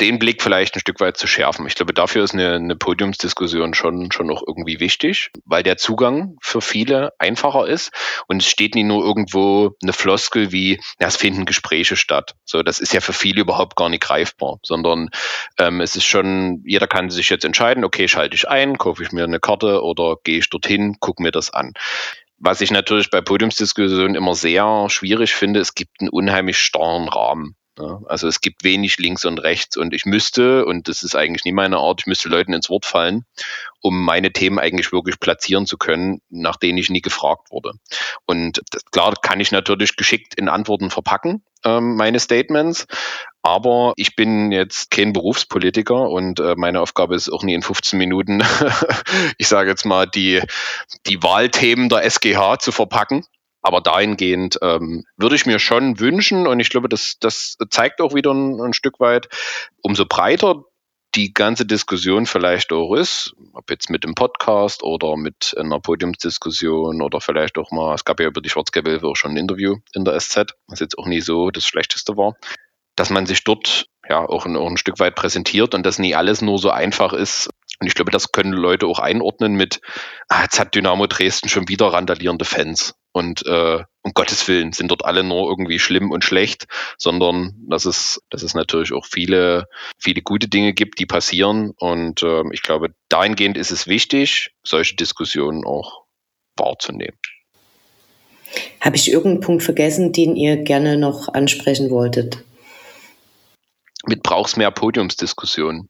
den 0.00 0.18
Blick 0.18 0.42
vielleicht 0.42 0.74
ein 0.74 0.80
Stück 0.80 1.00
weit 1.00 1.16
zu 1.16 1.26
schärfen. 1.26 1.66
Ich 1.66 1.74
glaube, 1.74 1.92
dafür 1.92 2.24
ist 2.24 2.32
eine, 2.32 2.54
eine 2.54 2.76
Podiumsdiskussion 2.76 3.74
schon, 3.74 4.10
schon 4.10 4.30
auch 4.30 4.42
irgendwie 4.46 4.80
wichtig, 4.80 5.30
weil 5.44 5.62
der 5.62 5.76
Zugang 5.76 6.36
für 6.40 6.60
viele 6.60 7.12
einfacher 7.18 7.66
ist 7.66 7.92
und 8.26 8.42
es 8.42 8.48
steht 8.48 8.74
nie 8.74 8.82
nur 8.82 9.04
irgendwo 9.04 9.72
eine 9.82 9.92
Floskel 9.92 10.52
wie, 10.52 10.80
ja, 10.98 11.08
es 11.08 11.16
finden 11.16 11.44
Gespräche 11.44 11.96
statt. 11.96 12.34
So, 12.44 12.62
das 12.62 12.80
ist 12.80 12.94
ja 12.94 13.00
für 13.00 13.12
viele 13.12 13.42
überhaupt 13.42 13.76
gar 13.76 13.88
nicht 13.90 14.02
greifbar, 14.02 14.58
sondern 14.62 15.10
ähm, 15.58 15.80
es 15.80 15.96
ist 15.96 16.06
schon, 16.06 16.62
jeder 16.64 16.86
kann 16.86 17.10
sich 17.10 17.28
jetzt 17.28 17.44
entscheiden, 17.44 17.84
okay, 17.84 18.08
schalte 18.08 18.34
ich 18.34 18.48
ein, 18.48 18.78
kaufe 18.78 19.02
ich 19.02 19.12
mir 19.12 19.24
eine 19.24 19.40
Karte 19.40 19.82
oder 19.82 20.16
gehe 20.24 20.38
ich 20.38 20.48
dorthin, 20.48 20.96
gucke 21.00 21.22
mir 21.22 21.32
das 21.32 21.52
an. 21.52 21.74
Was 22.38 22.62
ich 22.62 22.70
natürlich 22.70 23.10
bei 23.10 23.20
Podiumsdiskussionen 23.20 24.14
immer 24.14 24.34
sehr 24.34 24.86
schwierig 24.88 25.34
finde, 25.34 25.60
es 25.60 25.74
gibt 25.74 26.00
einen 26.00 26.08
unheimlich 26.08 26.58
starren 26.58 27.06
Rahmen. 27.06 27.54
Ja, 27.80 28.00
also 28.06 28.28
es 28.28 28.40
gibt 28.40 28.62
wenig 28.62 28.98
links 28.98 29.24
und 29.24 29.38
rechts 29.38 29.76
und 29.76 29.94
ich 29.94 30.04
müsste, 30.04 30.66
und 30.66 30.88
das 30.88 31.02
ist 31.02 31.14
eigentlich 31.14 31.44
nie 31.44 31.52
meine 31.52 31.78
Art, 31.78 32.00
ich 32.00 32.06
müsste 32.06 32.28
Leuten 32.28 32.52
ins 32.52 32.68
Wort 32.68 32.84
fallen, 32.84 33.24
um 33.80 34.04
meine 34.04 34.32
Themen 34.32 34.58
eigentlich 34.58 34.92
wirklich 34.92 35.18
platzieren 35.18 35.66
zu 35.66 35.78
können, 35.78 36.20
nach 36.28 36.56
denen 36.56 36.76
ich 36.76 36.90
nie 36.90 37.00
gefragt 37.00 37.50
wurde. 37.50 37.72
Und 38.26 38.60
das, 38.70 38.84
klar 38.86 39.14
kann 39.22 39.40
ich 39.40 39.50
natürlich 39.50 39.96
geschickt 39.96 40.34
in 40.34 40.48
Antworten 40.50 40.90
verpacken, 40.90 41.42
ähm, 41.64 41.96
meine 41.96 42.20
Statements, 42.20 42.86
aber 43.42 43.94
ich 43.96 44.14
bin 44.14 44.52
jetzt 44.52 44.90
kein 44.90 45.14
Berufspolitiker 45.14 46.10
und 46.10 46.38
äh, 46.40 46.56
meine 46.56 46.82
Aufgabe 46.82 47.14
ist 47.14 47.30
auch 47.30 47.44
nie 47.44 47.54
in 47.54 47.62
15 47.62 47.98
Minuten, 47.98 48.42
ich 49.38 49.48
sage 49.48 49.70
jetzt 49.70 49.86
mal, 49.86 50.06
die, 50.06 50.42
die 51.06 51.22
Wahlthemen 51.22 51.88
der 51.88 52.04
SGH 52.04 52.58
zu 52.58 52.72
verpacken 52.72 53.24
aber 53.62 53.80
dahingehend 53.80 54.58
ähm, 54.62 55.04
würde 55.16 55.36
ich 55.36 55.46
mir 55.46 55.58
schon 55.58 56.00
wünschen, 56.00 56.46
und 56.46 56.60
ich 56.60 56.70
glaube, 56.70 56.88
das, 56.88 57.18
das 57.20 57.56
zeigt 57.70 58.00
auch 58.00 58.14
wieder 58.14 58.32
ein, 58.32 58.60
ein 58.60 58.72
Stück 58.72 59.00
weit, 59.00 59.28
umso 59.82 60.06
breiter 60.06 60.64
die 61.14 61.34
ganze 61.34 61.66
Diskussion 61.66 62.26
vielleicht 62.26 62.72
auch 62.72 62.94
ist, 62.94 63.34
ob 63.52 63.68
jetzt 63.70 63.90
mit 63.90 64.04
dem 64.04 64.14
Podcast 64.14 64.82
oder 64.82 65.16
mit 65.16 65.54
einer 65.58 65.80
Podiumsdiskussion 65.80 67.02
oder 67.02 67.20
vielleicht 67.20 67.58
auch 67.58 67.72
mal, 67.72 67.94
es 67.94 68.04
gab 68.04 68.20
ja 68.20 68.28
über 68.28 68.40
die 68.40 68.48
Schwarzgelbe 68.48 69.00
auch 69.02 69.16
schon 69.16 69.32
ein 69.32 69.36
Interview 69.36 69.76
in 69.92 70.04
der 70.04 70.18
SZ, 70.18 70.54
was 70.68 70.78
jetzt 70.78 70.96
auch 70.98 71.06
nie 71.06 71.20
so 71.20 71.50
das 71.50 71.66
Schlechteste 71.66 72.16
war, 72.16 72.36
dass 72.94 73.10
man 73.10 73.26
sich 73.26 73.42
dort 73.42 73.86
ja 74.08 74.20
auch 74.20 74.46
ein, 74.46 74.56
auch 74.56 74.68
ein 74.68 74.76
Stück 74.76 75.00
weit 75.00 75.16
präsentiert 75.16 75.74
und 75.74 75.84
dass 75.84 75.98
nie 75.98 76.14
alles 76.14 76.42
nur 76.42 76.58
so 76.58 76.70
einfach 76.70 77.12
ist, 77.12 77.50
und 77.80 77.86
ich 77.86 77.94
glaube, 77.94 78.10
das 78.10 78.30
können 78.30 78.52
Leute 78.52 78.86
auch 78.86 78.98
einordnen 78.98 79.54
mit, 79.54 79.80
ah, 80.28 80.42
jetzt 80.42 80.60
hat 80.60 80.74
Dynamo 80.74 81.06
Dresden 81.06 81.48
schon 81.48 81.68
wieder 81.68 81.86
randalierende 81.86 82.44
Fans. 82.44 82.94
Und 83.12 83.44
äh, 83.46 83.82
um 84.02 84.12
Gottes 84.12 84.46
Willen 84.48 84.72
sind 84.72 84.90
dort 84.90 85.06
alle 85.06 85.24
nur 85.24 85.48
irgendwie 85.48 85.78
schlimm 85.78 86.10
und 86.10 86.22
schlecht, 86.22 86.66
sondern 86.98 87.54
dass 87.68 87.86
es, 87.86 88.20
dass 88.28 88.42
es 88.42 88.52
natürlich 88.52 88.92
auch 88.92 89.06
viele, 89.06 89.66
viele 89.98 90.20
gute 90.20 90.46
Dinge 90.46 90.74
gibt, 90.74 90.98
die 90.98 91.06
passieren. 91.06 91.72
Und 91.78 92.22
äh, 92.22 92.42
ich 92.52 92.62
glaube, 92.62 92.90
dahingehend 93.08 93.56
ist 93.56 93.70
es 93.70 93.86
wichtig, 93.86 94.52
solche 94.62 94.94
Diskussionen 94.94 95.64
auch 95.64 96.04
wahrzunehmen. 96.58 97.16
Habe 98.82 98.96
ich 98.96 99.10
irgendeinen 99.10 99.40
Punkt 99.40 99.62
vergessen, 99.62 100.12
den 100.12 100.36
ihr 100.36 100.58
gerne 100.58 100.98
noch 100.98 101.32
ansprechen 101.32 101.88
wolltet? 101.88 102.44
Mit 104.06 104.22
brauchst 104.22 104.58
mehr 104.58 104.70
Podiumsdiskussionen 104.70 105.88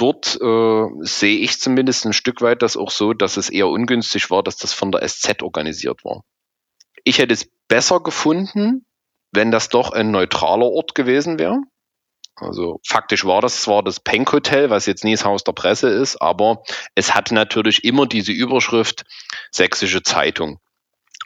dort 0.00 0.38
äh, 0.40 0.86
sehe 1.04 1.38
ich 1.38 1.60
zumindest 1.60 2.06
ein 2.06 2.12
Stück 2.12 2.40
weit 2.40 2.62
das 2.62 2.76
auch 2.76 2.90
so, 2.90 3.12
dass 3.12 3.36
es 3.36 3.50
eher 3.50 3.68
ungünstig 3.68 4.30
war, 4.30 4.42
dass 4.42 4.56
das 4.56 4.72
von 4.72 4.92
der 4.92 5.06
SZ 5.06 5.42
organisiert 5.42 6.04
war. 6.04 6.22
Ich 7.04 7.18
hätte 7.18 7.34
es 7.34 7.50
besser 7.68 8.00
gefunden, 8.00 8.86
wenn 9.32 9.50
das 9.50 9.68
doch 9.68 9.92
ein 9.92 10.10
neutraler 10.10 10.66
Ort 10.66 10.94
gewesen 10.94 11.38
wäre. 11.38 11.60
Also 12.36 12.80
faktisch 12.86 13.24
war 13.24 13.42
das 13.42 13.60
zwar 13.60 13.82
das 13.82 14.00
Penk 14.00 14.32
Hotel, 14.32 14.70
was 14.70 14.86
jetzt 14.86 15.04
nie 15.04 15.12
das 15.12 15.24
Haus 15.24 15.44
der 15.44 15.52
Presse 15.52 15.90
ist, 15.90 16.20
aber 16.22 16.62
es 16.94 17.14
hat 17.14 17.32
natürlich 17.32 17.84
immer 17.84 18.06
diese 18.06 18.32
Überschrift 18.32 19.04
Sächsische 19.50 20.02
Zeitung 20.02 20.58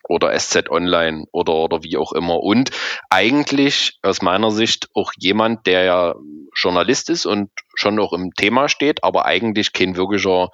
oder 0.08 0.38
SZ 0.38 0.70
Online 0.70 1.24
oder, 1.32 1.54
oder 1.54 1.82
wie 1.82 1.96
auch 1.96 2.12
immer. 2.12 2.40
Und 2.40 2.70
eigentlich 3.10 3.98
aus 4.02 4.22
meiner 4.22 4.50
Sicht 4.50 4.88
auch 4.94 5.12
jemand, 5.18 5.66
der 5.66 5.84
ja 5.84 6.14
Journalist 6.54 7.10
ist 7.10 7.26
und 7.26 7.50
schon 7.74 7.98
auch 7.98 8.12
im 8.12 8.32
Thema 8.34 8.68
steht, 8.68 9.02
aber 9.02 9.24
eigentlich 9.24 9.72
kein 9.72 9.96
wirklicher 9.96 10.50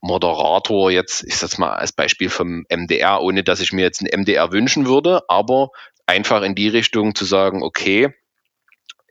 Moderator 0.00 0.90
jetzt, 0.90 1.24
ich 1.24 1.36
sag's 1.36 1.56
mal 1.56 1.72
als 1.72 1.92
Beispiel 1.92 2.28
vom 2.28 2.64
MDR, 2.68 3.22
ohne 3.22 3.42
dass 3.42 3.60
ich 3.60 3.72
mir 3.72 3.82
jetzt 3.82 4.02
ein 4.02 4.20
MDR 4.20 4.52
wünschen 4.52 4.86
würde, 4.86 5.22
aber 5.28 5.70
einfach 6.06 6.42
in 6.42 6.54
die 6.54 6.68
Richtung 6.68 7.14
zu 7.14 7.24
sagen, 7.24 7.62
okay, 7.62 8.14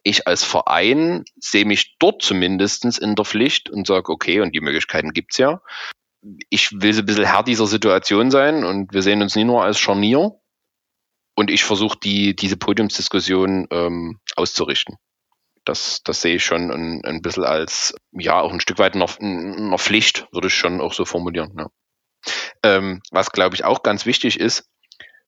ich 0.04 0.28
als 0.28 0.44
Verein 0.44 1.24
sehe 1.40 1.66
mich 1.66 1.96
dort 1.98 2.22
zumindestens 2.22 2.98
in 2.98 3.16
der 3.16 3.26
Pflicht 3.26 3.70
und 3.70 3.88
sage, 3.88 4.12
okay, 4.12 4.42
und 4.42 4.54
die 4.54 4.60
Möglichkeiten 4.60 5.14
gibt's 5.14 5.38
ja, 5.38 5.62
ich 6.50 6.72
will 6.72 6.94
so 6.94 7.02
ein 7.02 7.06
bisschen 7.06 7.26
Herr 7.26 7.44
dieser 7.44 7.68
Situation 7.68 8.32
sein 8.32 8.64
und 8.64 8.94
wir 8.94 9.02
sehen 9.02 9.22
uns 9.22 9.36
nie 9.36 9.44
nur 9.44 9.64
als 9.64 9.80
Scharnier. 9.80 10.32
Und 11.36 11.50
ich 11.50 11.64
versuche 11.64 11.98
die, 12.02 12.36
diese 12.36 12.58
Podiumsdiskussion 12.58 13.68
ähm, 13.72 14.20
auszurichten. 14.36 14.98
Das, 15.66 16.02
das 16.04 16.22
sehe 16.22 16.36
ich 16.36 16.46
schon 16.46 16.70
ein, 16.72 17.04
ein 17.06 17.22
bisschen 17.22 17.44
als, 17.44 17.96
ja, 18.12 18.40
auch 18.40 18.54
ein 18.54 18.60
Stück 18.60 18.78
weit 18.78 18.94
einer, 18.94 19.08
einer 19.20 19.80
Pflicht, 19.80 20.28
würde 20.32 20.48
ich 20.48 20.54
schon 20.54 20.80
auch 20.80 20.94
so 20.94 21.06
formulieren. 21.06 21.56
Ja. 21.58 21.68
Ähm, 22.64 23.02
was, 23.12 23.32
glaube 23.32 23.56
ich, 23.56 23.66
auch 23.66 23.82
ganz 23.82 24.06
wichtig 24.06 24.40
ist, 24.40 24.70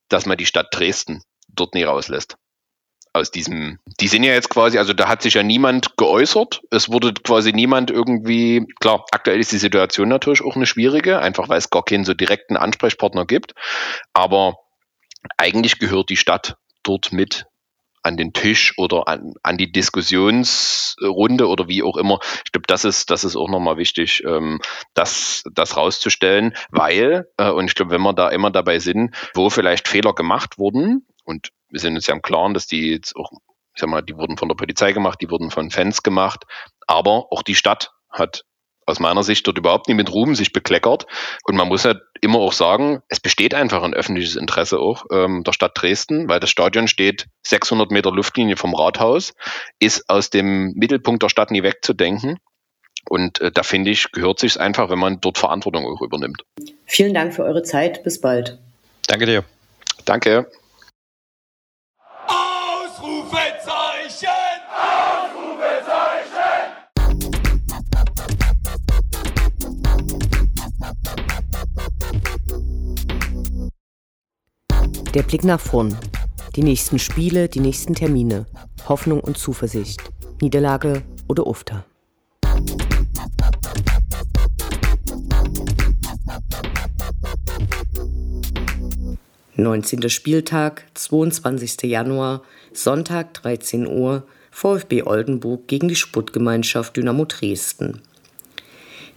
dass 0.10 0.26
man 0.26 0.38
die 0.38 0.46
Stadt 0.46 0.68
Dresden 0.72 1.24
dort 1.48 1.74
nie 1.74 1.84
rauslässt 1.84 2.38
aus 3.16 3.32
diesem, 3.32 3.80
die 4.02 4.10
sind 4.10 4.24
ja 4.24 4.34
jetzt 4.34 4.50
quasi, 4.50 4.78
also 4.78 4.94
da 4.94 5.08
hat 5.08 5.22
sich 5.22 5.36
ja 5.36 5.44
niemand 5.44 5.96
geäußert. 5.96 6.62
Es 6.70 6.92
wurde 6.92 7.14
quasi 7.14 7.54
niemand 7.54 7.90
irgendwie, 7.90 8.68
klar, 8.82 9.06
aktuell 9.12 9.40
ist 9.40 9.54
die 9.54 9.58
Situation 9.58 10.10
natürlich 10.10 10.44
auch 10.44 10.58
eine 10.58 10.66
schwierige, 10.66 11.20
einfach 11.20 11.48
weil 11.48 11.58
es 11.58 11.70
gar 11.70 11.86
keinen 11.86 12.04
so 12.04 12.14
direkten 12.14 12.58
Ansprechpartner 12.58 13.26
gibt. 13.26 13.54
Aber 14.14 14.58
eigentlich 15.38 15.80
gehört 15.80 16.10
die 16.10 16.18
Stadt 16.18 16.58
dort 16.84 17.14
mit 17.14 17.46
an 18.04 18.18
den 18.18 18.34
Tisch 18.34 18.74
oder 18.78 19.08
an, 19.08 19.34
an 19.42 19.58
die 19.58 19.72
Diskussionsrunde 19.72 21.48
oder 21.48 21.68
wie 21.70 21.84
auch 21.84 21.98
immer. 21.98 22.20
Ich 22.44 22.52
glaube, 22.52 22.68
das 22.68 22.84
ist, 22.84 23.10
das 23.10 23.24
ist 23.24 23.38
auch 23.38 23.50
nochmal 23.50 23.78
wichtig, 23.78 24.24
ähm, 24.28 24.60
das, 24.94 25.44
das 25.54 25.78
rauszustellen, 25.78 26.54
weil, 26.70 27.28
äh, 27.38 27.50
und 27.50 27.68
ich 27.68 27.76
glaube, 27.76 27.92
wenn 27.92 28.02
wir 28.02 28.14
da 28.14 28.30
immer 28.30 28.52
dabei 28.52 28.80
sind, 28.80 29.16
wo 29.34 29.50
vielleicht 29.50 29.88
Fehler 29.88 30.14
gemacht 30.14 30.60
wurden, 30.60 31.08
Und 31.24 31.50
wir 31.76 31.82
sind 31.82 31.96
uns 31.96 32.08
ja 32.08 32.14
im 32.14 32.22
Klaren, 32.22 32.54
dass 32.54 32.68
die 32.68 32.92
jetzt 32.92 33.18
auch, 33.18 33.34
ich 33.34 33.82
sag 33.82 33.90
mal, 33.90 34.02
die 34.02 34.16
wurden 34.16 34.38
von 34.38 34.48
der 34.48 34.56
Polizei 34.56 34.94
gemacht, 34.94 35.20
die 35.22 35.30
wurden 35.30 35.52
von 35.52 35.72
Fans 35.72 36.04
gemacht, 36.04 36.46
aber 36.88 37.34
auch 37.34 37.44
die 37.44 37.54
Stadt 37.54 37.92
hat 38.10 38.46
aus 38.86 39.02
meiner 39.02 39.24
Sicht 39.24 39.46
dort 39.46 39.58
überhaupt 39.58 39.90
nicht 39.90 39.98
mit 39.98 40.14
Ruhm 40.14 40.36
sich 40.36 40.54
bekleckert. 40.54 41.06
Und 41.44 41.58
man 41.58 41.68
muss 41.68 41.84
ja 41.84 41.96
immer 42.22 42.40
auch 42.40 42.54
sagen, 42.54 43.02
es 43.10 43.20
besteht 43.20 43.54
einfach 43.54 43.84
ein 43.84 43.94
öffentliches 43.94 44.38
Interesse 44.38 44.80
auch 44.80 45.06
ähm, 45.12 45.44
der 45.44 45.52
Stadt 45.52 45.74
Dresden, 45.76 46.30
weil 46.30 46.40
das 46.40 46.50
Stadion 46.50 46.88
steht 46.88 47.26
600 47.44 47.92
Meter 47.92 48.12
Luftlinie 48.12 48.56
vom 48.56 48.74
Rathaus, 48.74 49.34
ist 49.80 50.10
aus 50.10 50.30
dem 50.30 50.72
Mittelpunkt 50.76 51.24
der 51.24 51.30
Stadt 51.30 51.52
nie 51.52 51.64
wegzudenken. 51.64 52.38
Und 53.10 53.42
äh, 53.42 53.52
da 53.52 53.64
finde 53.64 53.92
ich, 53.92 54.14
gehört 54.14 54.40
sich 54.40 54.58
einfach, 54.62 54.90
wenn 54.90 55.00
man 55.00 55.20
dort 55.20 55.40
Verantwortung 55.40 55.86
auch 55.86 56.02
übernimmt. 56.02 56.44
Vielen 56.86 57.14
Dank 57.14 57.34
für 57.34 57.44
eure 57.44 57.64
Zeit. 57.64 58.02
Bis 58.04 58.22
bald. 58.22 58.60
Danke 59.08 59.26
dir. 59.26 59.44
Danke. 60.06 60.48
Der 75.16 75.24
Blick 75.24 75.46
nach 75.46 75.62
vorn. 75.62 75.98
Die 76.58 76.62
nächsten 76.62 77.00
Spiele, 77.00 77.48
die 77.48 77.62
nächsten 77.62 77.96
Termine. 77.96 78.48
Hoffnung 78.90 79.22
und 79.22 79.38
Zuversicht. 79.38 80.02
Niederlage 80.42 81.04
oder 81.30 81.48
Ufter. 81.48 81.86
Neunzehnter 89.56 90.10
Spieltag, 90.10 90.86
22. 90.96 91.84
Januar, 91.84 92.42
Sonntag 92.74 93.34
13 93.36 93.88
Uhr, 93.88 94.28
VfB 94.52 95.04
Oldenburg 95.04 95.70
gegen 95.70 95.88
die 95.88 95.96
Sputtgemeinschaft 95.96 96.98
Dynamo 96.98 97.24
Dresden. 97.24 98.02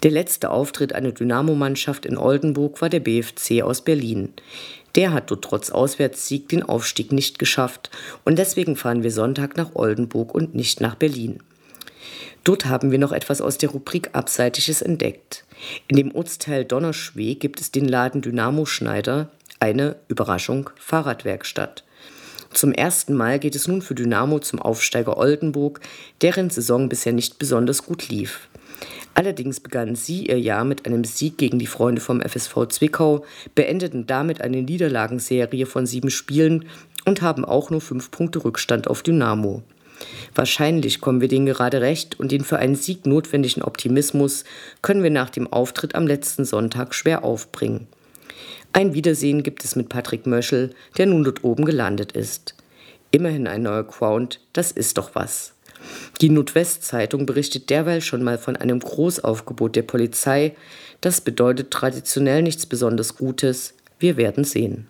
Der 0.04 0.12
letzte 0.12 0.50
Auftritt 0.50 0.92
einer 0.92 1.10
Dynamo-Mannschaft 1.10 2.06
in 2.06 2.16
Oldenburg 2.16 2.80
war 2.80 2.88
der 2.88 3.00
BFC 3.00 3.62
aus 3.62 3.82
Berlin. 3.82 4.32
Der 4.94 5.12
hat 5.12 5.30
dort 5.30 5.44
trotz 5.44 5.70
Auswärtssieg 5.70 6.48
den 6.48 6.62
Aufstieg 6.62 7.12
nicht 7.12 7.38
geschafft 7.38 7.90
und 8.24 8.38
deswegen 8.38 8.76
fahren 8.76 9.02
wir 9.02 9.10
Sonntag 9.12 9.56
nach 9.56 9.74
Oldenburg 9.74 10.34
und 10.34 10.54
nicht 10.54 10.80
nach 10.80 10.94
Berlin. 10.94 11.40
Dort 12.44 12.66
haben 12.66 12.90
wir 12.90 12.98
noch 12.98 13.12
etwas 13.12 13.40
aus 13.40 13.58
der 13.58 13.70
Rubrik 13.70 14.10
Abseitiges 14.14 14.80
entdeckt. 14.80 15.44
In 15.86 15.96
dem 15.96 16.14
Ortsteil 16.14 16.64
Donnerschwee 16.64 17.34
gibt 17.34 17.60
es 17.60 17.70
den 17.72 17.86
Laden 17.86 18.22
Dynamo 18.22 18.64
Schneider, 18.64 19.30
eine 19.60 19.96
Überraschung 20.08 20.70
Fahrradwerkstatt. 20.78 21.84
Zum 22.52 22.72
ersten 22.72 23.14
Mal 23.14 23.38
geht 23.38 23.54
es 23.54 23.68
nun 23.68 23.82
für 23.82 23.94
Dynamo 23.94 24.38
zum 24.38 24.60
Aufsteiger 24.60 25.18
Oldenburg, 25.18 25.80
deren 26.22 26.48
Saison 26.48 26.88
bisher 26.88 27.12
nicht 27.12 27.38
besonders 27.38 27.84
gut 27.84 28.08
lief. 28.08 28.48
Allerdings 29.18 29.58
begannen 29.58 29.96
sie 29.96 30.26
ihr 30.26 30.38
Jahr 30.38 30.62
mit 30.62 30.86
einem 30.86 31.02
Sieg 31.02 31.38
gegen 31.38 31.58
die 31.58 31.66
Freunde 31.66 32.00
vom 32.00 32.20
FSV 32.20 32.68
Zwickau, 32.68 33.24
beendeten 33.56 34.06
damit 34.06 34.40
eine 34.40 34.62
Niederlagenserie 34.62 35.66
von 35.66 35.86
sieben 35.86 36.08
Spielen 36.08 36.66
und 37.04 37.20
haben 37.20 37.44
auch 37.44 37.70
nur 37.70 37.80
fünf 37.80 38.12
Punkte 38.12 38.44
Rückstand 38.44 38.86
auf 38.86 39.02
Dynamo. 39.02 39.64
Wahrscheinlich 40.36 41.00
kommen 41.00 41.20
wir 41.20 41.26
denen 41.26 41.46
gerade 41.46 41.80
recht 41.80 42.20
und 42.20 42.30
den 42.30 42.44
für 42.44 42.60
einen 42.60 42.76
Sieg 42.76 43.06
notwendigen 43.06 43.62
Optimismus 43.62 44.44
können 44.82 45.02
wir 45.02 45.10
nach 45.10 45.30
dem 45.30 45.52
Auftritt 45.52 45.96
am 45.96 46.06
letzten 46.06 46.44
Sonntag 46.44 46.94
schwer 46.94 47.24
aufbringen. 47.24 47.88
Ein 48.72 48.94
Wiedersehen 48.94 49.42
gibt 49.42 49.64
es 49.64 49.74
mit 49.74 49.88
Patrick 49.88 50.28
Möschel, 50.28 50.76
der 50.96 51.06
nun 51.06 51.24
dort 51.24 51.42
oben 51.42 51.64
gelandet 51.64 52.12
ist. 52.12 52.54
Immerhin 53.10 53.48
ein 53.48 53.62
neuer 53.62 53.82
Ground, 53.82 54.38
das 54.52 54.70
ist 54.70 54.96
doch 54.96 55.16
was. 55.16 55.54
Die 56.20 56.30
Nordwestzeitung 56.30 57.26
berichtet 57.26 57.70
derweil 57.70 58.00
schon 58.00 58.22
mal 58.22 58.38
von 58.38 58.56
einem 58.56 58.80
Großaufgebot 58.80 59.76
der 59.76 59.82
Polizei. 59.82 60.54
Das 61.00 61.20
bedeutet 61.20 61.70
traditionell 61.70 62.42
nichts 62.42 62.66
besonders 62.66 63.16
Gutes. 63.16 63.74
Wir 63.98 64.16
werden 64.16 64.44
sehen. 64.44 64.86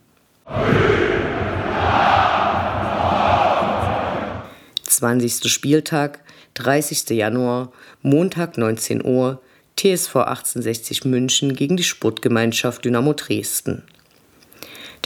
20. 4.84 5.51
Spieltag, 5.51 6.20
30. 6.55 7.11
Januar, 7.11 7.72
Montag 8.03 8.59
19 8.59 9.05
Uhr, 9.05 9.40
TSV 9.76 10.16
1860 10.16 11.05
München 11.05 11.55
gegen 11.55 11.76
die 11.76 11.84
Sportgemeinschaft 11.84 12.84
Dynamo 12.84 13.12
Dresden. 13.12 13.84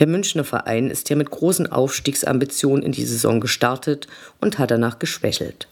Der 0.02 0.08
Münchner 0.08 0.42
Verein 0.42 0.90
ist 0.90 1.10
ja 1.10 1.14
mit 1.14 1.30
großen 1.30 1.70
Aufstiegsambitionen 1.70 2.82
in 2.82 2.90
die 2.90 3.04
Saison 3.04 3.40
gestartet 3.40 4.08
und 4.40 4.58
hat 4.58 4.72
danach 4.72 4.98
geschwächelt. 4.98 5.68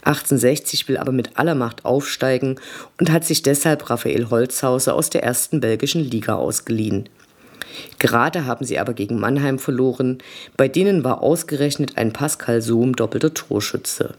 1860 0.00 0.88
will 0.88 0.96
aber 0.96 1.12
mit 1.12 1.38
aller 1.38 1.54
Macht 1.54 1.84
aufsteigen 1.84 2.58
und 2.98 3.12
hat 3.12 3.26
sich 3.26 3.42
deshalb 3.42 3.90
Raphael 3.90 4.30
Holzhauser 4.30 4.94
aus 4.94 5.10
der 5.10 5.24
ersten 5.24 5.60
belgischen 5.60 6.02
Liga 6.02 6.36
ausgeliehen. 6.36 7.10
Gerade 7.98 8.46
haben 8.46 8.64
sie 8.64 8.78
aber 8.78 8.94
gegen 8.94 9.20
Mannheim 9.20 9.58
verloren, 9.58 10.22
bei 10.56 10.68
denen 10.68 11.04
war 11.04 11.22
ausgerechnet 11.22 11.98
ein 11.98 12.14
Pascal 12.14 12.62
Sohm 12.62 12.96
doppelter 12.96 13.34
Torschütze. 13.34 14.14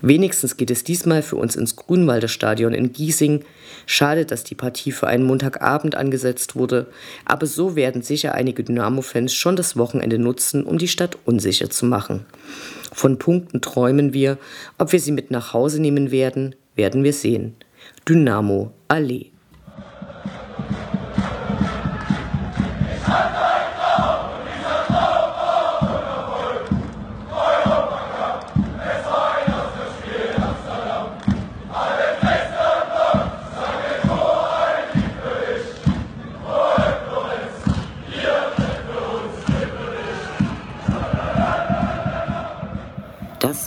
Wenigstens 0.00 0.56
geht 0.56 0.70
es 0.70 0.84
diesmal 0.84 1.22
für 1.22 1.36
uns 1.36 1.56
ins 1.56 1.76
Grünwalder 1.76 2.28
Stadion 2.28 2.74
in 2.74 2.92
Giesing. 2.92 3.44
Schade, 3.86 4.26
dass 4.26 4.44
die 4.44 4.54
Partie 4.54 4.92
für 4.92 5.06
einen 5.06 5.24
Montagabend 5.24 5.94
angesetzt 5.94 6.56
wurde, 6.56 6.86
aber 7.24 7.46
so 7.46 7.76
werden 7.76 8.02
sicher 8.02 8.34
einige 8.34 8.64
Dynamo-Fans 8.64 9.34
schon 9.34 9.56
das 9.56 9.76
Wochenende 9.76 10.18
nutzen, 10.18 10.64
um 10.64 10.78
die 10.78 10.88
Stadt 10.88 11.18
unsicher 11.24 11.70
zu 11.70 11.86
machen. 11.86 12.26
Von 12.92 13.18
Punkten 13.18 13.60
träumen 13.60 14.12
wir. 14.12 14.38
Ob 14.78 14.92
wir 14.92 15.00
sie 15.00 15.12
mit 15.12 15.30
nach 15.30 15.52
Hause 15.52 15.80
nehmen 15.80 16.10
werden, 16.10 16.54
werden 16.74 17.04
wir 17.04 17.12
sehen. 17.12 17.54
Dynamo 18.08 18.72
Allee. 18.88 19.32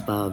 war 0.10 0.29